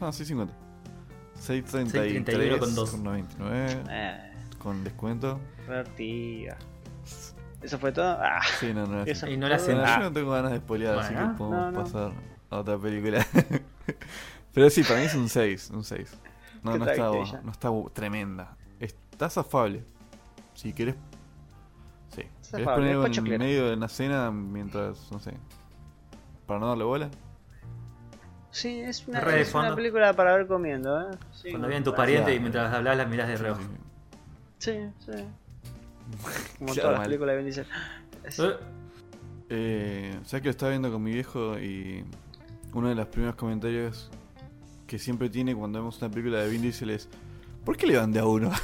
No, 0.00 0.08
6.50. 0.08 0.48
6.33 1.40 2.24
6.31 2.24 2.58
con 2.58 2.74
dos. 2.74 2.90
con 2.90 3.04
99 3.04 3.82
Eh, 3.88 4.32
con 4.58 4.82
descuento. 4.82 5.38
divertida. 5.60 6.56
¿Eso 7.62 7.78
fue 7.78 7.92
todo? 7.92 8.18
Ah, 8.20 8.40
Sí, 8.58 8.74
no, 8.74 8.84
no. 8.84 9.04
eso 9.04 9.28
Y 9.28 9.36
no 9.36 9.48
la 9.48 9.54
hacen. 9.56 9.76
Bueno, 9.76 9.88
Ah, 9.92 9.98
yo 9.98 10.04
no 10.06 10.12
tengo 10.12 10.32
ganas 10.32 10.50
de 10.50 10.58
spoilear, 10.58 10.98
así 10.98 11.14
Bueno, 11.14 11.30
que 11.30 11.38
podemos 11.38 11.60
no, 11.60 11.70
no. 11.70 11.84
pasar 11.84 12.12
a 12.50 12.56
otra 12.58 12.76
película. 12.78 13.24
Pero 14.52 14.70
sí, 14.70 14.82
para 14.82 15.00
mí 15.00 15.06
es 15.06 15.14
un 15.14 15.28
6, 15.28 15.70
un 15.70 15.84
6. 15.84 16.10
No, 16.62 16.72
¿Qué 16.72 16.78
no 16.78 16.84
está, 16.90 17.40
no 17.42 17.50
está 17.50 17.70
tremenda. 17.92 18.56
Está 18.80 19.28
zafable. 19.30 19.84
Si 20.54 20.72
querés... 20.72 20.94
Sí. 22.10 22.22
¿Querés 22.22 22.30
Zafable, 22.42 22.74
poner 22.74 22.88
es 22.90 22.94
algo 22.94 23.04
en 23.06 23.10
pochoclera. 23.12 23.38
medio 23.44 23.68
de 23.68 23.74
una 23.76 23.88
cena 23.88 24.30
mientras, 24.30 25.10
no 25.10 25.18
sé... 25.20 25.34
Para 26.46 26.60
no 26.60 26.68
darle 26.68 26.84
bola? 26.84 27.10
Sí, 28.50 28.80
es 28.80 29.06
una, 29.08 29.18
es 29.20 29.52
una 29.54 29.74
película 29.74 30.12
para 30.12 30.36
ver 30.36 30.46
comiendo, 30.46 31.00
¿eh? 31.10 31.16
Sí, 31.32 31.50
Cuando 31.50 31.66
vienen 31.66 31.82
tus 31.82 31.94
parientes 31.94 32.36
y 32.36 32.38
mientras 32.38 32.72
hablas 32.72 32.96
las 32.96 33.08
mirás 33.08 33.26
de 33.28 33.36
reojo. 33.36 33.60
Sí, 34.58 34.78
sí. 35.00 35.12
Como 36.58 36.72
Claro, 36.72 36.88
todas 36.88 36.98
las 36.98 37.06
películas 37.08 37.32
de 37.32 37.36
Vin 37.38 37.44
Diesel. 37.46 37.66
Es- 38.24 38.38
Eh, 38.38 38.56
Eh, 39.50 40.20
ya 40.26 40.38
que 40.40 40.44
lo 40.44 40.50
estaba 40.50 40.70
viendo 40.70 40.90
con 40.92 41.02
mi 41.02 41.12
viejo 41.12 41.58
y 41.58 42.04
uno 42.74 42.88
de 42.88 42.94
los 42.94 43.06
primeros 43.08 43.36
comentarios 43.36 44.10
que 44.86 44.98
siempre 44.98 45.30
tiene 45.30 45.54
cuando 45.54 45.78
vemos 45.78 45.98
una 46.02 46.10
película 46.10 46.40
de 46.42 46.50
Vin 46.50 46.62
Diesel 46.62 46.90
es 46.90 47.08
¿Por 47.64 47.76
qué 47.78 47.86
le 47.86 47.96
van 47.96 48.12
de 48.12 48.18
a 48.20 48.26
uno? 48.26 48.50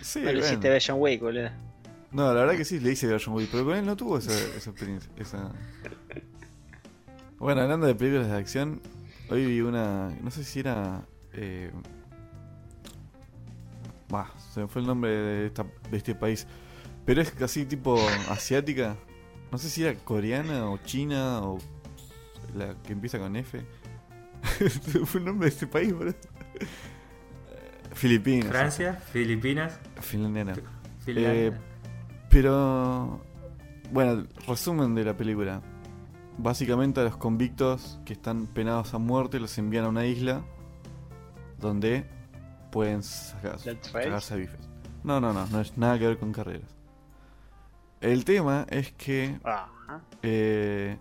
sí, 0.00 0.20
no 0.20 0.26
le 0.26 0.32
bueno. 0.32 0.46
hiciste 0.46 0.78
John 0.86 1.00
Wick, 1.00 1.20
boludo. 1.20 1.50
No, 2.12 2.32
la 2.32 2.40
verdad 2.40 2.56
que 2.56 2.64
sí, 2.64 2.80
le 2.80 2.92
hice 2.92 3.06
ver 3.06 3.20
John 3.22 3.34
Wick, 3.34 3.50
pero 3.50 3.64
con 3.64 3.76
él 3.76 3.84
no 3.84 3.96
tuvo 3.96 4.18
esa, 4.18 4.32
esa 4.56 4.70
experiencia. 4.70 5.10
Esa... 5.16 5.52
Bueno, 7.38 7.60
hablando 7.62 7.86
de 7.86 7.94
películas 7.94 8.28
de 8.28 8.36
acción, 8.36 8.80
hoy 9.28 9.44
vi 9.44 9.60
una, 9.60 10.08
no 10.22 10.30
sé 10.30 10.44
si 10.44 10.60
era... 10.60 11.02
Eh... 11.34 11.70
Bah, 14.08 14.30
se 14.54 14.60
me 14.60 14.68
fue 14.68 14.80
el 14.82 14.86
nombre 14.86 15.10
de, 15.10 15.46
esta- 15.46 15.66
de 15.90 15.96
este 15.96 16.14
país, 16.14 16.46
pero 17.06 17.22
es 17.22 17.30
casi 17.30 17.64
tipo 17.64 17.96
asiática. 18.28 18.96
No 19.50 19.58
sé 19.58 19.70
si 19.70 19.84
era 19.84 19.94
coreana 19.94 20.68
o 20.68 20.78
china 20.78 21.40
o 21.40 21.58
la 22.54 22.74
que 22.82 22.92
empieza 22.92 23.18
con 23.18 23.36
F. 23.36 23.64
Fue 25.06 25.20
el 25.20 25.24
nombre 25.24 25.48
de 25.48 25.54
este 25.54 25.66
país, 25.68 25.94
boludo. 25.94 26.10
Eh, 26.10 26.66
Filipinas. 27.94 28.48
Francia, 28.48 28.94
Filipinas, 28.94 29.78
Finlandia 30.00 30.44
no. 30.44 30.54
Finlandia. 31.04 31.46
Eh, 31.46 31.52
Pero. 32.28 33.20
Bueno, 33.92 34.26
resumen 34.48 34.94
de 34.96 35.04
la 35.04 35.16
película. 35.16 35.62
Básicamente 36.38 37.00
a 37.00 37.04
los 37.04 37.16
convictos 37.16 38.00
que 38.04 38.12
están 38.12 38.46
penados 38.48 38.92
a 38.92 38.98
muerte 38.98 39.40
los 39.40 39.56
envían 39.56 39.84
a 39.84 39.88
una 39.88 40.04
isla 40.04 40.44
donde 41.58 42.04
pueden 42.70 43.02
sacar, 43.02 43.58
sacarse 43.58 44.34
a 44.34 44.36
bifes. 44.36 44.68
No, 45.02 45.20
no, 45.20 45.32
no, 45.32 45.46
no 45.46 45.60
es 45.60 45.78
nada 45.78 45.98
que 45.98 46.08
ver 46.08 46.18
con 46.18 46.32
carreras. 46.32 46.75
El 48.06 48.24
tema 48.24 48.66
es 48.70 48.92
que 48.92 49.38
Ajá. 49.42 50.00
eh, 50.22 50.96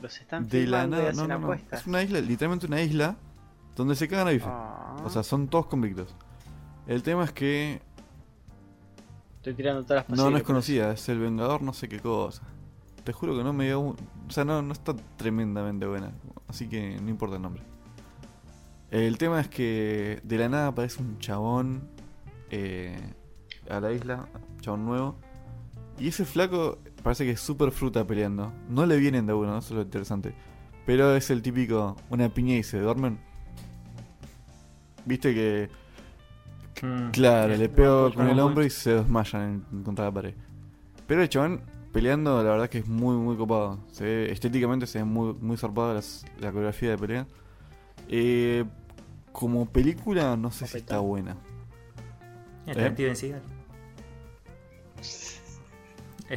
Los 0.00 0.18
están 0.20 0.48
de 0.48 0.66
la 0.66 0.86
nada, 0.86 1.12
no, 1.12 1.26
no, 1.26 1.38
no, 1.38 1.52
es 1.52 1.86
una 1.86 2.02
isla, 2.02 2.20
literalmente 2.20 2.66
una 2.66 2.80
isla 2.80 3.16
donde 3.76 3.94
se 3.94 4.08
cagan 4.08 4.28
a 4.28 4.30
bifes. 4.30 4.48
Ah, 4.50 4.96
O 5.04 5.10
sea, 5.10 5.22
son 5.22 5.48
todos 5.48 5.66
convictos. 5.66 6.14
El 6.86 7.02
tema 7.02 7.24
es 7.24 7.32
que 7.32 7.80
estoy 9.36 9.54
tirando 9.54 9.82
todas 9.84 10.08
las 10.08 10.18
No, 10.18 10.30
no 10.30 10.36
es 10.36 10.42
conocida, 10.42 10.92
es 10.92 11.08
el 11.08 11.18
Vengador 11.18 11.62
no 11.62 11.72
sé 11.72 11.88
qué 11.88 12.00
cosa. 12.00 12.42
Te 13.04 13.12
juro 13.12 13.36
que 13.36 13.42
no 13.44 13.52
me 13.52 13.66
dio... 13.66 13.80
un- 13.80 13.96
O 14.28 14.30
sea, 14.30 14.44
no, 14.44 14.62
no 14.62 14.72
está 14.72 14.94
tremendamente 15.16 15.86
buena. 15.86 16.12
Así 16.48 16.68
que 16.68 16.98
no 17.02 17.10
importa 17.10 17.36
el 17.36 17.42
nombre. 17.42 17.62
El 18.90 19.18
tema 19.18 19.40
es 19.40 19.48
que 19.48 20.20
de 20.22 20.38
la 20.38 20.48
nada 20.48 20.68
aparece 20.68 21.02
un 21.02 21.18
chabón 21.18 21.88
eh, 22.50 22.96
a 23.68 23.80
la 23.80 23.92
isla, 23.92 24.26
chabón 24.60 24.84
nuevo. 24.86 25.16
Y 25.98 26.08
ese 26.08 26.24
flaco 26.24 26.78
parece 27.02 27.24
que 27.24 27.32
es 27.32 27.40
súper 27.40 27.70
fruta 27.70 28.04
peleando. 28.06 28.52
No 28.68 28.86
le 28.86 28.96
vienen 28.96 29.26
de 29.26 29.32
uno, 29.34 29.58
eso 29.58 29.68
es 29.68 29.76
lo 29.76 29.82
interesante. 29.82 30.34
Pero 30.86 31.14
es 31.14 31.30
el 31.30 31.42
típico, 31.42 31.96
una 32.10 32.28
piña 32.28 32.56
y 32.56 32.62
se 32.62 32.80
duermen. 32.80 33.18
Viste 35.04 35.34
que, 35.34 35.68
Mm. 36.84 37.10
claro, 37.10 37.52
Es- 37.52 37.58
le 37.60 37.68
pego 37.68 38.12
con 38.12 38.28
el 38.28 38.38
hombro 38.40 38.64
y 38.64 38.70
se 38.70 38.94
desmayan 38.94 39.64
en, 39.72 39.82
contra 39.84 40.06
la 40.06 40.10
pared. 40.12 40.34
Pero 41.06 41.22
el 41.22 41.28
chabón 41.28 41.60
peleando, 41.92 42.42
la 42.42 42.50
verdad 42.50 42.68
que 42.70 42.78
es 42.78 42.88
muy, 42.88 43.16
muy 43.16 43.36
copado. 43.36 43.78
Se 43.92 44.04
ve- 44.04 44.32
estéticamente 44.32 44.86
se 44.86 44.98
ve 44.98 45.04
muy, 45.04 45.34
muy 45.34 45.56
zarpada 45.56 46.00
la 46.40 46.48
coreografía 46.50 46.90
de 46.90 46.98
pelea. 46.98 47.26
Eh, 48.08 48.64
como 49.30 49.66
película, 49.66 50.36
no 50.36 50.50
sé 50.50 50.66
si 50.66 50.78
está 50.78 50.98
buena. 50.98 51.36
Está 52.66 52.86
¿Eh? 52.86 52.90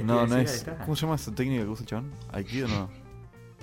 No, 0.04 0.26
no 0.28 0.38
es. 0.38 0.56
está. 0.56 0.78
¿Cómo 0.80 0.96
se 0.96 1.02
llama 1.04 1.16
esa 1.16 1.34
técnica 1.34 1.64
que 1.64 1.70
usa 1.70 1.84
el 1.84 1.88
chabón? 1.88 2.12
¿Aikido 2.32 2.68
no? 2.68 2.90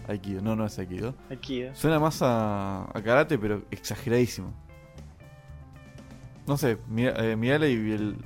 Aikido, 0.08 0.42
no, 0.42 0.56
no 0.56 0.66
es 0.66 0.78
Aikido. 0.78 1.14
Aquí, 1.30 1.62
¿eh? 1.62 1.70
Suena 1.74 1.98
más 1.98 2.22
a, 2.22 2.84
a 2.84 3.02
karate, 3.02 3.38
pero 3.38 3.62
exageradísimo. 3.70 4.52
No 6.46 6.56
sé, 6.56 6.78
mira, 6.88 7.12
eh, 7.24 7.36
mirala 7.36 7.68
y 7.68 7.74
el. 7.92 8.16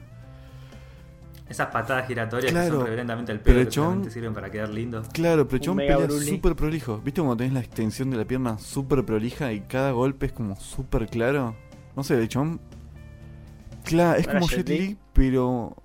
Esas 1.49 1.69
patadas 1.69 2.09
giratorias 2.09 2.51
que 2.53 2.59
Claro, 2.59 2.77
son 2.79 2.85
reverendamente 2.87 3.31
el 3.31 3.39
pero 3.39 3.71
pelo 3.71 3.93
el 3.93 4.03
que 4.03 4.11
sirven 4.11 4.35
para 4.35 4.51
quedar 4.51 4.69
lindo. 4.71 5.03
Claro, 5.13 5.47
pero 5.47 5.75
mega 5.75 5.97
pelea 5.99 6.19
Lee. 6.19 6.27
súper 6.29 6.57
prolijo. 6.57 6.99
¿Viste 6.99 7.21
cuando 7.21 7.37
tenés 7.37 7.53
la 7.53 7.61
extensión 7.61 8.11
de 8.11 8.17
la 8.17 8.25
pierna 8.25 8.59
súper 8.59 9.05
prolija 9.05 9.53
y 9.53 9.61
cada 9.61 9.93
golpe 9.93 10.27
es 10.27 10.33
como 10.33 10.57
súper 10.57 11.07
claro? 11.07 11.55
No 11.95 12.03
sé, 12.03 12.15
el 12.19 12.29
chabón. 12.29 12.61
Claro, 13.85 14.19
es 14.19 14.27
¿Para 14.27 14.41
como 14.41 14.51
Jet? 14.51 14.69
Li, 14.69 14.97
pero. 15.13 15.77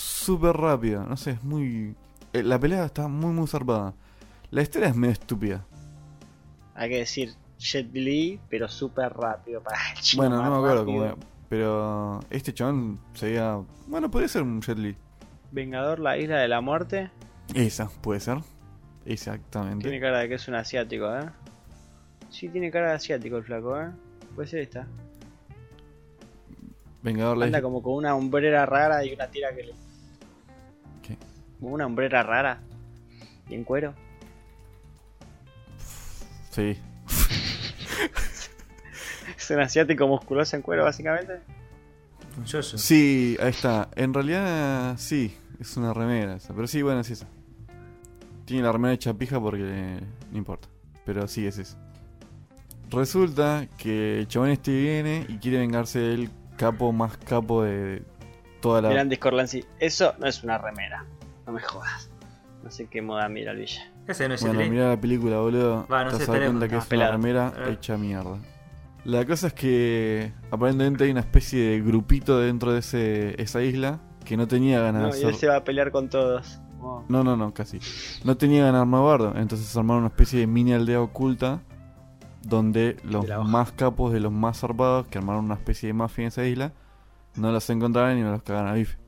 Súper 0.00 0.56
rápido. 0.56 1.04
No 1.04 1.16
sé, 1.16 1.32
es 1.32 1.44
muy. 1.44 1.94
eh, 2.32 2.42
La 2.42 2.58
pelea 2.58 2.84
está 2.84 3.08
muy, 3.08 3.32
muy 3.32 3.46
zarpada. 3.46 3.94
La 4.50 4.62
historia 4.62 4.88
es 4.88 4.96
medio 4.96 5.12
estúpida. 5.12 5.64
Hay 6.74 6.88
que 6.90 6.98
decir 6.98 7.34
Jet 7.58 7.92
Li, 7.92 8.40
pero 8.48 8.68
súper 8.68 9.12
rápido. 9.12 9.62
Para 9.62 9.76
el 9.92 9.98
chino 10.00 10.22
Bueno, 10.22 10.42
no 10.42 10.50
me 10.50 10.56
acuerdo 10.56 10.84
cómo 10.84 11.04
era. 11.04 11.16
Pero 11.48 12.20
este 12.30 12.52
chabón 12.54 12.98
se 13.14 13.26
veía. 13.26 13.58
Bueno, 13.86 14.10
podría 14.10 14.28
ser 14.28 14.42
un 14.42 14.60
Jet 14.62 14.78
Li. 14.78 14.96
Vengador, 15.50 15.98
la 15.98 16.16
isla 16.18 16.38
de 16.38 16.48
la 16.48 16.60
muerte. 16.60 17.10
Esa, 17.54 17.88
puede 17.88 18.20
ser. 18.20 18.38
Exactamente. 19.06 19.82
Tiene 19.88 20.00
cara 20.00 20.18
de 20.18 20.28
que 20.28 20.34
es 20.34 20.46
un 20.48 20.54
asiático, 20.54 21.06
¿eh? 21.16 21.26
Sí, 22.30 22.48
tiene 22.50 22.70
cara 22.70 22.88
de 22.90 22.94
asiático 22.96 23.38
el 23.38 23.44
flaco, 23.44 23.80
¿eh? 23.80 23.88
Puede 24.34 24.48
ser 24.48 24.60
esta. 24.60 24.86
Vengador 27.02 27.38
la 27.38 27.46
Anda 27.46 27.58
isla- 27.58 27.62
como 27.62 27.82
con 27.82 27.94
una 27.94 28.14
hombrera 28.14 28.66
rara 28.66 29.04
y 29.04 29.12
una 29.14 29.28
tira 29.28 29.54
que 29.54 29.64
le. 29.64 29.72
Una 31.60 31.86
hombrera 31.86 32.22
rara. 32.22 32.60
Y 33.48 33.54
en 33.54 33.64
cuero. 33.64 33.94
Sí. 36.50 36.78
Es 39.36 39.50
un 39.50 39.60
asiático 39.60 40.06
musculoso 40.06 40.56
en 40.56 40.62
cuero, 40.62 40.84
básicamente. 40.84 41.40
Un 42.36 42.44
yo-yo. 42.44 42.76
Sí, 42.76 43.36
ahí 43.40 43.50
está. 43.50 43.88
En 43.94 44.12
realidad, 44.12 44.96
sí, 44.98 45.34
es 45.60 45.76
una 45.76 45.94
remera 45.94 46.36
esa. 46.36 46.54
Pero 46.54 46.66
sí, 46.66 46.82
bueno, 46.82 47.00
es 47.00 47.10
esa. 47.10 47.26
Tiene 48.44 48.62
la 48.62 48.72
remera 48.72 48.94
hecha 48.94 49.14
pija 49.14 49.40
porque 49.40 50.00
no 50.30 50.36
importa. 50.36 50.68
Pero 51.04 51.26
sí, 51.28 51.46
es 51.46 51.58
esa. 51.58 51.78
Resulta 52.90 53.66
que 53.76 54.20
el 54.20 54.28
chabón 54.28 54.50
este 54.50 54.70
viene 54.72 55.26
y 55.28 55.38
quiere 55.38 55.58
vengarse 55.58 55.98
del 55.98 56.30
capo 56.56 56.92
más 56.92 57.16
capo 57.18 57.62
de 57.62 58.02
toda 58.60 58.82
la. 58.82 58.88
Miran 58.88 59.08
Discordancy. 59.08 59.64
Eso 59.78 60.14
no 60.18 60.26
es 60.26 60.42
una 60.42 60.58
remera. 60.58 61.04
No 61.48 61.54
me 61.54 61.60
jodas. 61.62 62.10
No 62.62 62.70
sé 62.70 62.88
qué 62.88 63.00
moda 63.00 63.26
mira 63.30 63.52
el 63.52 63.58
Villa. 63.60 63.80
Ese 64.06 64.28
no 64.28 64.34
es 64.34 64.42
Bueno, 64.42 64.60
Li. 64.60 64.68
mira 64.68 64.90
la 64.90 65.00
película, 65.00 65.38
boludo. 65.38 65.86
Va, 65.90 66.04
no 66.04 66.10
te 66.10 66.18
sé, 66.18 66.26
das 66.30 66.40
cuenta 66.40 66.68
que 66.68 66.74
No, 66.74 66.78
es 66.82 66.92
una 66.92 67.10
remera 67.10 67.52
hecha 67.70 67.96
mierda. 67.96 68.36
La 69.04 69.24
cosa 69.24 69.46
es 69.46 69.54
que 69.54 70.32
aparentemente 70.50 71.04
hay 71.04 71.10
una 71.10 71.20
especie 71.20 71.70
de 71.70 71.80
grupito 71.80 72.38
dentro 72.38 72.72
de 72.72 72.80
ese, 72.80 73.40
esa 73.42 73.62
isla 73.62 73.98
que 74.26 74.36
no 74.36 74.46
tenía 74.46 74.80
ganas 74.80 75.02
No, 75.02 75.08
de 75.10 75.18
y 75.18 75.22
él 75.22 75.28
hacer. 75.28 75.40
se 75.40 75.46
va 75.48 75.56
a 75.56 75.64
pelear 75.64 75.90
con 75.90 76.10
todos. 76.10 76.60
Oh. 76.82 77.02
No, 77.08 77.24
no, 77.24 77.34
no, 77.34 77.54
casi. 77.54 77.80
No 78.24 78.36
tenía 78.36 78.60
ganas 78.64 78.74
de 78.74 78.80
armar 78.82 79.02
bardo, 79.02 79.32
entonces 79.36 79.74
armaron 79.74 80.02
una 80.02 80.08
especie 80.10 80.40
de 80.40 80.46
mini 80.46 80.74
aldea 80.74 81.00
oculta 81.00 81.62
donde 82.42 82.96
los 83.04 83.26
más 83.46 83.72
capos 83.72 84.12
de 84.12 84.20
los 84.20 84.32
más 84.32 84.60
zarpados, 84.60 85.06
que 85.06 85.16
armaron 85.16 85.46
una 85.46 85.54
especie 85.54 85.86
de 85.86 85.92
mafia 85.94 86.22
en 86.24 86.28
esa 86.28 86.44
isla, 86.44 86.72
no 87.36 87.50
los 87.52 87.68
encontraran 87.70 88.18
y 88.18 88.20
no 88.22 88.32
los 88.32 88.42
cagaran 88.42 88.72
a 88.72 88.74
bife. 88.74 88.98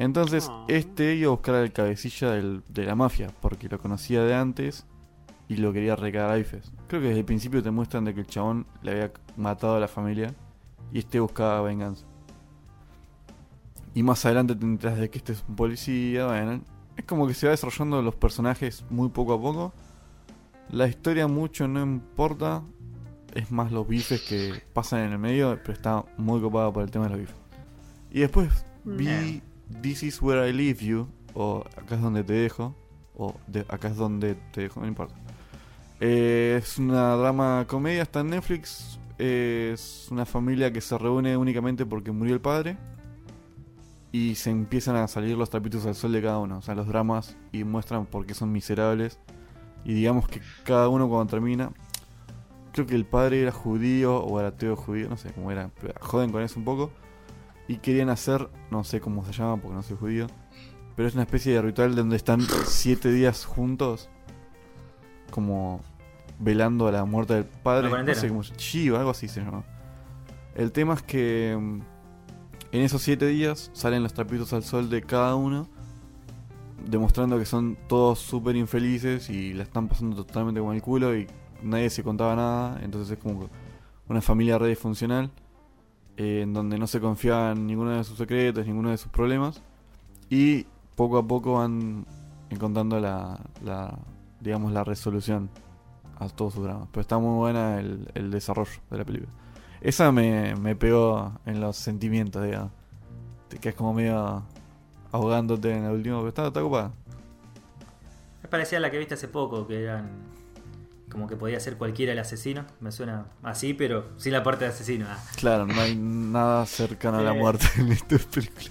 Entonces, 0.00 0.46
Ah. 0.48 0.64
este 0.68 1.16
iba 1.16 1.26
a 1.28 1.30
buscar 1.32 1.56
al 1.56 1.72
cabecilla 1.72 2.30
del- 2.30 2.62
de 2.68 2.84
la 2.84 2.94
mafia, 2.94 3.32
porque 3.40 3.68
lo 3.68 3.78
conocía 3.80 4.22
de 4.22 4.32
antes 4.34 4.86
y 5.48 5.56
lo 5.56 5.72
quería 5.72 5.96
recagar 5.96 6.30
a 6.30 6.36
bifes. 6.36 6.70
Creo 6.86 7.00
que 7.02 7.08
desde 7.08 7.20
el 7.20 7.26
principio 7.26 7.62
te 7.62 7.70
muestran 7.72 8.04
de 8.04 8.14
que 8.14 8.20
el 8.20 8.26
chabón 8.26 8.64
le 8.82 8.92
había 8.92 9.12
matado 9.36 9.74
a 9.76 9.80
la 9.80 9.88
familia 9.88 10.32
y 10.92 11.00
este 11.00 11.18
buscaba 11.18 11.60
venganza. 11.62 12.06
Y 13.94 14.02
más 14.04 14.24
adelante 14.24 14.54
te 14.54 14.64
enteras 14.64 14.98
de 14.98 15.10
que 15.10 15.18
este 15.18 15.32
es 15.32 15.44
un 15.48 15.56
policía, 15.56 16.26
bueno, 16.26 16.60
es 16.96 17.04
como 17.04 17.26
que 17.26 17.34
se 17.34 17.46
va 17.46 17.50
desarrollando 17.50 18.00
los 18.00 18.14
personajes 18.14 18.84
muy 18.90 19.08
poco 19.08 19.34
a 19.34 19.40
poco. 19.40 19.72
La 20.70 20.86
historia 20.86 21.26
mucho 21.26 21.66
no 21.66 21.82
importa, 21.82 22.62
es 23.34 23.50
más 23.50 23.72
los 23.72 23.88
bifes 23.88 24.20
que 24.22 24.62
pasan 24.72 25.00
en 25.00 25.12
el 25.12 25.18
medio, 25.18 25.58
pero 25.62 25.72
está 25.72 26.04
muy 26.18 26.40
copada 26.40 26.72
por 26.72 26.84
el 26.84 26.90
tema 26.90 27.06
de 27.06 27.10
los 27.10 27.18
bifes. 27.20 27.36
Y 28.12 28.20
después 28.20 28.48
vi. 28.84 29.42
This 29.82 30.02
is 30.02 30.20
where 30.22 30.48
I 30.48 30.52
leave 30.52 30.84
you, 30.84 31.08
o 31.34 31.64
acá 31.76 31.94
es 31.96 32.00
donde 32.02 32.24
te 32.24 32.32
dejo, 32.32 32.74
o 33.16 33.34
de- 33.46 33.66
acá 33.68 33.88
es 33.88 33.96
donde 33.96 34.34
te 34.52 34.62
dejo, 34.62 34.80
no 34.80 34.86
importa. 34.86 35.14
Eh, 36.00 36.58
es 36.62 36.78
una 36.78 37.14
drama 37.16 37.64
comedia, 37.68 38.02
está 38.02 38.20
en 38.20 38.30
Netflix. 38.30 38.98
Es 39.18 40.06
una 40.12 40.24
familia 40.24 40.72
que 40.72 40.80
se 40.80 40.96
reúne 40.96 41.36
únicamente 41.36 41.84
porque 41.84 42.12
murió 42.12 42.34
el 42.34 42.40
padre. 42.40 42.76
Y 44.12 44.36
se 44.36 44.50
empiezan 44.50 44.96
a 44.96 45.06
salir 45.08 45.36
los 45.36 45.50
trapitos 45.50 45.84
al 45.86 45.94
sol 45.94 46.12
de 46.12 46.22
cada 46.22 46.38
uno. 46.38 46.58
O 46.58 46.62
sea, 46.62 46.74
los 46.74 46.86
dramas 46.86 47.36
y 47.52 47.64
muestran 47.64 48.06
por 48.06 48.24
qué 48.26 48.34
son 48.34 48.52
miserables. 48.52 49.18
Y 49.84 49.92
digamos 49.92 50.28
que 50.28 50.40
cada 50.64 50.88
uno 50.88 51.08
cuando 51.08 51.30
termina. 51.30 51.72
Creo 52.72 52.86
que 52.86 52.94
el 52.94 53.04
padre 53.04 53.42
era 53.42 53.50
judío 53.52 54.18
o 54.18 54.38
era 54.38 54.50
ateo 54.50 54.76
judío, 54.76 55.08
no 55.08 55.16
sé 55.16 55.32
cómo 55.32 55.50
era. 55.50 55.70
pero 55.80 55.94
joden 56.00 56.30
con 56.30 56.42
eso 56.42 56.58
un 56.58 56.64
poco. 56.64 56.90
Y 57.68 57.76
querían 57.76 58.08
hacer, 58.08 58.48
no 58.70 58.82
sé 58.82 59.00
cómo 59.00 59.24
se 59.24 59.32
llama 59.32 59.58
porque 59.58 59.76
no 59.76 59.82
soy 59.82 59.96
judío. 59.96 60.26
Pero 60.96 61.06
es 61.06 61.14
una 61.14 61.22
especie 61.22 61.54
de 61.54 61.62
ritual 61.62 61.94
donde 61.94 62.16
están 62.16 62.40
siete 62.64 63.12
días 63.12 63.44
juntos. 63.44 64.08
Como 65.30 65.80
velando 66.38 66.88
a 66.88 66.92
la 66.92 67.04
muerte 67.04 67.34
del 67.34 67.44
padre. 67.44 67.90
No 67.90 68.14
sé 68.14 68.28
cómo 68.28 68.40
o 68.40 68.96
algo 68.98 69.10
así 69.10 69.28
se 69.28 69.40
llama. 69.40 69.64
El 70.54 70.72
tema 70.72 70.94
es 70.94 71.02
que 71.02 71.56
mm, 71.58 71.80
en 72.72 72.82
esos 72.82 73.02
siete 73.02 73.26
días 73.26 73.70
salen 73.74 74.02
los 74.02 74.12
trapitos 74.12 74.52
al 74.52 74.62
sol 74.62 74.90
de 74.90 75.02
cada 75.02 75.34
uno. 75.34 75.68
Demostrando 76.84 77.38
que 77.38 77.44
son 77.44 77.76
todos 77.88 78.18
súper 78.18 78.56
infelices 78.56 79.30
y 79.30 79.52
la 79.52 79.64
están 79.64 79.88
pasando 79.88 80.24
totalmente 80.24 80.60
como 80.60 80.72
el 80.72 80.80
culo 80.80 81.16
y 81.16 81.26
nadie 81.62 81.90
se 81.90 82.02
contaba 82.02 82.34
nada. 82.34 82.80
Entonces 82.82 83.16
es 83.16 83.22
como 83.22 83.50
una 84.08 84.20
familia 84.20 84.58
re 84.58 84.68
disfuncional. 84.68 85.30
Eh, 86.18 86.40
en 86.42 86.52
donde 86.52 86.76
no 86.78 86.88
se 86.88 87.00
confiaba 87.00 87.52
en 87.52 87.66
ninguno 87.66 87.92
de 87.92 88.02
sus 88.02 88.18
secretos, 88.18 88.66
ninguno 88.66 88.90
de 88.90 88.98
sus 88.98 89.10
problemas. 89.10 89.62
Y 90.28 90.66
poco 90.96 91.16
a 91.16 91.26
poco 91.26 91.54
van 91.54 92.04
encontrando 92.50 92.98
la, 92.98 93.38
la 93.64 93.96
digamos, 94.40 94.72
la 94.72 94.82
resolución 94.82 95.48
a 96.18 96.28
todos 96.28 96.54
sus 96.54 96.64
dramas. 96.64 96.88
Pero 96.90 97.00
está 97.00 97.18
muy 97.18 97.36
buena 97.36 97.78
el, 97.78 98.10
el 98.14 98.32
desarrollo 98.32 98.80
de 98.90 98.98
la 98.98 99.04
película. 99.04 99.32
Esa 99.80 100.10
me, 100.10 100.56
me 100.56 100.74
pegó 100.74 101.32
en 101.46 101.60
los 101.60 101.76
sentimientos, 101.76 102.44
digamos. 102.44 102.72
Te 103.48 103.58
quedas 103.58 103.76
como 103.76 103.94
medio 103.94 104.42
ahogándote 105.12 105.72
en 105.72 105.84
el 105.84 105.92
último, 105.92 106.16
pero 106.16 106.28
está, 106.30 106.48
está 106.48 106.60
ocupada. 106.60 106.90
Me 108.42 108.48
parecía 108.48 108.80
la 108.80 108.90
que 108.90 108.98
viste 108.98 109.14
hace 109.14 109.28
poco, 109.28 109.68
que 109.68 109.84
eran 109.84 110.10
como 111.10 111.26
que 111.26 111.36
podía 111.36 111.58
ser 111.60 111.76
cualquiera 111.76 112.12
el 112.12 112.18
asesino. 112.18 112.66
Me 112.80 112.92
suena 112.92 113.26
así, 113.42 113.74
pero 113.74 114.10
sin 114.18 114.32
la 114.32 114.42
parte 114.42 114.64
de 114.64 114.70
asesino. 114.70 115.06
Ah. 115.08 115.18
Claro, 115.36 115.66
no 115.66 115.80
hay 115.80 115.96
nada 115.96 116.64
cercano 116.66 117.18
a 117.18 117.22
la 117.22 117.32
muerte 117.32 117.66
en 117.78 117.92
esta 117.92 118.16
película. 118.18 118.68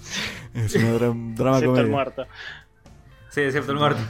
Es 0.54 0.74
una 0.76 0.92
dra- 0.94 1.34
drama 1.36 1.58
Excepto 1.58 1.80
el 1.80 1.88
muerto. 1.88 2.26
Sí, 3.30 3.40
excepto 3.42 3.72
el 3.72 3.78
muerto. 3.78 4.00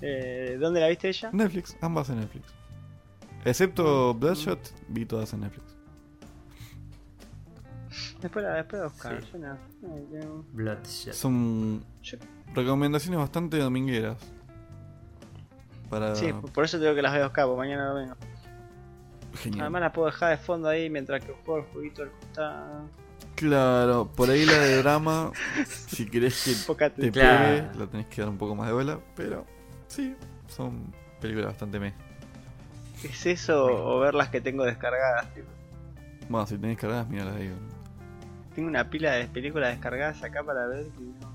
Eh, 0.00 0.56
¿Dónde 0.60 0.80
la 0.80 0.88
viste 0.88 1.08
ella? 1.08 1.30
Netflix, 1.32 1.76
ambas 1.80 2.08
en 2.10 2.20
Netflix. 2.20 2.46
Excepto 3.44 4.14
Bloodshot, 4.14 4.58
vi 4.88 5.04
todas 5.06 5.32
en 5.34 5.40
Netflix. 5.40 5.64
Después 8.20 8.44
la 8.44 8.54
después 8.54 8.80
la 8.82 8.88
buscar. 8.88 9.20
Sí. 9.22 9.28
Yo 9.32 9.38
no- 9.38 9.58
no, 9.82 9.96
yo- 10.10 10.44
Bloodshot. 10.52 11.12
Son 11.12 11.84
recomendaciones 12.54 13.18
bastante 13.20 13.58
domingueras. 13.58 14.16
Para... 15.90 16.14
Sí, 16.14 16.32
por 16.52 16.64
eso 16.64 16.78
tengo 16.78 16.94
que 16.94 17.02
las 17.02 17.12
buscar, 17.22 17.46
porque 17.46 17.58
mañana 17.58 17.86
domingo. 17.88 18.16
Genial. 19.34 19.62
Además 19.62 19.80
la 19.82 19.92
puedo 19.92 20.06
dejar 20.06 20.30
de 20.30 20.36
fondo 20.38 20.68
ahí 20.68 20.88
mientras 20.88 21.24
que 21.24 21.32
juego 21.44 21.60
el 21.60 21.66
jueguito 21.72 22.02
al 22.02 22.10
costado. 22.10 22.88
Claro, 23.34 24.08
por 24.14 24.30
ahí 24.30 24.46
la 24.46 24.58
de 24.58 24.76
drama, 24.76 25.32
si 25.88 26.06
querés 26.08 26.44
que 26.44 26.54
te 26.90 27.10
Claro. 27.10 27.44
pegue, 27.44 27.68
la 27.78 27.86
tenés 27.88 28.06
que 28.06 28.20
dar 28.20 28.30
un 28.30 28.38
poco 28.38 28.54
más 28.54 28.68
de 28.68 28.72
bola, 28.74 29.00
pero 29.16 29.44
sí, 29.88 30.14
son 30.46 30.92
películas 31.20 31.48
bastante 31.48 31.80
me. 31.80 31.92
¿Es 33.02 33.26
eso 33.26 33.64
o 33.66 33.98
ver 33.98 34.14
las 34.14 34.28
que 34.28 34.40
tengo 34.40 34.64
descargadas? 34.64 35.34
tipo? 35.34 35.48
Bueno, 36.28 36.46
si 36.46 36.56
tenés 36.56 36.78
cargadas, 36.78 37.08
míralas 37.08 37.34
ahí. 37.36 37.52
Tengo 38.54 38.68
una 38.68 38.88
pila 38.88 39.12
de 39.14 39.26
películas 39.26 39.70
descargadas 39.72 40.22
acá 40.22 40.42
para 40.44 40.66
ver. 40.68 40.86
que 40.86 41.00
no- 41.00 41.33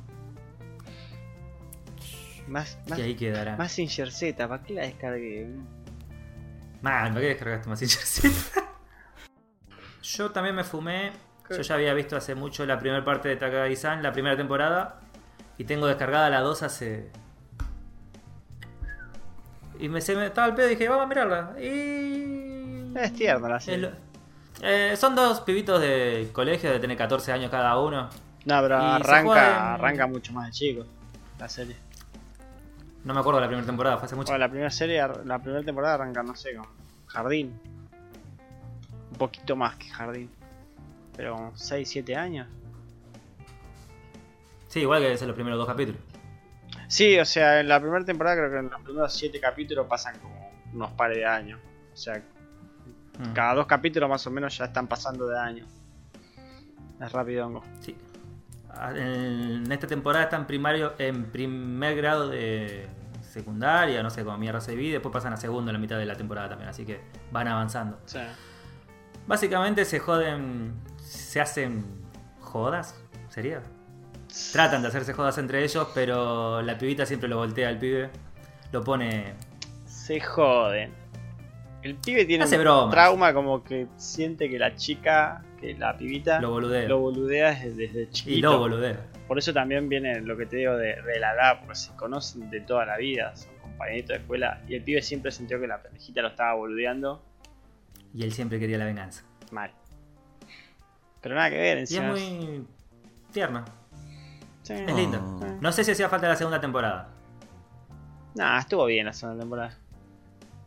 Más, 2.50 2.78
más, 2.88 2.98
Que 2.98 3.06
ahí 3.06 3.16
quedará. 3.16 3.56
más 3.56 3.72
Singer 3.72 4.12
Z, 4.12 4.48
¿para 4.48 4.64
qué 4.64 4.74
la 4.74 4.82
descargué? 4.82 5.48
Man, 6.82 7.14
¿para 7.14 7.22
qué 7.22 7.28
descargaste 7.28 7.70
más 7.70 7.80
Z? 7.80 8.62
Yo 10.02 10.32
también 10.32 10.56
me 10.56 10.64
fumé. 10.64 11.12
Yo 11.50 11.62
ya 11.62 11.76
había 11.76 11.94
visto 11.94 12.16
hace 12.16 12.36
mucho 12.36 12.66
la 12.66 12.78
primera 12.80 13.04
parte 13.04 13.30
de 13.30 13.36
Takagi-san, 13.36 14.04
la 14.04 14.12
primera 14.12 14.38
temporada. 14.38 15.00
Y 15.58 15.64
tengo 15.64 15.88
descargada 15.88 16.30
la 16.30 16.42
2 16.42 16.64
hace. 16.64 17.10
Y 19.80 19.90
me, 19.90 20.02
se 20.02 20.16
me 20.16 20.28
estaba 20.28 20.46
al 20.46 20.56
pedo 20.56 20.68
y 20.68 20.72
dije, 20.72 20.88
vamos 20.88 21.06
a 21.06 21.08
mirarla. 21.08 21.56
Y. 21.60 22.94
Es 22.96 23.14
tierna 23.14 23.50
la 23.50 23.60
serie. 23.60 23.92
Eh, 24.62 24.96
son 24.98 25.16
dos 25.16 25.42
pibitos 25.42 25.80
de 25.82 26.30
colegio 26.34 26.72
de 26.72 26.80
tener 26.80 26.98
14 26.98 27.32
años 27.32 27.50
cada 27.50 27.80
uno. 27.80 28.10
No, 28.46 28.62
pero 28.62 28.80
y 28.80 28.84
arranca, 28.84 29.74
arranca 29.76 30.08
mucho 30.08 30.34
más 30.34 30.48
de 30.48 30.52
chico 30.52 30.86
la 31.40 31.50
serie. 31.50 31.76
No 33.04 33.14
me 33.14 33.20
acuerdo 33.22 33.40
de 33.40 33.46
la 33.46 33.48
primera 33.48 33.66
temporada, 33.66 33.98
fue 33.98 34.06
hace 34.06 34.16
mucho. 34.16 34.28
Bueno, 34.32 34.40
la 34.40 34.50
primera 34.50 34.70
serie, 34.70 35.02
la 35.26 35.40
primera 35.40 35.64
temporada 35.64 35.96
arranca, 35.96 36.22
no 36.24 36.36
sé, 36.36 36.56
con 36.56 36.66
Jardín. 37.08 37.60
Un 39.12 39.18
poquito 39.18 39.56
más 39.56 39.76
que 39.78 39.90
Jardín. 39.90 40.30
Pero 41.16 41.36
como 41.36 41.58
6, 41.58 41.90
7 41.90 42.16
años. 42.16 42.48
Sí, 44.68 44.82
igual 44.82 45.02
que 45.02 45.14
es 45.14 45.22
los 45.22 45.34
primeros 45.36 45.58
dos 45.58 45.68
capítulos. 45.68 46.00
Sí, 46.88 47.18
o 47.20 47.26
sea, 47.26 47.60
en 47.60 47.68
la 47.68 47.80
primera 47.80 48.04
temporada 48.06 48.36
creo 48.38 48.52
que 48.52 48.58
en 48.60 48.70
los 48.70 48.82
primeros 48.82 49.14
7 49.14 49.40
capítulos 49.40 49.88
pasan 49.88 50.18
como 50.20 50.52
unos 50.74 50.92
pares 50.92 51.18
de 51.18 51.26
años. 51.26 51.60
O 51.94 51.98
sea, 51.98 52.22
Mm. 53.20 53.34
cada 53.34 53.54
dos 53.56 53.66
capítulos 53.68 54.10
más 54.10 54.26
o 54.28 54.32
menos 54.32 54.58
ya 54.58 54.66
están 54.66 54.88
pasando 54.88 55.28
de 55.28 55.38
años. 55.38 55.68
Es 57.02 57.12
rapidongo. 57.12 57.64
Sí. 57.82 57.94
Ah, 58.72 58.92
En 58.96 59.72
esta 59.72 59.88
temporada 59.88 60.26
están 60.26 60.46
primario, 60.48 60.94
en 61.00 61.26
primer 61.32 61.96
grado 61.96 62.30
de 62.30 62.88
secundaria, 63.22 64.02
no 64.04 64.10
sé 64.10 64.24
cómo 64.24 64.38
mierda 64.38 64.62
se 64.62 64.72
divide, 64.72 64.94
después 64.94 65.14
pasan 65.14 65.34
a 65.34 65.38
segundo 65.38 65.70
en 65.72 65.74
la 65.74 65.80
mitad 65.80 65.98
de 65.98 66.06
la 66.06 66.16
temporada 66.16 66.50
también, 66.50 66.70
así 66.70 66.86
que 66.86 67.00
van 67.32 67.48
avanzando. 67.48 68.00
Básicamente 69.28 69.86
se 69.86 70.00
joden, 70.00 70.74
se 70.98 71.40
hacen 71.40 71.86
jodas, 72.42 73.00
¿sería? 73.30 73.62
Tratan 74.52 74.82
de 74.82 74.88
hacerse 74.88 75.14
jodas 75.14 75.38
entre 75.38 75.64
ellos, 75.64 75.88
pero 75.94 76.62
la 76.62 76.78
pibita 76.78 77.06
siempre 77.06 77.30
lo 77.30 77.38
voltea 77.38 77.70
al 77.70 77.78
pibe, 77.78 78.10
lo 78.72 78.84
pone... 78.84 79.34
se 79.86 80.20
joden. 80.20 80.92
El 81.82 81.96
pibe 81.96 82.26
tiene 82.26 82.44
Hace 82.44 82.58
un 82.58 82.64
bromas. 82.64 82.92
trauma 82.92 83.34
como 83.34 83.64
que 83.64 83.88
siente 83.98 84.50
que 84.50 84.58
la 84.60 84.76
chica, 84.76 85.44
que 85.60 85.74
la 85.76 85.98
pibita, 85.98 86.40
Lo 86.40 86.52
boludea. 86.52 86.88
lo 86.88 87.00
boludea 87.00 87.50
desde, 87.54 87.88
desde 87.88 88.10
chiquito. 88.10 88.38
y 88.38 88.42
lo 88.42 88.60
boludea. 88.60 89.06
Por 89.28 89.38
eso 89.38 89.54
también 89.54 89.90
viene 89.90 90.22
lo 90.22 90.36
que 90.38 90.46
te 90.46 90.58
digo 90.58 90.76
de, 90.78 91.02
de 91.02 91.20
la 91.20 91.34
edad, 91.34 91.60
porque 91.60 91.76
se 91.76 91.96
conocen 91.96 92.50
de 92.50 92.62
toda 92.62 92.86
la 92.86 92.98
vida, 92.98 93.36
son 93.36 93.52
compañeritos 93.62 94.10
de 94.10 94.16
escuela. 94.16 94.62
Y 94.68 94.76
el 94.76 94.84
pibe 94.84 95.02
siempre 95.02 95.32
sintió 95.32 95.60
que 95.60 95.68
la 95.68 95.82
pendejita 95.82 96.22
lo 96.22 96.30
estaba 96.30 96.54
boludeando 96.56 97.24
Y 98.14 98.24
él 98.24 98.32
siempre 98.32 98.60
quería 98.60 98.78
la 98.78 98.86
venganza. 98.86 99.24
mal. 99.52 99.72
Pero 101.22 101.36
nada 101.36 101.50
que 101.50 101.58
ver, 101.58 101.78
Y 101.80 101.82
es 101.84 101.92
encima. 101.92 102.12
muy 102.12 102.66
tierna, 103.34 103.66
Sí. 104.64 104.74
es 104.74 104.96
linda. 104.96 105.20
Ah. 105.22 105.58
No 105.62 105.72
sé 105.72 105.84
si 105.84 105.92
hacía 105.92 106.08
falta 106.10 106.28
la 106.28 106.36
segunda 106.36 106.62
temporada. 106.62 107.10
Nah, 108.36 108.60
estuvo 108.60 108.86
bien 108.86 109.06
la 109.08 109.14
segunda 109.14 109.42
temporada. 109.42 109.78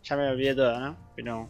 Ya 0.05 0.17
me 0.17 0.29
olvidé 0.29 0.55
todo, 0.55 0.79
¿no? 0.81 0.97
Pero. 1.17 1.49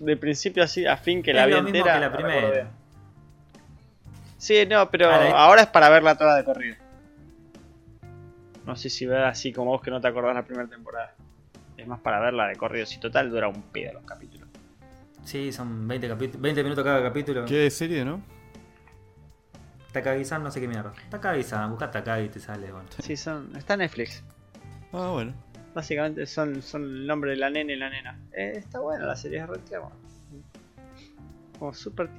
De 0.00 0.16
principio 0.16 0.62
así 0.62 0.86
a 0.86 0.96
fin 0.96 1.22
que 1.22 1.32
la 1.32 1.42
Es 1.42 1.46
vi 1.48 1.52
lo 1.54 1.62
mismo 1.62 1.78
entera. 1.78 1.94
que 1.94 2.00
la 2.00 2.12
primera. 2.12 2.70
Sí, 4.38 4.66
no, 4.68 4.90
pero 4.90 5.10
Ahora, 5.10 5.30
ahora 5.38 5.62
es 5.62 5.68
para 5.68 5.88
verla 5.88 6.16
toda 6.16 6.36
de 6.36 6.44
corrido. 6.44 6.76
No 8.66 8.76
sé 8.76 8.90
si 8.90 9.06
ver 9.06 9.22
así 9.24 9.52
como 9.52 9.70
vos 9.70 9.82
que 9.82 9.90
no 9.90 10.00
te 10.00 10.08
acordás 10.08 10.34
la 10.34 10.44
primera 10.44 10.68
temporada. 10.68 11.14
Es 11.76 11.86
más 11.86 12.00
para 12.00 12.20
verla 12.20 12.46
de 12.48 12.56
corrido. 12.56 12.86
Si 12.86 12.98
total 12.98 13.30
dura 13.30 13.48
un 13.48 13.62
pedo 13.62 13.92
los 13.94 14.04
capítulos. 14.04 14.48
Sí, 15.24 15.52
son 15.52 15.86
20, 15.86 16.08
capi- 16.10 16.36
20 16.38 16.62
minutos 16.64 16.84
cada 16.84 17.02
capítulo. 17.02 17.44
¿Qué 17.44 17.70
serie, 17.70 18.04
no? 18.04 18.20
Takagi-san, 19.92 20.42
no 20.42 20.50
sé 20.50 20.60
qué 20.60 20.68
mierda. 20.68 20.92
Takagi-san, 21.10 21.70
busca 21.70 21.90
Takagi 21.90 22.24
y 22.24 22.28
te 22.28 22.40
sale, 22.40 22.72
bueno. 22.72 22.88
Sí, 22.98 23.16
son. 23.16 23.54
Está 23.56 23.74
en 23.74 23.80
Netflix. 23.80 24.22
Ah, 24.92 25.10
bueno. 25.12 25.32
Básicamente 25.74 26.26
son, 26.26 26.60
son 26.62 26.82
el 26.82 27.06
nombre 27.06 27.30
de 27.30 27.36
la 27.38 27.50
nena 27.50 27.72
y 27.72 27.76
la 27.76 27.88
nena. 27.88 28.18
Eh, 28.32 28.52
está 28.56 28.80
buena 28.80 29.06
la 29.06 29.16
serie, 29.16 29.38
es 29.38 29.48
re 29.48 29.58
tierna. 29.58 29.88
Como 31.58 31.72
super. 31.72 32.10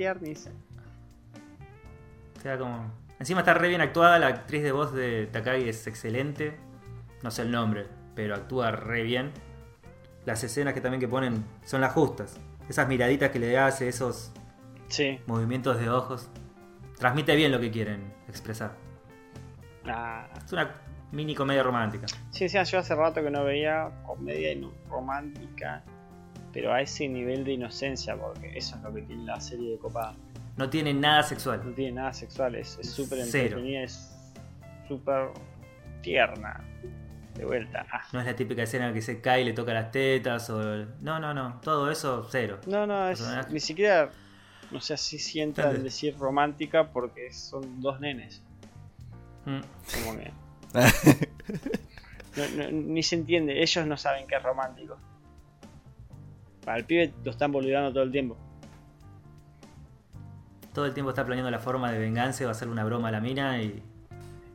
O 2.37 2.41
sea, 2.41 2.57
como... 2.57 2.91
Encima 3.19 3.41
está 3.41 3.53
re 3.53 3.69
bien 3.69 3.81
actuada, 3.81 4.17
la 4.19 4.27
actriz 4.27 4.63
de 4.63 4.71
voz 4.71 4.93
de 4.93 5.27
Takagi 5.27 5.69
es 5.69 5.85
excelente. 5.87 6.57
No 7.21 7.31
sé 7.31 7.43
el 7.43 7.51
nombre, 7.51 7.85
pero 8.15 8.35
actúa 8.35 8.71
re 8.71 9.03
bien. 9.03 9.31
Las 10.25 10.43
escenas 10.43 10.73
que 10.73 10.81
también 10.81 10.99
que 10.99 11.07
ponen 11.07 11.45
son 11.63 11.81
las 11.81 11.93
justas. 11.93 12.37
Esas 12.67 12.87
miraditas 12.87 13.29
que 13.31 13.39
le 13.39 13.57
hace, 13.57 13.87
esos 13.87 14.31
Sí. 14.87 15.19
movimientos 15.27 15.79
de 15.79 15.89
ojos. 15.89 16.29
Transmite 16.97 17.35
bien 17.35 17.51
lo 17.51 17.59
que 17.59 17.71
quieren 17.71 18.13
expresar. 18.27 18.71
Ah, 19.85 20.27
Es 20.45 20.51
una 20.53 20.71
mini 21.13 21.33
comedia 21.35 21.63
romántica. 21.63 22.07
Sí, 22.31 22.49
sí, 22.49 22.57
yo 22.65 22.79
hace 22.79 22.95
rato 22.95 23.23
que 23.23 23.29
no 23.31 23.43
veía 23.45 23.89
comedia 24.05 24.53
no- 24.55 24.71
romántica, 24.89 25.83
pero 26.51 26.73
a 26.73 26.81
ese 26.81 27.07
nivel 27.07 27.43
de 27.45 27.53
inocencia, 27.53 28.15
porque 28.17 28.57
eso 28.57 28.75
es 28.75 28.81
lo 28.81 28.93
que 28.93 29.01
tiene 29.03 29.23
la 29.23 29.39
serie 29.39 29.71
de 29.71 29.77
Copa. 29.77 30.15
No 30.57 30.69
tiene 30.69 30.93
nada 30.93 31.21
No 31.21 31.27
sexual. 31.27 31.73
tiene 31.75 31.93
nada 31.93 32.13
sexual, 32.13 32.55
es 32.55 32.77
súper 32.81 33.19
entretenida, 33.19 33.83
es 33.83 34.11
súper 34.87 35.29
tierna. 36.01 36.59
De 37.35 37.45
vuelta. 37.45 37.83
Ah. 37.91 38.01
No 38.13 38.19
es 38.19 38.27
la 38.27 38.35
típica 38.35 38.61
escena 38.61 38.85
en 38.85 38.91
la 38.91 38.93
que 38.93 39.01
se 39.01 39.19
cae 39.19 39.41
y 39.41 39.45
le 39.45 39.53
toca 39.53 39.73
las 39.73 39.89
tetas 39.89 40.47
o... 40.51 40.85
No, 41.01 41.19
no, 41.19 41.33
no. 41.33 41.59
Todo 41.63 41.89
eso, 41.89 42.27
cero. 42.29 42.59
No, 42.67 42.85
no, 42.85 43.09
es, 43.09 43.23
ni 43.49 43.59
siquiera, 43.59 44.11
no 44.69 44.79
sé 44.79 44.95
si 44.97 45.17
si 45.17 45.39
entra 45.41 45.63
en 45.65 45.71
Dale. 45.71 45.83
decir 45.83 46.15
romántica 46.15 46.91
porque 46.91 47.33
son 47.33 47.81
dos 47.81 47.99
nenes. 47.99 48.43
Mm. 49.45 49.61
Como 50.05 50.19
que. 50.19 50.31
No- 50.73 52.63
no- 52.63 52.71
ni 52.71 53.03
se 53.03 53.15
entiende, 53.15 53.61
ellos 53.61 53.85
no 53.85 53.95
saben 53.97 54.25
que 54.27 54.35
es 54.35 54.43
romántico. 54.43 54.97
Para 56.65 56.77
el 56.77 56.85
pibe 56.85 57.13
lo 57.23 57.31
están 57.31 57.51
boludeando 57.51 57.91
todo 57.93 58.03
el 58.03 58.11
tiempo. 58.11 58.37
Todo 60.73 60.85
el 60.87 60.93
tiempo 60.93 61.11
está 61.11 61.23
planeando 61.25 61.51
la 61.51 61.59
forma 61.59 61.91
de 61.91 61.99
venganza, 61.99 62.43
va 62.45 62.49
a 62.49 62.51
hacer 62.53 62.67
una 62.69 62.83
broma 62.83 63.09
a 63.09 63.11
la 63.11 63.19
mina 63.21 63.61
y 63.61 63.81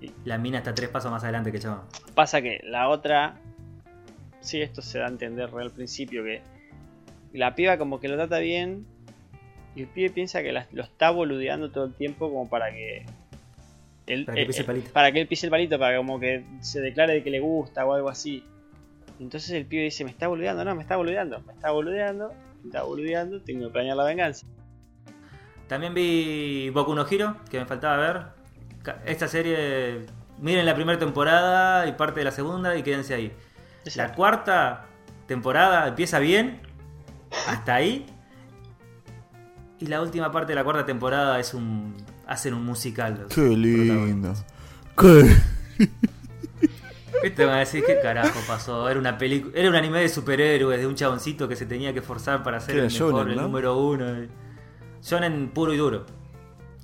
Y- 0.00 0.12
la 0.24 0.38
mina 0.38 0.58
está 0.58 0.72
tres 0.74 0.88
pasos 0.90 1.10
más 1.10 1.24
adelante 1.24 1.50
que 1.50 1.58
chabón. 1.58 1.80
Pasa 2.14 2.40
que 2.40 2.60
la 2.62 2.88
otra. 2.88 3.34
Sí, 4.40 4.62
esto 4.62 4.80
se 4.80 5.00
da 5.00 5.06
a 5.06 5.08
entender 5.08 5.50
al 5.52 5.72
principio 5.72 6.22
que 6.22 6.40
la 7.32 7.56
piba 7.56 7.78
como 7.78 7.98
que 7.98 8.06
lo 8.06 8.14
trata 8.14 8.38
bien 8.38 8.86
y 9.74 9.82
el 9.82 9.88
pibe 9.88 10.10
piensa 10.10 10.40
que 10.40 10.52
la- 10.52 10.68
lo 10.70 10.84
está 10.84 11.10
boludeando 11.10 11.72
todo 11.72 11.84
el 11.86 11.94
tiempo 11.94 12.28
como 12.30 12.48
para 12.48 12.70
que 12.70 13.06
Para 14.24 14.36
que 14.36 14.46
pise 14.46 14.60
el 14.60 14.64
eh, 14.64 14.66
palito. 14.66 14.92
para 14.92 15.12
que 15.12 15.20
él 15.20 15.28
pise 15.28 15.46
el 15.46 15.50
palito, 15.50 15.78
para 15.78 15.92
que 15.92 15.96
como 15.98 16.18
que 16.20 16.44
se 16.60 16.80
declare 16.80 17.14
de 17.14 17.22
que 17.22 17.30
le 17.30 17.40
gusta 17.40 17.84
o 17.84 17.92
algo 17.92 18.08
así. 18.08 18.44
Entonces 19.20 19.50
el 19.50 19.66
pibe 19.66 19.84
dice, 19.84 20.04
me 20.04 20.10
está 20.10 20.28
boludeando, 20.28 20.64
no, 20.64 20.74
me 20.74 20.82
está 20.82 20.96
boludeando, 20.96 21.40
me 21.40 21.52
está 21.52 21.70
boludeando, 21.70 22.32
me 22.62 22.68
está 22.68 22.82
boludeando, 22.82 23.42
tengo 23.42 23.66
que 23.66 23.72
planear 23.72 23.96
la 23.96 24.04
venganza. 24.04 24.46
También 25.66 25.92
vi 25.92 26.70
Boku 26.70 26.94
no 26.94 27.06
Hero, 27.08 27.36
que 27.50 27.58
me 27.58 27.66
faltaba 27.66 27.96
ver. 27.96 28.22
Esta 29.04 29.28
serie, 29.28 30.06
miren 30.38 30.64
la 30.64 30.74
primera 30.74 30.98
temporada 30.98 31.86
y 31.86 31.92
parte 31.92 32.20
de 32.20 32.24
la 32.24 32.30
segunda 32.30 32.76
y 32.76 32.82
quédense 32.82 33.14
ahí. 33.14 33.32
La 33.96 34.14
cuarta 34.14 34.86
temporada 35.26 35.88
empieza 35.88 36.18
bien, 36.18 36.60
hasta 37.48 37.74
ahí. 37.74 38.06
Y 39.78 39.86
la 39.86 40.00
última 40.00 40.32
parte 40.32 40.52
de 40.52 40.56
la 40.56 40.64
cuarta 40.64 40.86
temporada 40.86 41.38
es 41.38 41.54
un. 41.54 41.94
Hacen 42.28 42.54
un 42.54 42.64
musical. 42.64 43.18
los 43.22 43.34
Qué 43.34 43.48
lindo. 43.56 44.32
Qué... 44.96 45.36
Viste, 47.22 47.44
van 47.44 47.56
a 47.56 47.58
decir, 47.60 47.82
¿qué 47.84 47.98
carajo 48.00 48.38
pasó? 48.46 48.88
Era 48.88 49.00
una 49.00 49.18
película, 49.18 49.52
era 49.58 49.68
un 49.68 49.74
anime 49.74 50.00
de 50.00 50.08
superhéroes, 50.08 50.78
de 50.78 50.86
un 50.86 50.94
chaboncito 50.94 51.48
que 51.48 51.56
se 51.56 51.66
tenía 51.66 51.92
que 51.92 52.00
forzar 52.00 52.44
para 52.44 52.60
ser 52.60 52.76
el 52.76 52.80
era 52.84 52.92
mejor, 52.92 53.12
shonen, 53.12 53.30
el 53.30 53.36
¿no? 53.36 53.42
número 53.42 53.76
uno. 53.76 54.06
Shonen 55.02 55.48
puro 55.50 55.74
y 55.74 55.76
duro. 55.78 56.06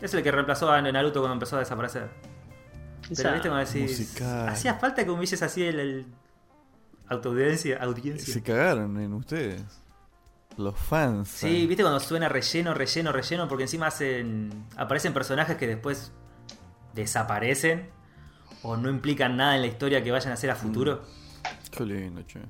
Es 0.00 0.12
el 0.12 0.22
que 0.24 0.32
reemplazó 0.32 0.70
a 0.72 0.82
Naruto 0.82 1.20
cuando 1.20 1.34
empezó 1.34 1.56
a 1.56 1.60
desaparecer. 1.60 2.10
Pero 3.14 3.30
van 3.30 3.52
a 3.52 3.60
decir, 3.60 3.82
musical. 3.82 4.48
hacía 4.48 4.74
falta 4.74 5.04
que 5.04 5.10
humilles 5.10 5.40
así 5.42 5.62
el, 5.62 5.78
el- 5.78 6.06
autoaudiencia, 7.08 7.78
audiencia. 7.80 8.32
Se 8.34 8.42
cagaron 8.42 8.98
en 8.98 9.12
ustedes. 9.12 9.62
Los 10.56 10.76
fans. 10.78 11.28
Sí. 11.28 11.66
¿viste 11.66 11.82
cuando 11.82 12.00
suena 12.00 12.28
relleno, 12.28 12.74
relleno, 12.74 13.12
relleno? 13.12 13.48
Porque 13.48 13.64
encima 13.64 13.88
hacen. 13.88 14.66
aparecen 14.76 15.12
personajes 15.12 15.56
que 15.56 15.66
después 15.66 16.12
desaparecen 16.94 17.88
o 18.62 18.76
no 18.76 18.88
implican 18.88 19.36
nada 19.36 19.56
en 19.56 19.62
la 19.62 19.66
historia 19.66 20.02
que 20.02 20.10
vayan 20.10 20.30
a 20.30 20.34
hacer 20.34 20.50
a 20.50 20.54
futuro. 20.56 21.02
Qué 21.70 21.84
lindo, 21.84 22.22
che. 22.22 22.40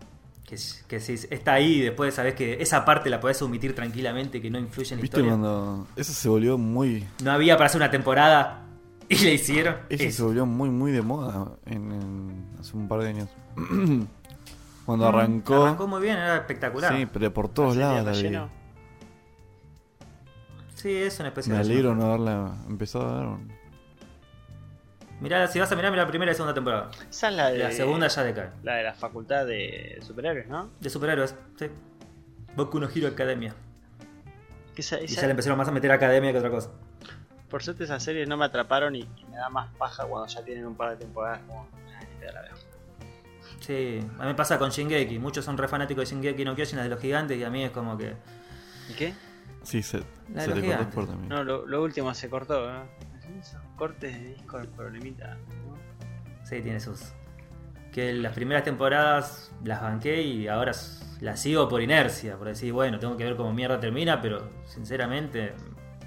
Que, 0.46 0.56
que 0.86 1.00
si 1.00 1.14
está 1.30 1.54
ahí 1.54 1.76
y 1.76 1.80
después 1.80 2.14
sabes 2.14 2.34
que 2.34 2.60
esa 2.62 2.84
parte 2.84 3.08
la 3.08 3.18
podés 3.18 3.40
omitir 3.40 3.74
tranquilamente, 3.74 4.42
que 4.42 4.50
no 4.50 4.58
influye 4.58 4.90
en 4.92 4.98
la 4.98 5.02
¿Viste 5.02 5.16
historia. 5.20 5.30
cuando 5.38 5.86
eso 5.96 6.12
se 6.12 6.28
volvió 6.28 6.58
muy 6.58 7.08
No 7.22 7.32
había 7.32 7.56
para 7.56 7.66
hacer 7.66 7.80
una 7.80 7.90
temporada 7.90 8.66
y 9.08 9.16
le 9.16 9.32
hicieron. 9.34 9.76
eso 9.88 10.10
se 10.10 10.22
volvió 10.22 10.44
muy 10.44 10.68
muy 10.68 10.92
de 10.92 11.00
moda 11.00 11.52
en, 11.64 11.90
en- 11.92 12.46
hace 12.60 12.76
un 12.76 12.86
par 12.86 13.00
de 13.00 13.08
años. 13.08 13.28
cuando 14.86 15.06
Mm, 15.10 15.14
arrancó, 15.14 15.62
Arrancó 15.64 15.86
muy 15.86 16.02
bien, 16.02 16.16
era 16.18 16.36
espectacular. 16.36 16.96
sí, 16.96 17.06
pero 17.06 17.32
por 17.32 17.48
todos 17.48 17.76
lados 17.76 18.04
la 18.04 18.12
vi. 18.12 18.50
Sí, 20.74 20.94
es 20.94 21.18
una 21.20 21.28
especie 21.28 21.50
Me 21.52 21.58
de. 21.58 21.64
alegro 21.64 21.94
no 21.94 22.06
haberla 22.06 22.54
empezado 22.68 23.08
a 23.08 23.20
ver. 23.36 23.38
Mirá, 25.20 25.46
si 25.46 25.58
vas 25.58 25.70
a 25.72 25.76
mirar, 25.76 25.90
mirá 25.92 26.02
la 26.02 26.08
primera 26.08 26.32
y 26.32 26.34
segunda 26.34 26.52
temporada. 26.54 26.90
Esa 27.08 27.28
es 27.28 27.34
la 27.34 27.50
de 27.50 27.58
La 27.58 27.70
segunda 27.70 28.08
ya 28.08 28.22
decae. 28.24 28.50
la 28.62 28.74
de 28.74 28.82
la 28.82 28.94
facultad 28.94 29.46
de 29.46 29.98
superhéroes, 30.02 30.48
¿no? 30.48 30.70
De 30.80 30.90
superhéroes, 30.90 31.34
sí. 31.58 31.66
Boku 32.56 32.78
no 32.80 32.88
Hero 32.94 33.08
Academia. 33.08 33.54
Esa- 34.76 35.00
Y 35.00 35.06
ya 35.06 35.22
le 35.22 35.30
empezaron 35.30 35.56
más 35.56 35.68
a 35.68 35.70
meter 35.72 35.90
academia 35.92 36.32
que 36.32 36.38
otra 36.38 36.50
cosa. 36.50 36.70
Por 37.48 37.62
suerte 37.62 37.84
esas 37.84 38.02
series 38.02 38.28
no 38.28 38.36
me 38.36 38.44
atraparon 38.44 38.96
y, 38.96 39.08
me 39.30 39.36
da 39.36 39.48
más 39.48 39.68
paja 39.78 40.04
cuando 40.04 40.26
ya 40.26 40.42
tienen 40.44 40.66
un 40.66 40.74
par 40.74 40.90
de 40.90 40.96
temporadas 40.96 41.40
como 41.46 41.68
"Ah, 41.96 42.00
ni 42.00 42.20
te 42.26 42.32
la 42.32 42.42
veo". 42.42 42.54
Sí, 43.64 43.98
a 44.18 44.22
mí 44.22 44.26
me 44.26 44.34
pasa 44.34 44.58
con 44.58 44.70
Shingeki. 44.70 45.18
Muchos 45.18 45.42
son 45.42 45.56
re 45.56 45.68
fanáticos 45.68 46.06
de 46.06 46.14
Shingeki 46.14 46.44
no 46.44 46.54
Kyojin, 46.54 46.76
las 46.76 46.84
de 46.84 46.90
los 46.90 47.00
gigantes, 47.00 47.38
y 47.38 47.44
a 47.44 47.50
mí 47.50 47.64
es 47.64 47.70
como 47.70 47.96
que. 47.96 48.14
¿Y 48.90 48.92
qué? 48.92 49.14
Sí, 49.62 49.82
se, 49.82 50.02
La 50.34 50.42
de 50.42 50.48
se 50.48 50.48
los 50.50 50.60
te 50.60 50.76
cortó 50.76 50.92
fuerte, 50.92 51.12
amigo. 51.14 51.34
No, 51.34 51.44
lo, 51.44 51.66
lo 51.66 51.82
último 51.82 52.12
se 52.12 52.28
cortó, 52.28 52.70
¿no? 52.70 52.82
Esos 53.40 53.62
cortes 53.76 54.12
de 54.12 54.34
disco 54.34 54.58
el 54.58 54.68
problemita. 54.68 55.38
¿no? 55.66 55.78
Sí, 56.44 56.60
tiene 56.60 56.78
sus. 56.78 57.00
Que 57.90 58.12
las 58.12 58.34
primeras 58.34 58.64
temporadas 58.64 59.50
las 59.64 59.80
banqué 59.80 60.20
y 60.20 60.46
ahora 60.46 60.72
las 61.20 61.40
sigo 61.40 61.66
por 61.66 61.80
inercia. 61.80 62.36
Por 62.36 62.48
decir, 62.48 62.70
bueno, 62.70 62.98
tengo 62.98 63.16
que 63.16 63.24
ver 63.24 63.34
cómo 63.36 63.54
mierda 63.54 63.80
termina, 63.80 64.20
pero 64.20 64.50
sinceramente, 64.66 65.54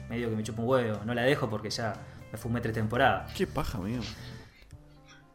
medio 0.09 0.29
que 0.29 0.35
me 0.35 0.43
chupa 0.43 0.61
un 0.61 0.67
huevo. 0.67 0.99
No 1.05 1.15
la 1.15 1.23
dejo 1.23 1.49
porque 1.49 1.71
ya 1.71 1.93
me 2.31 2.37
fumé 2.37 2.61
tres 2.61 2.75
temporadas. 2.75 3.33
Qué 3.33 3.47
paja, 3.47 3.79
amigo. 3.79 4.03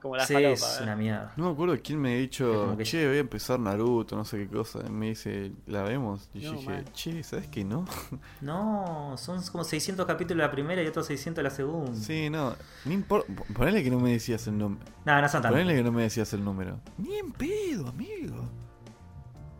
Como 0.02 0.16
la 0.16 0.26
Sí, 0.26 0.34
falopa. 0.34 0.52
es 0.54 0.78
¿eh? 0.80 0.82
una 0.82 0.96
mierda. 0.96 1.32
No 1.36 1.44
me 1.46 1.52
acuerdo 1.52 1.76
quién 1.82 2.00
me 2.00 2.12
ha 2.14 2.18
dicho, 2.18 2.52
como 2.64 2.76
que- 2.76 2.82
che, 2.82 3.06
voy 3.06 3.18
a 3.18 3.20
empezar 3.20 3.60
Naruto, 3.60 4.16
no 4.16 4.24
sé 4.24 4.36
qué 4.38 4.48
cosa. 4.48 4.80
Y 4.84 4.90
me 4.90 5.06
dice, 5.10 5.52
¿la 5.68 5.82
vemos? 5.84 6.28
Y 6.34 6.40
yo 6.40 6.52
No, 6.52 6.58
dije, 6.58 6.70
man. 6.70 6.84
che, 6.92 7.22
¿sabes 7.22 7.46
qué 7.46 7.64
no? 7.64 7.84
No, 8.40 9.14
son 9.16 9.40
como 9.52 9.62
600 9.62 10.04
capítulos 10.04 10.44
la 10.44 10.50
primera 10.50 10.82
y 10.82 10.86
otros 10.88 11.06
600 11.06 11.44
la 11.44 11.50
segunda. 11.50 11.94
sí, 11.94 12.28
no. 12.28 12.54
No 12.84 12.92
importa. 12.92 13.32
Ponele 13.54 13.84
que 13.84 13.90
no 13.92 14.00
me 14.00 14.10
decías 14.10 14.44
el 14.48 14.58
nombre. 14.58 14.84
No, 15.04 15.20
no 15.22 15.28
son. 15.28 15.40
Ponele 15.42 15.76
que 15.76 15.82
no 15.84 15.92
me 15.92 16.02
decías 16.02 16.32
el 16.32 16.44
número. 16.44 16.80
Ni 16.98 17.16
en 17.18 17.30
pedo, 17.30 17.86
amigo. 17.88 18.44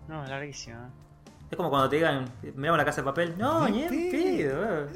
No, 0.08 0.24
es 0.24 0.28
larguísimo. 0.28 0.76
¿eh? 0.76 0.88
Es 1.52 1.56
como 1.56 1.70
cuando 1.70 1.88
te 1.88 1.96
digan, 1.96 2.24
miramos 2.56 2.78
la 2.78 2.84
casa 2.84 3.02
de 3.02 3.04
papel. 3.04 3.34
No, 3.38 3.68
Ni 3.68 3.72
ni 3.76 3.82
en 3.84 3.94
en 3.94 4.10
pedo. 4.10 4.88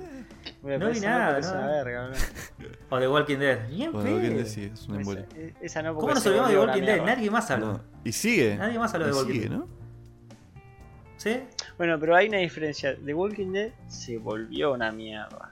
Eh. 0.64 0.78
No 0.78 0.90
vi 0.90 1.00
nada, 1.00 1.40
no. 1.40 1.66
verga. 1.66 2.10
O 2.90 2.98
The 2.98 3.08
Walking 3.08 3.38
Dead. 3.38 3.68
Ni 3.68 3.82
en 3.84 3.92
Bueno, 3.92 4.20
¿qué 4.20 4.28
pedo. 4.28 4.38
decís? 4.38 4.58
Es 4.72 4.88
un 4.88 4.96
embole. 4.96 5.26
Esa, 5.34 5.58
esa 5.64 5.82
no 5.82 5.94
¿Cómo 5.96 6.14
nos 6.14 6.26
olvidamos 6.26 6.50
de 6.50 6.58
Walking 6.58 6.82
Dead? 6.82 7.04
Nadie 7.04 7.30
más 7.30 7.50
habla. 7.50 7.66
No. 7.66 7.80
Y 8.04 8.12
sigue. 8.12 8.56
Nadie 8.56 8.78
más 8.78 8.94
habla 8.94 9.06
Y 9.06 9.10
de 9.10 9.16
Walking 9.16 9.32
sigue, 9.32 9.48
Dead. 9.48 9.58
¿no? 9.58 9.68
¿Sí? 11.16 11.40
Bueno, 11.78 11.98
pero 11.98 12.14
hay 12.14 12.28
una 12.28 12.38
diferencia. 12.38 12.96
The 13.04 13.14
Walking 13.14 13.52
Dead 13.52 13.70
se 13.88 14.18
volvió 14.18 14.72
una 14.74 14.92
mierda. 14.92 15.50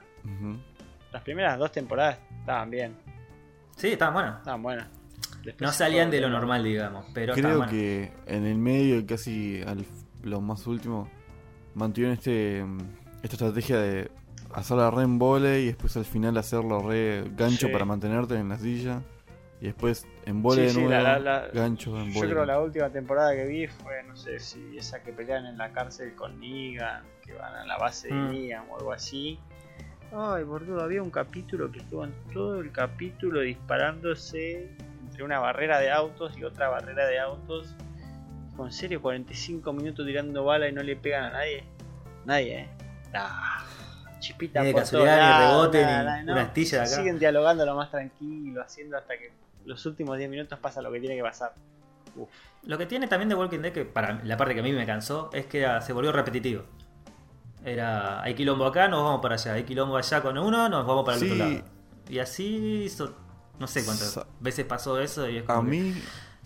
Las 1.11 1.21
primeras 1.23 1.57
dos 1.59 1.71
temporadas 1.71 2.17
estaban 2.39 2.69
bien, 2.69 2.93
Sí, 3.77 3.89
estaban 3.89 4.13
buenas. 4.13 4.37
estaban 4.37 4.63
buenas. 4.63 4.87
Después 5.43 5.61
No 5.61 5.71
salían 5.71 6.09
de 6.09 6.21
lo 6.21 6.29
normal, 6.29 6.63
digamos. 6.63 7.05
Pero 7.13 7.33
Creo 7.33 7.65
que 7.67 8.11
en 8.25 8.45
el 8.45 8.57
medio, 8.57 8.97
y 8.99 9.05
casi 9.05 9.61
al, 9.67 9.85
lo 10.23 10.41
más 10.41 10.65
último, 10.65 11.09
mantuvieron 11.75 12.13
este, 12.17 12.63
mm, 12.63 12.77
esta 13.21 13.35
estrategia 13.35 13.77
de 13.79 14.09
hacerla 14.55 14.91
re 14.91 15.03
en 15.03 15.19
vole 15.19 15.61
y 15.61 15.65
después 15.67 15.95
al 15.97 16.05
final 16.05 16.37
hacerlo 16.37 16.81
re 16.81 17.23
gancho 17.35 17.67
Sí. 17.67 17.71
para 17.73 17.85
mantenerte 17.85 18.35
en 18.35 18.49
la 18.49 18.57
silla. 18.57 19.01
Y 19.61 19.65
después 19.67 20.05
en 20.25 20.41
vole 20.41 20.61
Sí, 20.61 20.67
de 20.67 20.69
sí, 20.73 20.77
nuevo, 20.83 20.91
la- 20.91 21.19
la- 21.19 21.19
la- 21.19 21.47
gancho 21.47 21.97
en 21.99 22.11
Yo 22.11 22.19
vole. 22.19 22.31
creo 22.31 22.45
la 22.45 22.59
última 22.59 22.89
temporada 22.89 23.33
que 23.35 23.45
vi 23.45 23.67
fue, 23.67 24.03
no 24.03 24.15
sé 24.15 24.39
si 24.39 24.77
esa 24.77 25.01
que 25.01 25.13
pelean 25.13 25.45
en 25.45 25.57
la 25.57 25.71
cárcel 25.71 26.13
con 26.15 26.39
Negan, 26.39 27.03
que 27.23 27.33
van 27.33 27.55
a 27.55 27.65
la 27.65 27.77
base 27.77 28.09
de 28.09 28.13
Mm. 28.13 28.31
Negan 28.31 28.63
o 28.69 28.77
algo 28.77 28.91
así. 28.91 29.39
Ay, 30.11 30.43
boludo, 30.43 30.81
había 30.83 31.01
un 31.01 31.09
capítulo 31.09 31.71
que 31.71 31.79
estuvo 31.79 32.03
en 32.03 32.13
todo 32.33 32.59
el 32.61 32.71
capítulo 32.71 33.39
disparándose 33.41 34.69
entre 35.05 35.23
una 35.23 35.39
barrera 35.39 35.79
de 35.79 35.91
autos 35.91 36.37
y 36.37 36.43
otra 36.43 36.69
barrera 36.69 37.05
de 37.07 37.19
autos. 37.19 37.75
Con 38.55 38.71
serio, 38.71 39.01
45 39.01 39.73
minutos 39.73 40.05
tirando 40.05 40.43
bala 40.45 40.67
y 40.69 40.73
no 40.73 40.83
le 40.83 40.95
pegan 40.95 41.25
a 41.25 41.29
nadie. 41.31 41.63
Nadie, 42.25 42.59
eh. 42.61 42.69
Ah, 43.13 43.63
chispita 44.27 44.59
Ni 44.61 44.67
de 44.67 44.71
por 44.73 44.81
casualidad, 44.81 45.17
lados, 45.17 45.61
rebote, 45.61 45.81
nada, 45.83 46.17
ni 46.19 46.25
no. 46.25 46.31
una 46.33 46.41
astilla 46.43 46.77
de 46.79 46.83
acá. 46.85 46.95
Siguen 46.95 47.19
dialogando 47.19 47.65
lo 47.65 47.75
más 47.75 47.91
tranquilo, 47.91 48.61
haciendo 48.61 48.97
hasta 48.97 49.17
que 49.17 49.31
los 49.65 49.85
últimos 49.85 50.17
10 50.17 50.29
minutos 50.29 50.57
pasa 50.59 50.81
lo 50.81 50.91
que 50.91 50.99
tiene 50.99 51.15
que 51.15 51.23
pasar. 51.23 51.53
Uf. 52.15 52.29
Lo 52.63 52.77
que 52.77 52.85
tiene 52.85 53.07
también 53.07 53.29
de 53.29 53.35
Walking 53.35 53.59
Dead, 53.59 53.71
que 53.73 53.85
para 53.85 54.23
la 54.23 54.37
parte 54.37 54.53
que 54.55 54.59
a 54.61 54.63
mí 54.63 54.71
me 54.71 54.85
cansó, 54.85 55.29
es 55.33 55.45
que 55.45 55.59
era- 55.61 55.81
se 55.81 55.93
volvió 55.93 56.11
repetitivo. 56.11 56.63
Era, 57.63 58.21
hay 58.21 58.35
quilombo 58.35 58.65
acá, 58.65 58.87
nos 58.87 59.03
vamos 59.03 59.21
para 59.21 59.35
allá. 59.35 59.53
Hay 59.53 59.63
quilombo 59.63 59.97
allá 59.97 60.21
con 60.21 60.37
uno, 60.37 60.69
nos 60.69 60.85
vamos 60.85 61.03
para 61.05 61.17
el 61.17 61.23
Sí. 61.23 61.31
otro 61.31 61.45
lado. 61.45 61.61
Y 62.09 62.19
así 62.19 62.83
hizo, 62.85 63.15
no 63.59 63.67
sé 63.67 63.83
cuántas 63.83 64.11
Sa- 64.11 64.27
veces 64.39 64.65
pasó 64.65 64.99
eso. 64.99 65.27
Y 65.27 65.37
es 65.37 65.43
como 65.43 65.59
A 65.59 65.63
que- 65.63 65.69
mí, 65.69 65.93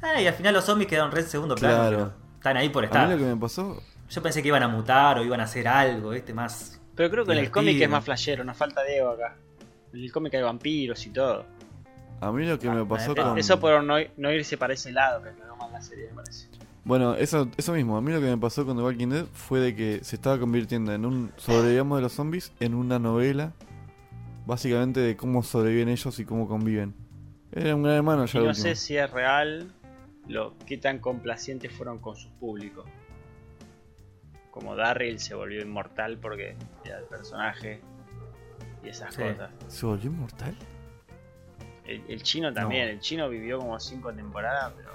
Ah, 0.02 0.22
y 0.22 0.28
al 0.28 0.34
final 0.34 0.54
los 0.54 0.64
zombies 0.64 0.88
quedaron 0.90 1.12
re 1.12 1.20
en 1.22 1.28
segundo 1.28 1.56
plano. 1.56 1.76
Claro. 1.90 2.14
Están 2.36 2.56
ahí 2.56 2.70
por 2.70 2.84
a 2.84 2.88
estar. 2.88 3.06
mí 3.08 3.14
lo 3.14 3.20
que 3.20 3.26
me 3.26 3.36
pasó, 3.36 3.82
Yo 4.10 4.24
pensé 4.24 4.42
que 4.42 4.48
iban 4.48 4.64
a 4.64 4.68
mutar 4.68 5.20
o 5.20 5.24
iban 5.24 5.40
a 5.40 5.44
hacer 5.44 5.68
algo, 5.68 6.10
¿viste? 6.12 6.34
Más. 6.34 6.82
Pero 7.00 7.12
creo 7.12 7.26
que 7.26 7.32
en 7.32 7.38
el 7.38 7.50
cómic 7.50 7.80
es 7.80 7.90
más 7.90 8.04
flashero, 8.04 8.44
nos 8.44 8.58
falta 8.58 8.84
Diego 8.84 9.12
acá. 9.12 9.38
En 9.94 10.02
el 10.02 10.12
cómic 10.12 10.34
hay 10.34 10.42
vampiros 10.42 11.08
y 11.08 11.12
todo. 11.12 11.46
a 12.20 12.30
mí 12.30 12.46
lo 12.46 12.60
que 12.60 12.68
Ah, 12.68 12.74
me 12.74 12.86
pasó 12.86 13.14
eh, 13.14 13.16
con... 13.16 13.38
Eso 13.38 13.58
por 13.58 13.82
no, 13.82 13.96
no 14.18 14.34
irse 14.34 14.58
para 14.58 14.74
ese 14.74 14.92
lado, 14.92 15.24
que 15.24 15.30
no 15.48 15.56
mal 15.56 15.72
la 15.72 15.82
serie, 15.82 16.10
me 16.10 16.16
parece. 16.16 16.50
Bueno, 16.84 17.16
eso, 17.16 17.48
eso 17.56 17.72
mismo, 17.72 17.96
a 17.96 18.02
mí 18.02 18.12
lo 18.12 18.20
que 18.20 18.26
me 18.26 18.38
pasó 18.38 18.66
con 18.66 18.76
The 18.76 18.84
Walking 18.84 19.08
Dead 19.08 19.26
fue 19.32 19.62
de 19.62 19.76
que 19.78 20.04
se 20.04 20.18
estaba 20.18 20.38
convirtiendo 20.38 20.92
en 20.92 21.06
un 21.06 21.32
sobrevivamos 21.38 22.00
de 22.00 22.02
los 22.02 22.12
zombies 22.12 22.52
en 22.60 22.76
una 22.76 23.00
novela, 23.00 23.54
básicamente 24.46 25.00
de 25.00 25.16
cómo 25.16 25.42
sobreviven 25.42 25.88
ellos 25.88 26.20
y 26.20 26.26
cómo 26.26 26.50
conviven. 26.50 26.94
Era 27.54 27.78
un 27.78 27.84
gran 27.84 27.96
hermano 27.96 28.26
ya 28.26 28.40
Y 28.40 28.44
no 28.44 28.50
último. 28.50 28.62
sé 28.66 28.76
si 28.76 28.98
es 28.98 29.10
real 29.10 29.72
lo 30.28 30.54
qué 30.66 30.78
tan 30.78 31.00
complacientes 31.00 31.72
fueron 31.72 32.00
con 32.00 32.18
su 32.18 32.30
público. 32.32 32.84
Como 34.60 34.76
Darryl 34.76 35.20
se 35.20 35.36
volvió 35.36 35.62
inmortal 35.62 36.18
porque 36.18 36.58
era 36.84 37.00
el 37.00 37.06
personaje 37.06 37.80
y 38.84 38.90
esas 38.90 39.16
Sí. 39.16 39.22
cosas. 39.24 39.52
¿Se 39.70 39.86
volvió 39.86 40.12
inmortal? 40.12 40.54
El, 41.86 42.04
el 42.10 42.22
chino 42.24 42.52
también, 42.54 42.88
No. 42.88 42.92
el 42.92 43.00
chino 43.00 43.30
vivió 43.30 43.58
como 43.60 43.80
cinco 43.80 44.12
temporadas, 44.14 44.74
pero. 44.76 44.90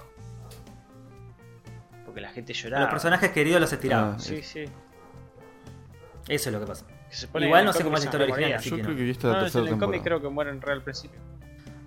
Porque 2.05 2.21
la 2.21 2.29
gente 2.29 2.53
lloraba. 2.53 2.83
Los 2.83 2.91
personajes 2.91 3.31
queridos 3.31 3.59
los 3.59 3.73
estiraban. 3.73 4.13
Ah, 4.15 4.19
Sí, 4.19 4.41
sí. 4.43 4.65
Eso 6.27 6.49
es 6.49 6.53
lo 6.53 6.59
que 6.59 6.67
pasa. 6.67 6.85
Que 6.87 7.43
Igual 7.45 7.61
en 7.61 7.65
no 7.65 7.73
sé 7.73 7.83
cómo 7.83 7.95
es 7.97 8.03
la 8.03 8.05
historia 8.05 8.25
original, 8.33 8.53
así 8.59 8.69
Yo 8.69 8.75
que 8.75 8.81
creo 8.83 8.93
no. 8.93 8.97
que 8.97 9.03
vi 9.03 9.09
esta 9.11 9.27
No, 9.27 9.33
la 9.33 9.39
en 9.39 9.43
tercera 9.45 9.63
cómic 9.65 9.79
temporada. 9.79 10.03
creo 10.03 10.21
que 10.21 10.29
mueren 10.29 10.61
re 10.61 10.71
al 10.73 10.83
principio. 10.83 11.19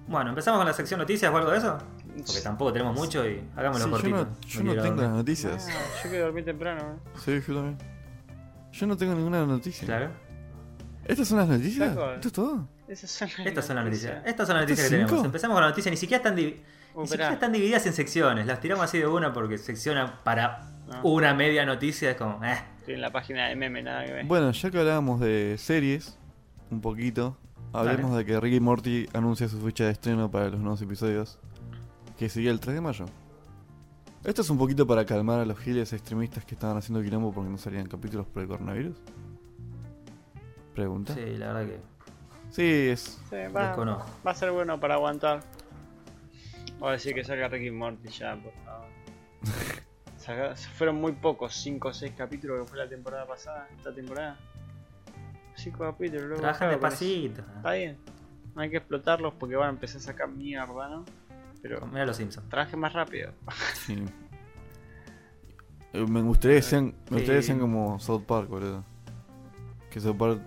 Bueno, 0.09 0.31
empezamos 0.31 0.59
con 0.59 0.67
la 0.67 0.73
sección 0.73 0.99
noticias 0.99 1.33
o 1.33 1.37
algo 1.37 1.51
de 1.51 1.59
eso. 1.59 1.79
Porque 2.27 2.41
tampoco 2.43 2.73
tenemos 2.73 2.95
mucho 2.97 3.29
y 3.29 3.43
hagámoslo 3.57 3.85
Sí, 3.85 3.91
yo 3.91 3.91
cortito. 3.91 4.17
no, 4.17 4.49
yo 4.49 4.63
no 4.77 4.83
tengo 4.83 5.03
las 5.03 5.11
noticias. 5.11 5.69
Ah, 5.71 6.01
yo 6.05 6.11
que 6.11 6.19
dormí 6.19 6.43
temprano. 6.43 6.81
¿eh? 6.81 7.11
Sí, 7.25 7.41
yo 7.47 7.55
también. 7.55 7.79
Yo 8.73 8.87
no 8.87 8.97
tengo 8.97 9.15
ninguna 9.15 9.45
noticia. 9.47 9.87
Claro. 9.87 10.11
¿Estas 11.05 11.29
son 11.29 11.39
las 11.39 11.49
noticias? 11.49 11.93
Flaco. 11.93 12.13
¿Esto 12.13 12.29
es 12.29 12.35
todo? 12.35 12.69
Esas 12.89 13.11
son 13.11 13.29
las 13.39 13.47
Estas 13.47 13.67
son 13.67 13.77
las 13.77 13.85
noticias. 13.85 14.13
noticias. 14.13 14.31
Estas 14.31 14.47
son 14.47 14.57
las 14.57 14.63
noticias 14.65 14.89
que 14.89 14.97
¿Cinco? 14.97 15.07
tenemos. 15.09 15.27
Empezamos 15.27 15.55
con 15.55 15.63
las 15.63 15.71
noticias. 15.71 15.91
Ni 15.91 15.97
siquiera 15.97 16.17
están, 16.23 16.37
divi- 16.37 16.57
Uh, 16.95 17.03
ni 17.03 17.07
siquiera 17.09 17.33
están 17.33 17.53
divididas 17.53 17.87
en 17.87 17.93
secciones. 17.93 18.47
Las 18.47 18.61
tiramos 18.61 18.85
así 18.85 18.99
de 18.99 19.07
una 19.07 19.33
porque 19.33 19.57
secciona 19.59 20.21
para 20.25 20.63
No. 20.89 21.03
una 21.05 21.33
media 21.35 21.65
noticia. 21.65 22.11
Es 22.11 22.17
como, 22.17 22.43
eh. 22.45 22.59
Estoy 22.81 22.95
en 22.95 23.01
la 23.03 23.11
página 23.13 23.47
de 23.49 23.57
meme, 23.57 23.83
nada 23.83 24.05
que 24.05 24.13
ver. 24.13 24.25
Bueno, 24.27 24.51
ya 24.51 24.71
que 24.71 24.79
hablábamos 24.79 25.21
de 25.21 25.57
series, 25.59 26.19
un 26.71 26.81
poquito, 26.81 27.37
hablemos 27.73 28.17
de 28.17 28.25
que 28.25 28.41
Ricky 28.41 28.59
Morty 28.61 29.07
anuncia 29.13 29.49
su 29.49 29.61
fecha 29.61 29.85
de 29.85 29.91
estreno 29.93 30.31
para 30.31 30.49
los 30.49 30.59
nuevos 30.61 30.81
episodios, 30.83 31.39
que 32.19 32.29
sería 32.29 32.51
el 32.51 32.61
3 32.61 32.75
de 32.75 32.81
mayo. 32.81 33.07
Esto 34.25 34.43
es 34.43 34.51
un 34.51 34.59
poquito 34.59 34.87
para 34.87 35.05
calmar 35.07 35.39
a 35.41 35.45
los 35.45 35.59
giles 35.59 35.93
extremistas 35.93 36.45
que 36.45 36.55
estaban 36.55 36.77
haciendo 36.77 37.03
quilombo 37.03 37.33
porque 37.33 37.49
no 37.51 37.57
salían 37.57 37.87
capítulos 37.87 38.27
por 38.27 38.43
el 38.43 38.49
coronavirus. 38.49 38.97
Pregunta. 40.75 41.15
Sí, 41.15 41.21
Sí, 41.25 41.37
la 41.37 41.53
verdad 41.53 41.67
que 41.67 41.75
es. 42.91 43.01
Sí, 43.31 43.49
va, 43.55 43.75
a 44.25 44.35
ser 44.35 44.51
bueno 44.51 44.81
para 44.81 44.95
aguantar. 44.95 45.41
Voy 46.79 46.89
a 46.91 46.93
decir 46.93 47.15
que 47.15 47.25
salga 47.25 47.49
Ricky 47.49 47.71
Morty 47.71 48.09
ya, 48.09 48.37
por 48.37 48.53
favor. 48.65 48.87
Saca- 50.19 50.57
Fueron 50.57 50.97
muy 51.01 51.13
pocos, 51.13 51.55
5 51.55 51.89
o 51.89 51.93
6 51.93 52.13
capítulos 52.17 52.63
que 52.63 52.69
fue 52.71 52.79
la 52.79 52.89
temporada 52.89 53.27
pasada, 53.27 53.69
esta 53.77 53.93
temporada. 53.95 54.37
5 55.57 55.79
capítulos, 55.79 56.23
luego 56.25 56.41
Trabajan 56.41 56.71
despacito. 56.71 57.43
Está 57.57 57.73
bien. 57.73 57.97
No 58.55 58.63
hay 58.63 58.71
que 58.71 58.77
explotarlos 58.79 59.35
porque 59.35 59.57
van 59.57 59.69
a 59.69 59.71
empezar 59.71 59.99
a 59.99 60.05
sacar 60.05 60.29
mierda, 60.29 60.89
¿no? 60.89 61.05
Pero 61.63 61.87
Mira 61.89 62.07
los 62.07 62.17
Simpsons. 62.17 62.49
trabajen 62.49 62.79
más 62.81 62.93
rápido. 62.93 63.33
Sí. 63.87 64.05
Eh, 65.95 66.05
Me 66.07 66.21
gustaría 66.21 66.59
que 66.59 66.63
sean, 66.63 66.95
me 67.09 67.17
gustaría 67.17 67.37
que 67.41 67.43
sean 67.43 67.59
como 67.61 67.99
South 67.99 68.25
Park, 68.27 68.47
boludo. 68.51 68.85
Que 69.91 69.99
South 70.01 70.17
Park 70.19 70.39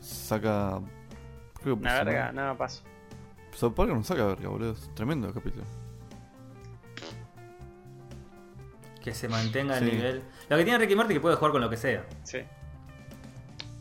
saca. 0.00 0.80
Creo 1.62 1.76
que 1.76 1.80
Una 1.80 1.94
verga, 1.94 2.10
semana. 2.12 2.32
nada 2.32 2.58
paso. 2.58 2.82
South 3.54 3.72
Park 3.72 3.88
no 3.90 4.04
saca 4.04 4.26
verga, 4.26 4.50
boludo. 4.50 4.72
Es 4.72 4.94
tremendo 4.94 5.28
el 5.28 5.32
capítulo. 5.32 5.64
Que 9.02 9.14
se 9.14 9.28
mantenga 9.28 9.78
el 9.78 9.84
Sí. 9.88 9.96
nivel. 9.96 10.22
Lo 10.50 10.56
que 10.58 10.64
tiene 10.64 10.78
Ricky 10.78 10.94
Morty 10.94 11.12
es 11.14 11.16
que 11.16 11.22
puede 11.22 11.36
jugar 11.36 11.52
con 11.52 11.60
lo 11.62 11.70
que 11.70 11.76
sea. 11.78 12.04
Sí. 12.22 12.40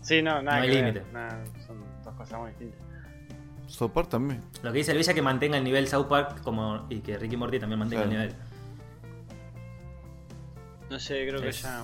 Sí, 0.01 0.21
no, 0.21 0.41
nada 0.41 0.59
No 0.59 0.63
hay 0.63 0.69
límite. 0.73 1.03
Son 1.67 1.83
dos 2.05 2.15
cosas 2.15 2.39
muy 2.39 2.49
distintas. 2.51 2.79
South 3.71 3.91
Park 3.91 4.09
también. 4.09 4.41
Lo 4.63 4.71
que 4.71 4.79
dice 4.79 4.91
el 4.91 4.97
Villa 4.97 5.11
es 5.11 5.15
que 5.15 5.21
mantenga 5.21 5.57
el 5.57 5.63
nivel 5.63 5.87
South 5.87 6.07
Park 6.07 6.41
como 6.41 6.85
y 6.89 6.99
que 6.99 7.17
Ricky 7.17 7.37
Morty 7.37 7.59
también 7.59 7.79
mantenga 7.79 8.03
Claro. 8.03 8.21
el 8.21 8.27
nivel. 8.29 8.41
No 10.89 10.99
sé, 10.99 11.25
creo 11.27 11.41
que 11.41 11.49
Es- 11.49 11.61
ya 11.61 11.83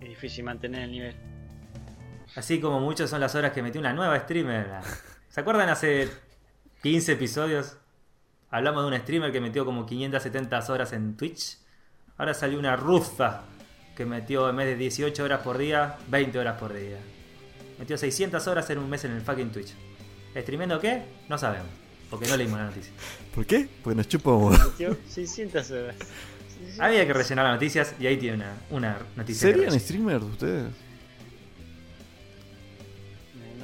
es 0.00 0.08
difícil 0.08 0.44
mantener 0.44 0.82
el 0.82 0.90
nivel. 0.90 1.16
Así 2.34 2.60
como 2.60 2.80
muchos 2.80 3.08
son 3.10 3.20
las 3.20 3.34
horas 3.34 3.52
que 3.52 3.62
metió 3.62 3.80
una 3.80 3.92
nueva 3.92 4.18
streamer. 4.20 4.66
¿Se 5.28 5.40
acuerdan 5.40 5.68
hace 5.68 6.08
15 6.82 7.12
episodios? 7.12 7.76
Hablamos 8.50 8.82
de 8.88 8.96
un 8.96 9.02
streamer 9.02 9.32
que 9.32 9.40
metió 9.40 9.64
como 9.64 9.84
570 9.86 10.60
horas 10.72 10.92
en 10.92 11.16
Twitch. 11.16 11.58
Ahora 12.16 12.32
salió 12.32 12.58
una 12.58 12.76
rufa 12.76 13.42
que 13.96 14.06
metió 14.06 14.48
en 14.48 14.56
vez 14.56 14.66
de 14.66 14.76
18 14.76 15.24
horas 15.24 15.40
por 15.40 15.58
día, 15.58 15.96
20 16.08 16.38
horas 16.38 16.58
por 16.58 16.72
día. 16.72 16.98
Metió 17.78 17.98
600 17.98 18.46
horas 18.46 18.68
en 18.70 18.78
un 18.78 18.88
mes 18.88 19.04
en 19.04 19.12
el 19.12 19.20
fucking 19.20 19.50
Twitch. 19.50 19.74
¿Streamiendo 20.42 20.80
qué? 20.80 21.02
No 21.28 21.38
sabemos. 21.38 21.68
Porque 22.10 22.26
no 22.28 22.36
leímos 22.36 22.58
la 22.58 22.66
noticia. 22.66 22.92
¿Por 23.34 23.46
qué? 23.46 23.68
Porque 23.82 23.96
nos 23.96 24.08
chupamos. 24.08 24.58
Metió 24.58 24.96
600 25.08 25.70
horas. 25.70 25.96
Había 26.78 27.06
que 27.06 27.12
rellenar 27.12 27.44
las 27.46 27.54
noticias 27.54 27.94
y 27.98 28.06
ahí 28.06 28.16
tiene 28.16 28.36
una, 28.36 28.54
una 28.70 28.98
noticia. 29.16 29.50
¿Serían 29.50 29.78
streamers 29.78 30.24
ustedes? 30.24 30.72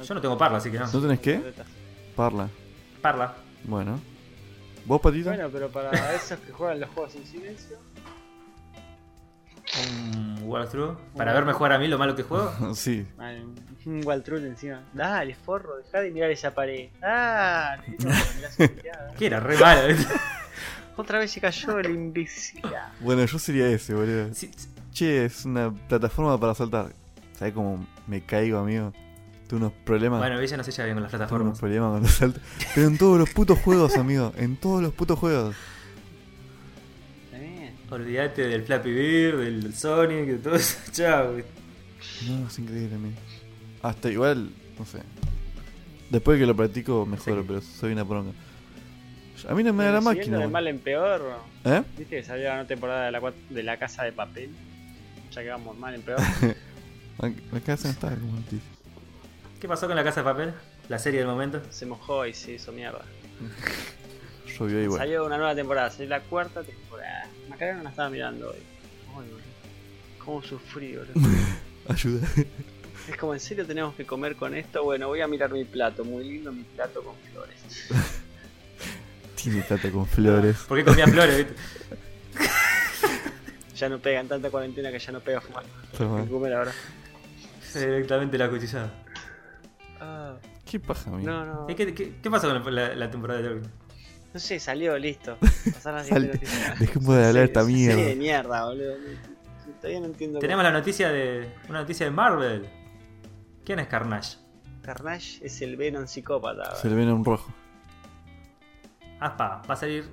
Yo 0.07 0.13
no 0.13 0.21
tengo 0.21 0.37
parla, 0.37 0.57
así 0.57 0.69
que 0.69 0.77
no. 0.77 0.91
¿No 0.91 1.01
tenés 1.01 1.19
qué? 1.19 1.53
Parla. 2.15 2.49
Parla. 3.01 3.35
Bueno. 3.63 3.99
¿Vos, 4.85 4.99
Patito? 4.99 5.29
Bueno, 5.29 5.49
pero 5.51 5.69
para 5.69 6.13
esos 6.13 6.37
que 6.39 6.51
juegan 6.51 6.81
los 6.81 6.89
juegos 6.89 7.15
en 7.15 7.25
silencio, 7.25 7.77
Un 9.81 10.39
walkthrough. 10.43 10.97
Para 11.15 11.33
verme 11.33 11.53
jugar 11.53 11.73
a 11.73 11.79
mí 11.79 11.87
lo 11.87 11.97
malo 11.97 12.15
que 12.15 12.23
juego. 12.23 12.51
sí. 12.75 13.05
man, 13.17 13.55
un 13.85 14.01
Waltrul 14.05 14.45
encima. 14.45 14.81
Dale, 14.93 15.35
forro, 15.35 15.77
dejá 15.77 16.01
de 16.01 16.11
mirar 16.11 16.31
esa 16.31 16.53
pared. 16.53 16.89
Mirada. 17.01 17.83
Que 19.17 19.25
era 19.25 19.39
re 19.39 19.57
malo. 19.57 19.95
Otra 20.95 21.19
vez 21.19 21.31
se 21.31 21.41
cayó 21.41 21.79
el 21.79 21.89
imbécil. 21.89 22.61
Bueno, 22.99 23.25
yo 23.25 23.39
sería 23.39 23.67
ese, 23.67 23.93
boludo. 23.93 24.33
Sí, 24.33 24.51
sí. 24.55 24.69
Che, 24.91 25.25
es 25.25 25.43
una 25.43 25.71
plataforma 25.71 26.39
para 26.39 26.53
saltar. 26.53 26.93
¿Sabes 27.37 27.53
cómo 27.53 27.85
me 28.05 28.23
caigo, 28.23 28.59
amigo? 28.59 28.93
Tengo 29.47 29.65
unos 29.65 29.73
problemas. 29.83 30.19
Bueno, 30.19 30.39
ella 30.39 30.55
no 30.55 30.63
se 30.63 30.71
lleva 30.71 30.85
bien 30.85 30.95
con 30.95 31.03
las 31.03 31.11
Tengo 31.11 31.23
unos 31.23 31.57
plataformas. 31.57 31.59
problemas 31.59 31.91
con 31.93 32.01
los 32.03 32.11
saltos. 32.11 32.43
Pero 32.75 32.87
en 32.87 32.97
todos 32.99 33.19
los 33.19 33.29
putos 33.31 33.59
juegos, 33.59 33.97
amigo. 33.97 34.31
En 34.37 34.55
todos 34.55 34.83
los 34.83 34.93
putos 34.93 35.17
juegos. 35.17 35.55
Olvídate 37.89 38.47
del 38.47 38.63
Flappy 38.63 38.91
Bird, 38.91 39.39
del 39.39 39.73
Sonic, 39.73 40.25
de 40.27 40.37
todo 40.37 40.55
eso. 40.55 40.77
Chao. 40.91 41.31
güey. 41.33 41.43
No, 42.27 42.47
es 42.47 42.59
increíble, 42.59 42.95
amigo. 42.95 43.15
Hasta 43.81 44.09
igual, 44.09 44.49
no 44.79 44.85
sé. 44.85 44.99
Después 46.09 46.39
que 46.39 46.45
lo 46.45 46.55
practico, 46.55 47.05
mejoro, 47.05 47.41
Sí. 47.41 47.45
pero 47.47 47.61
soy 47.61 47.91
una 47.93 48.05
poronga. 48.05 48.31
A 49.49 49.53
mí 49.55 49.63
no 49.63 49.73
me 49.73 49.83
da 49.83 49.91
la 49.93 50.01
máquina. 50.01 50.37
de 50.39 50.47
mal 50.47 50.67
en 50.67 50.79
peor, 50.79 51.21
¿Eh? 51.65 51.83
¿viste 51.97 52.15
que 52.17 52.23
salió 52.23 52.45
la 52.45 52.51
nueva 52.55 52.67
temporada 52.67 53.05
de 53.07 53.11
la, 53.11 53.33
de 53.49 53.63
la 53.63 53.77
casa 53.77 54.03
de 54.03 54.13
papel? 54.13 54.49
Ya 55.31 55.41
que 55.43 55.49
vamos 55.49 55.77
mal 55.77 55.95
en 55.95 56.01
peor. 56.01 56.19
La 57.51 57.59
casa 57.59 57.87
no 57.89 57.93
está 57.93 58.09
como 58.15 58.33
noticia. 58.33 58.59
¿Qué 59.61 59.67
pasó 59.67 59.85
con 59.87 59.95
la 59.95 60.03
casa 60.03 60.21
de 60.21 60.23
papel? 60.25 60.53
La 60.89 60.97
serie 60.97 61.19
del 61.19 61.27
momento. 61.27 61.61
se 61.69 61.85
mojó 61.85 62.25
y 62.25 62.33
se 62.33 62.53
hizo 62.53 62.71
mierda. 62.71 63.01
Llovió 64.57 64.81
igual. 64.83 64.99
Salió 64.99 65.25
una 65.25 65.37
nueva 65.37 65.55
temporada, 65.55 65.89
salió 65.91 66.09
la 66.09 66.21
cuarta 66.21 66.63
temporada. 66.63 67.27
Macarena 67.53 67.77
no 67.77 67.83
la 67.83 67.89
estaba 67.91 68.09
mirando 68.09 68.49
hoy. 68.49 68.57
Ay, 69.09 69.13
boludo. 69.15 69.37
¿Cómo 70.25 70.41
sufrí, 70.41 70.95
boludo? 70.95 71.13
Ayuda. 71.87 72.27
Es 73.07 73.17
como, 73.17 73.33
¿en 73.33 73.39
serio 73.39 73.65
tenemos 73.65 73.93
que 73.95 74.05
comer 74.05 74.35
con 74.35 74.55
esto? 74.55 74.83
Bueno, 74.83 75.07
voy 75.07 75.21
a 75.21 75.27
mirar 75.27 75.51
mi 75.51 75.63
plato. 75.65 76.03
Muy 76.03 76.23
lindo 76.23 76.51
mi 76.51 76.63
plato 76.63 77.03
con 77.03 77.15
flores. 77.31 77.89
Tiene 79.35 79.61
tata 79.61 79.91
con 79.91 80.07
flores. 80.07 80.57
¿Por 80.67 80.77
qué 80.77 80.85
comía 80.85 81.07
flores? 81.07 81.37
viste? 81.37 81.53
Ya 83.75 83.89
no 83.89 83.97
pega 83.99 84.19
en 84.21 84.27
tanta 84.27 84.49
cuarentena 84.51 84.91
que 84.91 84.99
ya 84.99 85.11
no 85.11 85.19
pega 85.19 85.41
fumar. 85.41 85.65
Toma. 85.97 86.23
Comer 86.27 86.53
ahora. 86.53 86.71
Directamente 87.73 88.37
la 88.37 88.47
cuchillada. 88.49 88.93
Ah, 89.99 90.35
¿Qué 90.63 90.79
paja, 90.79 91.09
amigo? 91.09 91.29
no, 91.29 91.43
no. 91.45 91.69
¿Y 91.69 91.75
¿Qué, 91.75 91.93
qué, 91.93 92.13
qué 92.21 92.29
pasó 92.31 92.47
con 92.63 92.75
la, 92.75 92.93
la 92.95 93.09
temporada 93.11 93.41
de 93.41 93.49
Loki? 93.49 93.67
No 94.33 94.39
sé, 94.39 94.59
salió, 94.59 94.97
listo. 94.97 95.37
Pasaron 95.73 96.03
Sal-. 96.03 96.39
Dejemos 96.79 97.15
de 97.15 97.25
hablar 97.25 97.43
esta 97.43 97.63
mierda. 97.63 97.95
Sí, 97.95 98.03
de 98.03 98.15
mierda, 98.15 98.65
boludo. 98.65 98.95
Todavía 99.79 99.99
no 99.99 100.05
entiendo. 100.07 100.39
Tenemos 100.39 100.63
la 100.63 100.71
noticia 100.71 101.11
de. 101.11 101.53
Una 101.69 101.81
noticia 101.81 102.05
de 102.05 102.11
Marvel. 102.11 102.65
¿Quién 103.63 103.79
es 103.79 103.87
Carnage? 103.87 104.37
Carnage 104.81 105.45
es 105.45 105.61
el 105.61 105.77
Venom 105.77 106.07
psicópata. 106.07 106.75
Se 106.75 106.89
le 106.89 106.95
viene 106.95 107.13
un 107.13 107.23
rojo. 107.23 107.53
Aspa, 109.19 109.61
va 109.69 109.73
a 109.73 109.77
salir. 109.77 110.05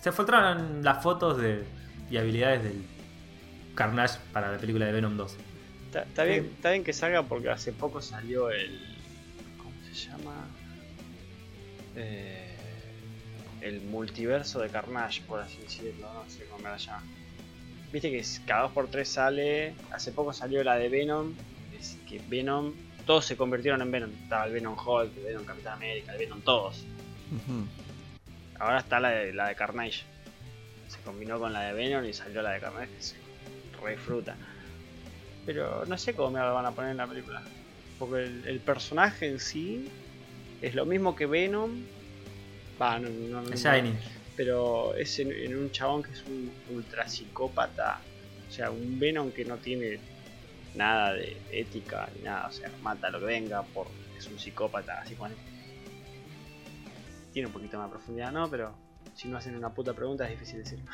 Se 0.00 0.12
filtraron 0.12 0.82
las 0.82 1.02
fotos 1.02 1.38
de 1.38 1.64
y 2.10 2.16
habilidades 2.16 2.64
del 2.64 2.82
Carnage 3.74 4.18
para 4.32 4.52
la 4.52 4.58
película 4.58 4.86
de 4.86 4.92
Venom 4.92 5.16
2. 5.16 5.36
Está, 5.86 6.02
está 6.02 6.24
bien, 6.24 6.50
está 6.56 6.70
bien 6.70 6.84
que 6.84 6.92
salga 6.92 7.22
porque 7.22 7.50
hace 7.50 7.72
poco 7.72 8.00
salió 8.00 8.50
el. 8.50 8.96
¿Cómo 9.58 9.72
se 9.84 9.94
llama? 9.94 10.46
Eh, 11.96 12.47
el 13.60 13.80
multiverso 13.82 14.60
de 14.60 14.68
Carnage, 14.68 15.22
por 15.22 15.40
así 15.40 15.58
decirlo. 15.58 16.12
No 16.12 16.28
sé 16.30 16.44
cómo 16.46 16.64
la 16.64 16.76
llama. 16.76 17.02
Viste 17.92 18.10
que 18.10 18.24
cada 18.46 18.68
2x3 18.68 19.04
sale. 19.04 19.74
Hace 19.90 20.12
poco 20.12 20.32
salió 20.32 20.62
la 20.62 20.76
de 20.76 20.88
Venom. 20.88 21.34
Es 21.78 21.96
que 22.08 22.20
Venom. 22.28 22.74
Todos 23.06 23.24
se 23.24 23.36
convirtieron 23.36 23.80
en 23.80 23.90
Venom. 23.90 24.10
Estaba 24.22 24.44
el 24.44 24.52
Venom 24.52 24.76
Hulk, 24.78 25.16
el 25.16 25.24
Venom 25.24 25.44
Capitán 25.44 25.74
América, 25.74 26.12
el 26.12 26.18
Venom 26.18 26.40
todos. 26.42 26.84
Ahora 28.58 28.80
está 28.80 29.00
la 29.00 29.10
de, 29.10 29.32
la 29.32 29.48
de 29.48 29.54
Carnage. 29.54 30.02
Se 30.88 30.98
combinó 31.00 31.38
con 31.38 31.52
la 31.52 31.62
de 31.62 31.72
Venom 31.72 32.04
y 32.04 32.12
salió 32.12 32.42
la 32.42 32.50
de 32.50 32.60
Carnage 32.60 32.92
que 32.94 33.02
se 33.02 33.16
re 33.82 33.96
fruta. 33.96 34.36
Pero 35.46 35.86
no 35.86 35.96
sé 35.96 36.14
cómo 36.14 36.32
me 36.32 36.40
la 36.40 36.50
van 36.50 36.66
a 36.66 36.72
poner 36.72 36.90
en 36.90 36.98
la 36.98 37.06
película. 37.06 37.42
Porque 37.98 38.24
el, 38.24 38.46
el 38.46 38.60
personaje 38.60 39.28
en 39.28 39.40
sí 39.40 39.88
es 40.60 40.74
lo 40.74 40.84
mismo 40.84 41.16
que 41.16 41.24
Venom. 41.24 41.70
Va, 42.80 42.98
no, 42.98 43.08
no, 43.08 43.42
no, 43.42 43.50
Es 43.52 43.64
no. 43.64 43.72
Shiny. 43.72 43.94
Pero 44.36 44.94
es 44.94 45.18
en, 45.18 45.32
en 45.32 45.58
un 45.58 45.70
chabón 45.72 46.02
que 46.02 46.12
es 46.12 46.22
un 46.26 46.50
ultra 46.70 47.08
psicópata. 47.08 48.00
O 48.48 48.52
sea, 48.52 48.70
un 48.70 48.98
Venom 48.98 49.30
que 49.32 49.44
no 49.44 49.56
tiene 49.56 49.98
nada 50.74 51.12
de 51.14 51.36
ética 51.50 52.08
ni 52.16 52.22
nada. 52.22 52.46
O 52.46 52.52
sea, 52.52 52.70
mata 52.82 53.10
lo 53.10 53.18
que 53.18 53.26
venga 53.26 53.62
porque 53.74 53.92
es 54.16 54.26
un 54.28 54.38
psicópata. 54.38 55.00
Así 55.00 55.14
pone. 55.14 55.34
Tiene 57.32 57.46
un 57.48 57.52
poquito 57.52 57.78
más 57.78 57.88
de 57.88 57.92
profundidad, 57.96 58.32
¿no? 58.32 58.48
Pero 58.48 58.72
si 59.14 59.28
no 59.28 59.36
hacen 59.38 59.56
una 59.56 59.70
puta 59.70 59.92
pregunta 59.92 60.24
es 60.24 60.30
difícil 60.30 60.58
decir. 60.62 60.78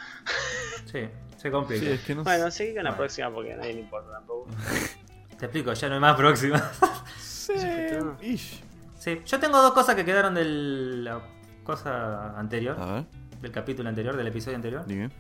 Sí, 0.90 1.00
se 1.38 1.50
complica. 1.50 1.84
Sí, 1.84 1.90
es 1.92 2.00
que 2.02 2.14
no 2.14 2.24
Bueno, 2.24 2.50
seguí 2.50 2.74
con 2.74 2.84
la 2.84 2.90
Bueno. 2.90 2.96
próxima 2.98 3.30
porque 3.32 3.52
a 3.54 3.56
nadie 3.56 3.74
le 3.74 3.80
importa 3.80 4.10
tampoco. 4.12 4.48
Te 5.38 5.46
explico, 5.46 5.72
ya 5.72 5.88
no 5.88 5.94
hay 5.94 6.00
más 6.00 6.16
próxima. 6.16 6.72
Sí, 7.18 7.52
sí, 8.98 9.20
yo 9.24 9.40
tengo 9.40 9.60
dos 9.62 9.72
cosas 9.72 9.94
que 9.94 10.04
quedaron 10.04 10.34
de 10.34 10.44
la 10.44 11.20
cosa 11.64 12.38
anterior, 12.38 12.76
A 12.78 12.92
ver, 12.94 13.04
del 13.40 13.50
capítulo 13.50 13.88
anterior, 13.88 14.16
del 14.16 14.26
episodio 14.28 14.56
anterior. 14.56 14.86
dime. 14.86 15.10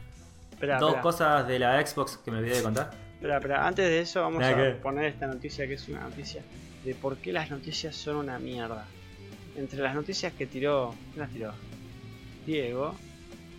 Dos 0.78 0.96
cosas 0.96 1.46
de 1.48 1.58
la 1.58 1.84
Xbox 1.84 2.18
que 2.24 2.30
me 2.30 2.38
olvidé 2.38 2.56
de 2.56 2.62
contar. 2.62 2.90
espera, 3.14 3.36
espera. 3.36 3.66
Antes 3.66 3.86
de 3.86 4.00
eso 4.00 4.20
vamos 4.22 4.40
Nada 4.40 4.52
a 4.52 4.56
que- 4.56 4.70
poner 4.80 5.04
esta 5.06 5.26
noticia 5.26 5.66
que 5.66 5.74
es 5.74 5.88
una 5.88 6.00
noticia 6.02 6.42
de 6.84 6.94
por 6.94 7.16
qué 7.16 7.32
las 7.32 7.50
noticias 7.50 7.96
son 7.96 8.16
una 8.16 8.38
mierda. 8.38 8.86
Entre 9.56 9.78
las 9.80 9.94
noticias 9.94 10.32
que 10.32 10.46
tiró... 10.46 10.94
¿Quién 11.12 11.20
las 11.20 11.30
tiró? 11.30 11.52
Diego. 12.46 12.94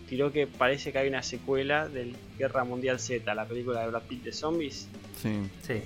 Tiró 0.08 0.30
que 0.32 0.46
parece 0.46 0.92
que 0.92 0.98
hay 0.98 1.08
una 1.08 1.22
secuela 1.22 1.88
del 1.88 2.16
Guerra 2.38 2.64
Mundial 2.64 2.98
Z, 3.00 3.34
la 3.34 3.44
película 3.44 3.80
de 3.82 3.88
Brad 3.88 4.02
Pitt 4.02 4.22
de 4.24 4.32
zombies. 4.32 4.88
Sí. 5.20 5.48
Sí. 5.62 5.82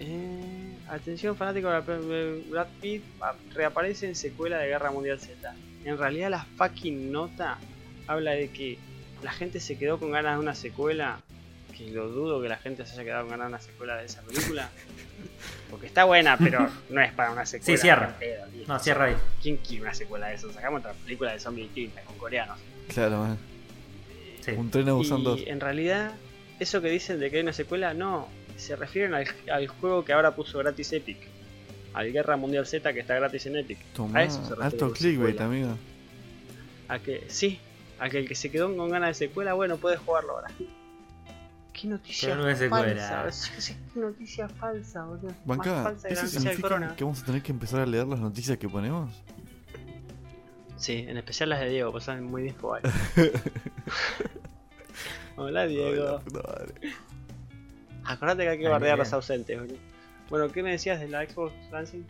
Eh, 0.00 0.73
atención 0.88 1.36
fanático 1.36 1.68
de 1.68 1.74
la- 1.74 2.50
Brad 2.50 2.66
Pitt 2.80 3.02
reaparece 3.54 4.06
en 4.06 4.14
secuela 4.14 4.58
de 4.58 4.68
Guerra 4.68 4.90
Mundial 4.90 5.20
Z. 5.20 5.54
En 5.84 5.98
realidad 5.98 6.30
la 6.30 6.44
fucking 6.56 7.12
nota 7.12 7.58
habla 8.06 8.32
de 8.32 8.50
que 8.50 8.78
la 9.22 9.32
gente 9.32 9.60
se 9.60 9.76
quedó 9.78 9.98
con 9.98 10.10
ganas 10.12 10.36
de 10.36 10.42
una 10.42 10.54
secuela. 10.54 11.18
Que 11.76 11.90
lo 11.90 12.08
dudo 12.08 12.40
que 12.40 12.48
la 12.48 12.56
gente 12.56 12.86
se 12.86 12.92
haya 12.92 13.02
quedado 13.04 13.22
con 13.22 13.30
ganas 13.30 13.46
de 13.48 13.54
una 13.54 13.60
secuela 13.60 13.96
de 13.96 14.04
esa 14.06 14.22
película. 14.22 14.70
Porque 15.70 15.86
está 15.86 16.04
buena, 16.04 16.36
pero 16.38 16.70
no 16.90 17.00
es 17.00 17.12
para 17.12 17.32
una 17.32 17.44
secuela. 17.44 17.76
Sí, 17.76 17.82
cierra. 17.82 18.16
pedo. 18.18 18.44
No, 18.68 18.78
cierra 18.78 19.06
ahí. 19.06 19.16
¿Quién 19.42 19.56
quiere 19.56 19.82
una 19.82 19.94
secuela 19.94 20.28
de 20.28 20.34
eso? 20.36 20.52
Sacamos 20.52 20.80
otra 20.80 20.92
película 20.92 21.32
de 21.32 21.40
zombies 21.40 21.66
distinta 21.74 22.02
con 22.02 22.16
coreanos. 22.16 22.58
Claro, 22.92 23.18
man. 23.18 23.38
Sí. 24.40 24.52
Un 24.52 24.70
tren 24.70 24.88
a 24.88 24.92
Busan 24.92 25.24
2. 25.24 25.40
Y 25.40 25.48
en 25.48 25.58
realidad, 25.60 26.12
eso 26.60 26.80
que 26.80 26.90
dicen 26.90 27.18
de 27.18 27.28
que 27.30 27.36
hay 27.38 27.42
una 27.42 27.52
secuela, 27.52 27.92
no. 27.92 28.28
Se 28.56 28.76
refieren 28.76 29.14
al, 29.14 29.26
al 29.52 29.68
juego 29.68 30.04
que 30.04 30.12
ahora 30.12 30.34
puso 30.34 30.58
gratis 30.58 30.92
Epic. 30.92 31.18
Al 31.92 32.10
Guerra 32.12 32.36
Mundial 32.36 32.66
Z 32.66 32.92
que 32.92 33.00
está 33.00 33.14
gratis 33.14 33.46
en 33.46 33.56
Epic. 33.56 33.78
Tomá, 33.94 34.20
a 34.20 34.24
eso 34.24 34.42
se 34.44 34.54
refiere 34.54 34.64
alto 34.64 34.92
clickbait, 34.92 35.40
amigo. 35.40 35.76
A 36.88 36.98
que, 36.98 37.24
sí, 37.28 37.58
a 37.98 38.08
que 38.08 38.18
el 38.18 38.28
que 38.28 38.34
se 38.34 38.50
quedó 38.50 38.74
con 38.76 38.90
ganas 38.90 39.18
de 39.18 39.26
secuela, 39.26 39.54
bueno, 39.54 39.76
puede 39.76 39.96
jugarlo 39.96 40.32
ahora. 40.32 40.48
Qué 41.72 41.88
noticia 41.88 42.28
Pero 42.30 42.42
no 42.42 42.48
es 42.48 42.68
falsa. 42.68 43.32
Sí, 43.32 43.50
sí, 43.58 43.76
Qué 43.92 44.00
noticia 44.00 44.48
falsa, 44.48 45.04
boludo. 45.04 45.28
Más 45.44 45.58
Banca, 45.58 45.82
falsa 45.82 46.08
que 46.08 46.14
la 46.14 46.20
¿eso 46.20 46.22
noticia 46.22 46.22
del 46.22 46.30
significa 46.40 46.68
corona. 46.68 46.96
que 46.96 47.04
vamos 47.04 47.22
a 47.22 47.26
tener 47.26 47.42
que 47.42 47.52
empezar 47.52 47.80
a 47.80 47.86
leer 47.86 48.06
las 48.06 48.20
noticias 48.20 48.58
que 48.58 48.68
ponemos? 48.68 49.10
Sí, 50.76 51.04
en 51.08 51.16
especial 51.16 51.48
las 51.48 51.60
de 51.60 51.70
Diego, 51.70 51.90
pues 51.92 52.04
son 52.04 52.22
muy 52.24 52.42
dispo 52.42 52.76
Hola 55.36 55.66
Diego. 55.66 55.88
Ay, 55.88 55.96
la 56.12 56.18
puta 56.20 56.42
madre. 56.42 56.74
Acordate 58.06 58.42
que 58.42 58.48
hay 58.50 58.58
que 58.58 58.68
bardear 58.68 58.94
a 58.94 58.96
los 58.98 59.12
ausentes, 59.12 59.58
boludo. 59.58 59.76
Bueno, 60.30 60.48
¿qué 60.50 60.62
me 60.62 60.70
decías 60.72 61.00
de 61.00 61.08
la 61.08 61.24
Xbox 61.28 61.52
Lansing? 61.70 62.06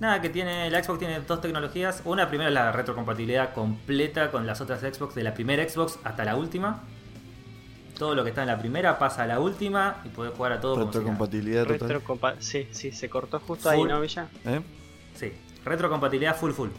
Nada, 0.00 0.20
que 0.22 0.30
tiene 0.30 0.70
la 0.70 0.82
Xbox 0.82 0.98
tiene 0.98 1.20
dos 1.20 1.40
tecnologías. 1.40 2.02
Una 2.04 2.28
primero 2.28 2.48
es 2.48 2.54
la 2.54 2.72
retrocompatibilidad 2.72 3.52
completa 3.52 4.30
con 4.30 4.46
las 4.46 4.60
otras 4.60 4.80
Xbox, 4.80 5.14
de 5.14 5.22
la 5.22 5.34
primera 5.34 5.68
Xbox 5.68 5.98
hasta 6.04 6.24
la 6.24 6.36
última. 6.36 6.82
Todo 7.98 8.14
lo 8.14 8.22
que 8.24 8.30
está 8.30 8.40
en 8.42 8.48
la 8.48 8.58
primera 8.58 8.98
pasa 8.98 9.24
a 9.24 9.26
la 9.26 9.40
última 9.40 10.00
y 10.06 10.08
puedes 10.08 10.32
jugar 10.34 10.52
a 10.52 10.60
todo 10.60 10.72
como 10.72 10.84
si 10.84 10.86
nada. 10.86 11.00
Retrocompatibilidad 11.00 11.62
total. 11.64 11.80
Retrocompa 11.80 12.34
sí, 12.38 12.66
sí, 12.70 12.92
se 12.92 13.10
cortó 13.10 13.40
justo 13.40 13.68
Full. 13.70 13.78
ahí, 13.78 13.84
¿no, 13.84 14.00
Villa? 14.00 14.28
¿Eh? 14.46 14.60
Sí, 15.14 15.32
retrocompatibilidad 15.66 16.34
full 16.34 16.52
full. 16.52 16.70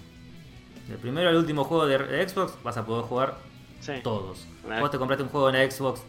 Del 0.88 0.98
primero 0.98 1.30
al 1.30 1.36
último 1.36 1.64
juego 1.64 1.86
de, 1.86 2.28
Xbox 2.28 2.54
vas 2.64 2.76
a 2.78 2.86
poder 2.86 3.06
jugar 3.06 3.36
Sí. 3.82 3.94
todos. 4.04 4.48
Vos 4.80 4.90
te 4.90 4.98
compraste 4.98 5.22
un 5.24 5.30
juego 5.30 5.50
en 5.50 5.58
la 5.58 5.70
Xbox, 5.70 6.02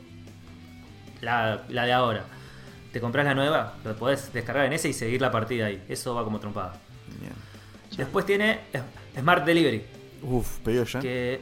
la, 1.22 1.62
la 1.70 1.86
de 1.86 1.92
ahora. 1.92 2.24
Te 2.92 3.00
compras 3.00 3.24
la 3.24 3.34
nueva, 3.34 3.76
lo 3.84 3.96
podés 3.96 4.30
descargar 4.34 4.66
en 4.66 4.74
ese 4.74 4.90
y 4.90 4.92
seguir 4.92 5.22
la 5.22 5.30
partida 5.30 5.66
ahí. 5.66 5.82
Eso 5.88 6.14
va 6.14 6.24
como 6.24 6.38
trompada. 6.38 6.74
Bien. 7.18 7.32
Después 7.96 8.26
tiene 8.26 8.60
Smart 9.18 9.44
Delivery, 9.46 9.82
Uf, 10.22 10.58
pedido 10.58 10.84
ya. 10.84 11.00
que 11.00 11.40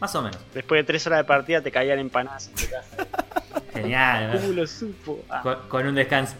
más 0.00 0.14
o 0.14 0.22
menos. 0.22 0.38
Después 0.54 0.78
de 0.80 0.84
tres 0.84 1.06
horas 1.06 1.18
de 1.20 1.24
partida 1.24 1.60
te 1.60 1.70
caían 1.72 1.98
empanadas 1.98 2.48
en 2.48 2.54
tu 2.54 2.62
casa. 2.70 3.06
Genial. 3.74 4.38
¿Cómo 4.40 4.52
lo 4.52 4.66
supo? 4.66 5.24
Ah, 5.28 5.40
con, 5.42 5.56
con 5.68 5.86
un 5.86 5.94
descanso. 5.96 6.36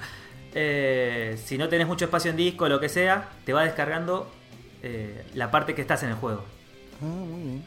Eh, 0.55 1.39
si 1.45 1.59
no 1.59 1.69
tenés 1.69 1.87
mucho 1.87 2.05
espacio 2.07 2.31
en 2.31 2.37
disco 2.37 2.65
o 2.65 2.69
lo 2.69 2.81
que 2.81 2.89
sea, 2.89 3.29
te 3.45 3.53
va 3.53 3.63
descargando 3.65 4.31
eh, 4.83 5.25
la 5.35 5.51
parte 5.51 5.75
que 5.75 5.83
estás 5.83 6.03
en 6.03 6.11
el 6.11 6.15
juego. 6.17 6.45
Ah, 7.01 7.05
muy 7.05 7.43
bien. 7.43 7.65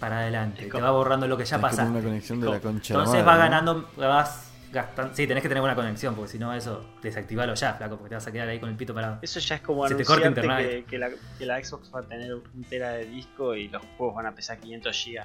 Para 0.00 0.20
adelante. 0.20 0.64
Es 0.66 0.72
Te 0.72 0.80
va 0.80 0.90
borrando 0.90 1.28
lo 1.28 1.36
que 1.36 1.44
ya 1.44 1.60
pasaste. 1.60 1.90
una 1.90 2.00
conexión 2.02 2.40
de 2.40 2.50
la 2.50 2.58
concha. 2.60 2.94
Entonces 2.94 3.22
madre, 3.24 3.26
vas 3.26 3.36
¿no? 3.36 3.42
ganando, 3.42 3.90
vas 3.98 4.50
gastando. 4.72 5.14
Sí, 5.14 5.26
tenés 5.26 5.42
que 5.42 5.48
tener 5.48 5.60
buena 5.60 5.74
conexión, 5.76 6.14
porque 6.14 6.32
si 6.32 6.38
no, 6.38 6.54
eso, 6.54 6.84
desactivalo 7.02 7.52
ya, 7.54 7.74
flaco, 7.74 7.96
porque 7.96 8.08
te 8.08 8.14
vas 8.14 8.26
a 8.26 8.32
quedar 8.32 8.48
ahí 8.48 8.58
con 8.58 8.70
el 8.70 8.76
pito 8.76 8.94
parado. 8.94 9.18
Eso 9.20 9.38
ya 9.40 9.56
es 9.56 9.60
como 9.60 9.86
Se 9.86 9.94
te 9.94 10.04
corta 10.04 10.22
que, 10.22 10.28
internet. 10.28 10.86
que 10.86 10.98
la, 10.98 11.10
que 11.38 11.44
la 11.46 11.62
Xbox 11.62 11.90
va 11.94 12.00
a 12.00 12.02
tener 12.02 12.34
un 12.34 12.64
tera 12.64 12.92
de 12.92 13.04
disco 13.04 13.54
y 13.54 13.68
los 13.68 13.82
juegos 13.98 14.16
van 14.16 14.26
a 14.26 14.34
pesar 14.34 14.58
500 14.58 15.04
GB. 15.06 15.24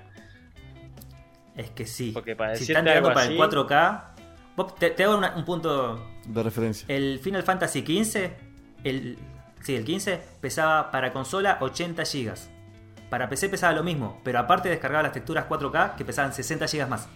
Es 1.55 1.69
que 1.69 1.85
sí. 1.85 2.11
Porque 2.13 2.35
para 2.35 2.55
si 2.55 2.63
están 2.63 2.83
tirando 2.83 3.13
para 3.13 3.25
el 3.27 3.29
así- 3.29 3.37
4K. 3.37 4.03
vos- 4.57 4.75
te, 4.75 4.89
te 4.89 5.03
hago 5.05 5.17
una- 5.17 5.35
un 5.35 5.45
punto. 5.45 6.05
De 6.25 6.43
referencia. 6.43 6.85
El 6.93 7.19
Final 7.19 7.43
Fantasy 7.43 7.79
XV, 7.81 8.31
el, 8.83 9.17
sí, 9.61 9.75
el 9.75 9.85
15, 9.85 10.19
pesaba 10.41 10.91
para 10.91 11.13
consola 11.13 11.59
80 11.61 12.03
GB. 12.03 12.33
Para 13.09 13.29
PC 13.29 13.49
pesaba 13.49 13.73
lo 13.73 13.83
mismo, 13.83 14.19
pero 14.23 14.39
aparte 14.39 14.67
descargaba 14.69 15.03
las 15.03 15.11
texturas 15.13 15.45
4K 15.47 15.95
que 15.95 16.03
pesaban 16.05 16.33
60 16.33 16.65
GB 16.65 16.87
más. 16.87 17.07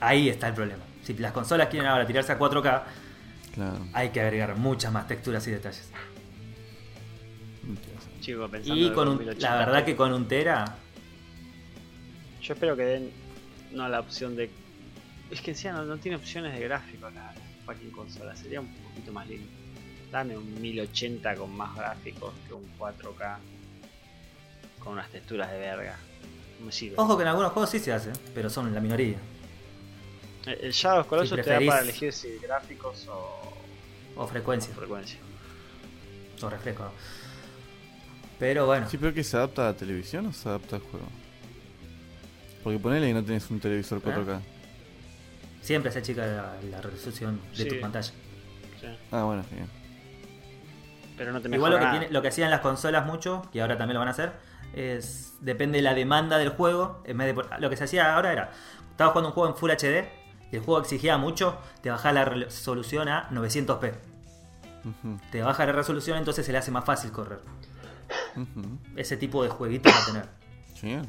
Ahí 0.00 0.28
está 0.28 0.48
el 0.48 0.54
problema. 0.54 0.82
Si 1.02 1.14
las 1.14 1.32
consolas 1.32 1.68
quieren 1.68 1.88
ahora 1.88 2.06
tirarse 2.06 2.32
a 2.32 2.38
4K, 2.38 2.82
Claro. 3.54 3.86
hay 3.92 4.10
que 4.10 4.20
agregar 4.20 4.56
muchas 4.56 4.92
más 4.92 5.06
texturas 5.06 5.46
y 5.46 5.50
detalles. 5.52 5.90
Chico, 8.20 8.48
pensando 8.48 8.80
Y 8.80 8.86
en 8.88 8.94
con 8.94 9.08
un- 9.08 9.14
2080. 9.16 9.50
la 9.50 9.56
verdad 9.66 9.84
que 9.84 9.96
con 9.96 10.12
un 10.12 10.26
Tera, 10.26 10.64
Yo 12.42 12.52
espero 12.54 12.76
que 12.76 12.82
den 12.82 13.10
no 13.72 13.88
la 13.88 14.00
opción 14.00 14.36
de. 14.36 14.50
Es 15.30 15.40
que 15.40 15.52
encima 15.52 15.72
no, 15.74 15.84
no 15.86 15.96
tiene 15.96 16.16
opciones 16.16 16.52
de 16.52 16.60
gráfico 16.60 17.08
la 17.10 17.32
fucking 17.64 17.90
consola. 17.90 18.36
Sería 18.36 18.60
un 18.60 18.68
poquito 18.74 19.12
más 19.12 19.26
lindo. 19.26 19.48
Dame 20.14 20.36
un 20.36 20.60
1080 20.62 21.34
con 21.34 21.50
más 21.56 21.74
gráficos 21.74 22.32
que 22.46 22.54
un 22.54 22.62
4K 22.78 23.36
con 24.78 24.92
unas 24.92 25.10
texturas 25.10 25.50
de 25.50 25.58
verga. 25.58 25.98
No 26.60 26.66
me 26.66 26.70
sirve. 26.72 26.94
ojo 26.96 27.16
que 27.16 27.22
en 27.24 27.28
algunos 27.30 27.50
juegos 27.50 27.68
sí 27.70 27.80
se 27.80 27.92
hace, 27.92 28.12
pero 28.32 28.48
son 28.48 28.72
la 28.72 28.78
minoría. 28.80 29.16
El 30.46 30.66
el 30.66 30.70
Shadow 30.72 31.00
of 31.00 31.08
Colossus 31.08 31.36
Si 31.36 31.42
te 31.42 31.50
da 31.50 31.58
para 31.66 31.80
elegir 31.80 32.12
si 32.12 32.38
gráficos 32.38 33.08
o, 33.08 33.52
O 34.14 34.26
frecuencia, 34.28 34.72
o 34.72 34.76
frecuencia. 34.76 35.18
o 36.40 36.48
refresco. 36.48 36.92
Pero 38.38 38.66
bueno, 38.66 38.88
Sí, 38.88 38.96
pero 38.98 39.12
que 39.12 39.24
se 39.24 39.36
adapta 39.36 39.62
a 39.62 39.72
la 39.72 39.76
televisión 39.76 40.26
o 40.26 40.32
se 40.32 40.48
adapta 40.48 40.76
al 40.76 40.82
juego. 40.82 41.06
Porque 42.62 42.78
ponele 42.78 43.08
que 43.08 43.14
no 43.14 43.24
tenés 43.24 43.50
un 43.50 43.58
televisor 43.58 44.00
4K. 44.00 44.40
siempre 45.60 45.90
se 45.90 45.98
achica 45.98 46.24
la, 46.24 46.56
la 46.70 46.80
resolución 46.80 47.40
de 47.50 47.56
Sí. 47.56 47.68
tu 47.68 47.80
pantalla. 47.80 48.12
Sí. 48.80 48.86
Ah, 49.10 49.24
bueno, 49.24 49.44
bien. 49.50 49.66
Pero 51.16 51.32
no 51.32 51.40
te 51.40 51.48
Igual 51.48 51.72
lo 51.72 51.76
mejora 51.76 51.78
que, 51.78 51.84
nada. 51.86 51.98
tiene- 52.00 52.12
lo 52.12 52.22
que 52.22 52.28
hacían 52.28 52.50
las 52.50 52.60
consolas 52.60 53.06
mucho, 53.06 53.42
y 53.52 53.60
ahora 53.60 53.76
también 53.78 53.94
lo 53.94 54.00
van 54.00 54.08
a 54.08 54.12
hacer, 54.12 54.32
es 54.74 55.34
depende 55.40 55.78
de 55.78 55.82
la 55.82 55.94
demanda 55.94 56.38
del 56.38 56.48
juego. 56.50 57.02
En 57.04 57.18
vez 57.18 57.34
de, 57.34 57.42
lo 57.60 57.70
que 57.70 57.76
se 57.76 57.84
hacía 57.84 58.14
ahora 58.14 58.32
era, 58.32 58.50
estabas 58.90 59.12
jugando 59.12 59.28
un 59.28 59.34
juego 59.34 59.48
en 59.50 59.56
Full 59.56 59.70
HD 59.70 60.08
y 60.52 60.56
el 60.56 60.62
juego 60.62 60.80
exigía 60.80 61.16
mucho, 61.18 61.58
te 61.82 61.90
bajaba 61.90 62.12
la 62.14 62.24
resolución 62.24 63.08
a 63.08 63.28
900p. 63.30 63.92
Ujú, 64.84 65.18
Te 65.30 65.42
baja 65.42 65.64
la 65.66 65.72
resolución, 65.72 66.18
entonces 66.18 66.44
se 66.44 66.52
le 66.52 66.58
hace 66.58 66.70
más 66.70 66.84
fácil 66.84 67.10
correr. 67.10 67.38
Ese 68.96 69.16
tipo 69.16 69.42
de 69.42 69.48
jueguitos 69.48 69.92
va 69.92 69.98
a 70.02 70.04
tener. 70.06 70.28
Genial. 70.74 71.08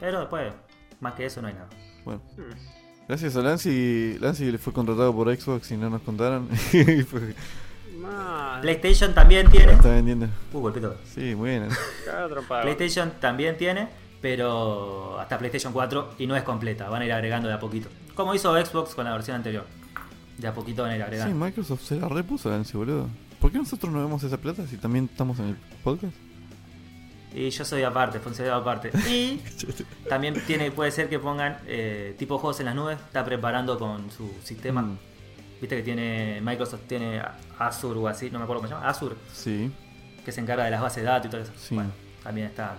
Pero 0.00 0.20
después, 0.20 0.52
más 1.00 1.12
que 1.14 1.26
eso, 1.26 1.42
no 1.42 1.48
hay 1.48 1.54
nada. 1.54 1.68
Bueno. 2.04 2.22
Hmm. 2.36 3.06
Gracias 3.08 3.36
a 3.36 3.40
Lancy. 3.42 4.16
Lancy 4.20 4.50
le 4.50 4.58
fue 4.58 4.72
contratado 4.72 5.14
por 5.14 5.34
Xbox 5.36 5.70
y 5.72 5.76
no 5.76 5.90
nos 5.90 6.00
contaron. 6.02 6.48
PlayStation 8.60 9.14
también 9.14 9.50
tiene. 9.50 9.72
está 9.72 9.90
vendiendo. 9.90 10.26
Uh, 10.52 10.60
golpeó. 10.60 10.94
Sí, 11.04 11.34
muy 11.34 11.50
bien. 11.50 11.68
PlayStation 12.62 13.12
también 13.20 13.56
tiene, 13.56 13.88
pero 14.20 15.18
hasta 15.18 15.38
PlayStation 15.38 15.72
4 15.72 16.14
y 16.18 16.26
no 16.26 16.36
es 16.36 16.42
completa, 16.42 16.88
van 16.88 17.02
a 17.02 17.04
ir 17.04 17.12
agregando 17.12 17.48
de 17.48 17.54
a 17.54 17.60
poquito. 17.60 17.88
Como 18.14 18.34
hizo 18.34 18.54
Xbox 18.64 18.94
con 18.94 19.04
la 19.04 19.12
versión 19.12 19.36
anterior. 19.36 19.64
De 20.38 20.48
a 20.48 20.54
poquito 20.54 20.82
van 20.82 20.92
a 20.92 20.94
ir 20.96 21.00
Sí, 21.00 21.04
agregando. 21.06 21.44
Microsoft 21.44 21.82
se 21.82 21.96
la 22.00 22.08
repuso 22.08 22.48
a 22.48 22.52
Lancy, 22.52 22.76
boludo. 22.76 23.08
¿Por 23.40 23.50
qué 23.52 23.58
nosotros 23.58 23.92
no 23.92 24.00
vemos 24.00 24.22
esa 24.22 24.36
plata 24.38 24.66
si 24.66 24.76
también 24.76 25.08
estamos 25.10 25.38
en 25.38 25.48
el 25.48 25.56
podcast? 25.82 26.14
Y 27.34 27.48
yo 27.48 27.64
soy 27.64 27.82
aparte, 27.82 28.20
funcionario 28.20 28.60
aparte. 28.60 28.90
Y 29.08 29.40
también 30.08 30.34
tiene, 30.46 30.70
puede 30.70 30.90
ser 30.90 31.08
que 31.08 31.18
pongan 31.18 31.58
eh, 31.66 32.14
tipo 32.18 32.38
juegos 32.38 32.60
en 32.60 32.66
las 32.66 32.74
nubes, 32.74 32.98
está 32.98 33.24
preparando 33.24 33.78
con 33.78 34.10
su 34.10 34.30
sistema. 34.44 34.82
Mm, 34.82 34.98
Viste 35.62 35.76
que 35.76 35.82
tiene 35.84 36.40
Microsoft 36.42 36.82
tiene 36.88 37.22
Azure 37.58 37.98
o 38.00 38.08
así, 38.08 38.30
no 38.30 38.38
me 38.40 38.42
acuerdo 38.44 38.62
cómo 38.62 38.68
se 38.68 38.74
llama, 38.74 38.88
Azure, 38.88 39.14
Sí. 39.32 39.70
que 40.24 40.32
se 40.32 40.40
encarga 40.40 40.64
de 40.64 40.72
las 40.72 40.80
bases 40.80 41.04
de 41.04 41.08
datos 41.08 41.26
y 41.28 41.30
todo 41.30 41.40
eso. 41.40 41.52
Sí. 41.56 41.74
Bueno, 41.76 41.92
también 42.22 42.48
está 42.48 42.74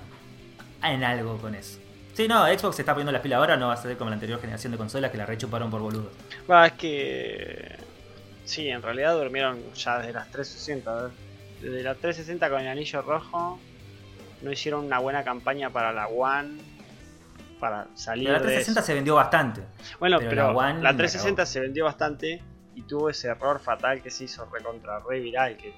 en 0.83 1.01
algo 1.03 1.37
con 1.37 1.55
eso. 1.55 1.79
Sí, 2.13 2.27
no, 2.27 2.45
Xbox 2.45 2.75
se 2.75 2.81
está 2.81 2.91
poniendo 2.93 3.13
las 3.13 3.21
pilas 3.21 3.37
ahora, 3.39 3.55
no 3.55 3.69
va 3.69 3.73
a 3.73 3.77
ser 3.77 3.97
como 3.97 4.09
la 4.09 4.15
anterior 4.15 4.39
generación 4.41 4.71
de 4.73 4.77
consolas 4.77 5.09
que 5.11 5.17
la 5.17 5.25
rechuparon 5.25 5.71
por 5.71 5.79
boludo. 5.81 6.11
Va, 6.51 6.67
es 6.67 6.73
que. 6.73 7.75
Sí, 8.43 8.67
en 8.67 8.81
realidad 8.81 9.15
durmieron 9.15 9.59
ya 9.73 9.99
desde 9.99 10.11
las 10.11 10.29
360. 10.29 10.93
¿ves? 11.05 11.11
Desde 11.61 11.83
la 11.83 11.95
360 11.95 12.49
con 12.49 12.59
el 12.59 12.67
anillo 12.67 13.01
rojo. 13.01 13.57
No 14.41 14.51
hicieron 14.51 14.83
una 14.85 14.99
buena 14.99 15.23
campaña 15.23 15.69
para 15.69 15.93
la 15.93 16.07
One. 16.07 16.59
Para 17.61 17.87
salir 17.95 18.25
Pero 18.27 18.39
la 18.39 18.45
de 18.45 18.55
360 18.57 18.79
eso. 18.81 18.85
se 18.87 18.93
vendió 18.93 19.15
bastante. 19.15 19.61
Bueno, 19.99 20.17
pero 20.17 20.29
pero, 20.29 20.51
la 20.51 20.57
One 20.59 20.81
la 20.83 20.89
360 20.97 21.35
cagó. 21.43 21.45
se 21.49 21.59
vendió 21.61 21.85
bastante. 21.85 22.43
Y 22.75 22.81
tuvo 22.83 23.09
ese 23.09 23.27
error 23.27 23.59
fatal 23.59 24.01
que 24.01 24.09
se 24.09 24.25
hizo 24.25 24.45
recontra 24.45 24.99
re 24.99 25.19
viral. 25.19 25.57
Que, 25.57 25.73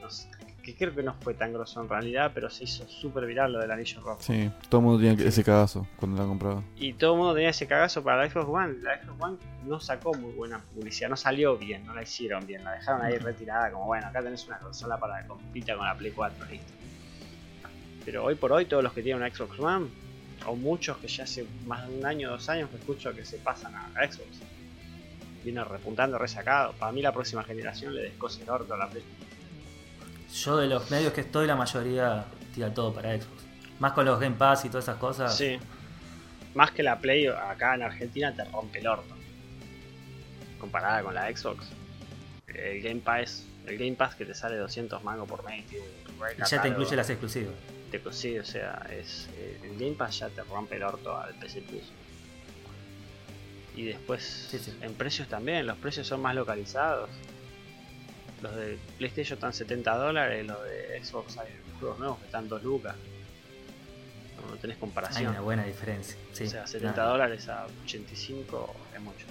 que 0.63 0.75
creo 0.75 0.95
que 0.95 1.03
no 1.03 1.13
fue 1.13 1.33
tan 1.33 1.53
grosso 1.53 1.81
en 1.81 1.89
realidad. 1.89 2.31
Pero 2.33 2.49
se 2.49 2.63
hizo 2.63 2.87
súper 2.87 3.25
viral 3.25 3.53
lo 3.53 3.59
del 3.59 3.71
anillo 3.71 4.01
rojo. 4.01 4.21
Sí, 4.21 4.49
todo 4.69 4.81
el 4.81 4.85
mundo 4.87 5.03
tenía 5.03 5.27
ese 5.27 5.43
cagazo 5.43 5.87
cuando 5.97 6.21
la 6.21 6.27
compraba. 6.27 6.63
Y 6.77 6.93
todo 6.93 7.13
el 7.13 7.17
mundo 7.19 7.33
tenía 7.33 7.49
ese 7.49 7.67
cagazo 7.67 8.03
para 8.03 8.23
la 8.23 8.29
Xbox 8.29 8.47
One. 8.47 8.75
La 8.81 9.01
Xbox 9.01 9.21
One 9.21 9.37
no 9.65 9.79
sacó 9.79 10.13
muy 10.13 10.31
buena 10.33 10.59
publicidad, 10.73 11.09
no 11.09 11.17
salió 11.17 11.57
bien, 11.57 11.85
no 11.85 11.93
la 11.93 12.03
hicieron 12.03 12.45
bien, 12.45 12.63
la 12.63 12.73
dejaron 12.73 13.01
ahí 13.01 13.17
retirada 13.17 13.71
como 13.71 13.85
bueno, 13.85 14.07
acá 14.07 14.21
tenés 14.21 14.45
una 14.47 14.59
consola 14.59 14.97
para 14.97 15.21
que 15.21 15.27
compita 15.27 15.75
con 15.75 15.85
la 15.85 15.95
Play 15.95 16.11
4, 16.11 16.45
listo. 16.45 16.73
Pero 18.05 18.23
hoy 18.23 18.35
por 18.35 18.51
hoy 18.51 18.65
todos 18.65 18.83
los 18.83 18.93
que 18.93 19.01
tienen 19.01 19.23
una 19.23 19.33
Xbox 19.33 19.59
One 19.59 19.87
o 20.45 20.55
muchos 20.55 20.97
que 20.97 21.07
ya 21.07 21.23
hace 21.23 21.45
más 21.65 21.87
de 21.87 21.97
un 21.97 22.05
año, 22.05 22.29
dos 22.29 22.47
años 22.49 22.69
que 22.69 22.77
escucho 22.77 23.13
que 23.13 23.25
se 23.25 23.37
pasan 23.37 23.73
a, 23.73 23.87
a 23.95 24.11
Xbox. 24.11 24.41
Viene 25.45 25.63
repuntando, 25.63 26.17
resacado. 26.17 26.73
Para 26.73 26.91
mí 26.91 27.01
la 27.03 27.13
próxima 27.13 27.43
generación 27.43 27.93
le 27.93 28.01
descose 28.01 28.41
el 28.43 28.49
orto 28.49 28.73
a 28.73 28.77
la 28.77 28.89
Play. 28.89 29.03
Yo 30.33 30.57
de 30.57 30.67
los 30.67 30.89
medios 30.91 31.13
que 31.13 31.21
estoy, 31.21 31.45
la 31.47 31.55
mayoría 31.55 32.25
tira 32.53 32.73
todo 32.73 32.91
para 32.93 33.15
Xbox. 33.15 33.43
Más 33.79 33.93
con 33.93 34.05
los 34.05 34.19
Game 34.19 34.35
Pass 34.35 34.65
y 34.65 34.69
todas 34.69 34.85
esas 34.85 34.97
cosas. 34.97 35.37
Sí. 35.37 35.57
Más 36.55 36.71
que 36.71 36.81
la 36.81 36.97
Play 36.99 37.27
acá 37.27 37.75
en 37.75 37.83
Argentina 37.83 38.33
te 38.35 38.43
rompe 38.45 38.79
el 38.79 38.87
orto. 38.87 39.13
Comparada 40.59 41.03
con 41.03 41.13
la 41.13 41.27
Xbox. 41.35 41.67
El 42.47 42.81
Game 42.81 43.01
Pass, 43.01 43.45
el 43.67 43.77
Game 43.77 43.93
Pass 43.93 44.15
que 44.15 44.25
te 44.25 44.33
sale 44.33 44.57
200 44.57 45.03
mangos 45.03 45.27
por 45.29 45.43
mes. 45.45 45.63
Y 45.71 45.77
ya 46.49 46.61
te 46.61 46.67
incluye 46.69 46.95
las 46.95 47.09
exclusivas. 47.09 47.53
Te- 47.91 48.01
sí, 48.11 48.39
o 48.39 48.43
sea, 48.45 48.81
es, 48.89 49.29
eh, 49.37 49.59
el 49.63 49.77
Game 49.77 49.93
Pass 49.95 50.19
ya 50.19 50.29
te 50.29 50.41
rompe 50.43 50.77
el 50.77 50.83
orto 50.83 51.15
al 51.15 51.35
PC 51.35 51.61
Plus. 51.61 51.83
Y 53.75 53.85
después, 53.85 54.23
Sí, 54.49 54.57
sí. 54.59 54.73
en 54.81 54.93
precios 54.93 55.27
también, 55.27 55.65
los 55.67 55.77
precios 55.77 56.07
son 56.07 56.21
más 56.21 56.33
localizados. 56.35 57.09
Los 58.41 58.55
de 58.55 58.77
PlayStation 58.97 59.37
están 59.37 59.53
70 59.53 59.95
dólares, 59.97 60.45
los 60.45 60.63
de 60.63 61.01
Xbox 61.03 61.37
hay 61.37 61.47
juegos 61.79 61.99
nuevos 61.99 62.19
que 62.19 62.25
están 62.25 62.47
2 62.47 62.63
lucas. 62.63 62.95
No, 64.41 64.51
no 64.51 64.57
tenés 64.57 64.75
Hay 64.75 64.79
comparación. 64.79 65.27
una 65.31 65.41
buena 65.41 65.63
diferencia. 65.63 66.15
Sí. 66.33 66.43
o 66.45 66.49
sea, 66.49 66.67
70 66.67 66.95
Nada. 66.97 67.09
dólares 67.11 67.47
a 67.49 67.65
85 67.85 68.75
es 68.93 69.01
mucho. 69.01 69.25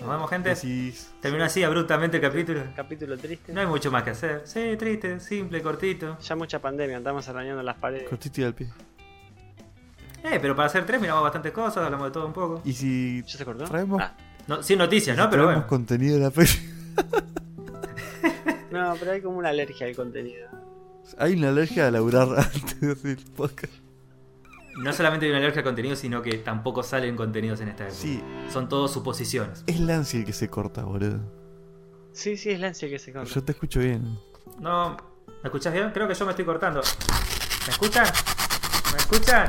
Nos 0.00 0.08
vemos, 0.10 0.28
gente. 0.28 0.50
Decís, 0.54 1.10
Terminó 1.22 1.44
así 1.44 1.62
abruptamente 1.62 2.18
el 2.18 2.22
capítulo. 2.22 2.62
Capítulo 2.76 3.16
triste. 3.16 3.52
No 3.54 3.60
hay 3.62 3.66
mucho 3.66 3.90
más 3.90 4.02
que 4.02 4.10
hacer. 4.10 4.42
Sí, 4.44 4.76
triste, 4.76 5.18
simple, 5.20 5.62
cortito. 5.62 6.18
Ya 6.20 6.36
mucha 6.36 6.58
pandemia, 6.60 6.98
andamos 6.98 7.26
arañando 7.28 7.62
las 7.62 7.76
paredes. 7.78 8.06
cortito 8.08 8.42
y 8.42 8.44
al 8.44 8.54
pie. 8.54 8.68
Eh, 10.24 10.38
pero 10.40 10.56
para 10.56 10.66
hacer 10.66 10.84
tres 10.86 11.00
miramos 11.00 11.22
bastantes 11.22 11.52
cosas, 11.52 11.84
hablamos 11.84 12.08
de 12.08 12.12
todo 12.12 12.26
un 12.26 12.32
poco. 12.32 12.60
Y 12.64 12.72
si 12.72 13.22
¿Ya 13.22 13.38
se 13.38 13.44
cortó? 13.44 13.64
Traemos- 13.64 14.00
Ah, 14.02 14.14
No, 14.48 14.62
sin 14.62 14.78
noticias, 14.78 15.16
¿no? 15.16 15.28
Pero 15.30 15.44
bueno. 15.44 15.66
contenido 15.66 16.16
de 16.16 16.22
la 16.22 16.30
peli. 16.30 16.48
no, 18.70 18.94
pero 18.98 19.12
hay 19.12 19.20
como 19.22 19.38
una 19.38 19.48
alergia 19.50 19.86
al 19.86 19.94
contenido. 19.96 20.48
Hay 21.18 21.34
una 21.34 21.48
alergia 21.50 21.86
a 21.86 21.90
laburar 21.90 22.28
antes 22.38 22.80
de 22.80 22.92
hacer 22.92 23.10
el 23.18 23.24
podcast. 23.32 23.72
No 24.78 24.92
solamente 24.92 25.24
hay 25.26 25.30
una 25.30 25.38
alergia 25.38 25.60
al 25.60 25.64
contenido, 25.64 25.96
sino 25.96 26.20
que 26.22 26.38
tampoco 26.38 26.82
salen 26.82 27.16
contenidos 27.16 27.60
en 27.60 27.68
esta 27.68 27.84
época. 27.84 27.98
Sí, 27.98 28.22
Son 28.52 28.68
todos 28.68 28.92
suposiciones. 28.92 29.64
es 29.66 29.80
Lancy 29.80 30.18
el 30.18 30.24
que 30.26 30.32
se 30.32 30.48
corta, 30.50 30.84
boludo. 30.84 31.20
Sí, 32.12 32.36
sí, 32.36 32.50
es 32.50 32.60
Lance 32.60 32.86
el 32.86 32.92
que 32.92 32.98
se 32.98 33.12
corta. 33.12 33.30
Yo 33.32 33.42
te 33.44 33.52
escucho 33.52 33.80
bien. 33.80 34.18
No, 34.60 34.96
¿me 35.42 35.48
escuchás 35.48 35.72
bien? 35.72 35.90
Creo 35.92 36.06
que 36.08 36.14
yo 36.14 36.24
me 36.24 36.32
estoy 36.32 36.44
cortando. 36.44 36.80
¿Me 37.66 37.72
escuchan? 37.72 38.06
¿Me 38.92 38.98
escuchan? 38.98 39.46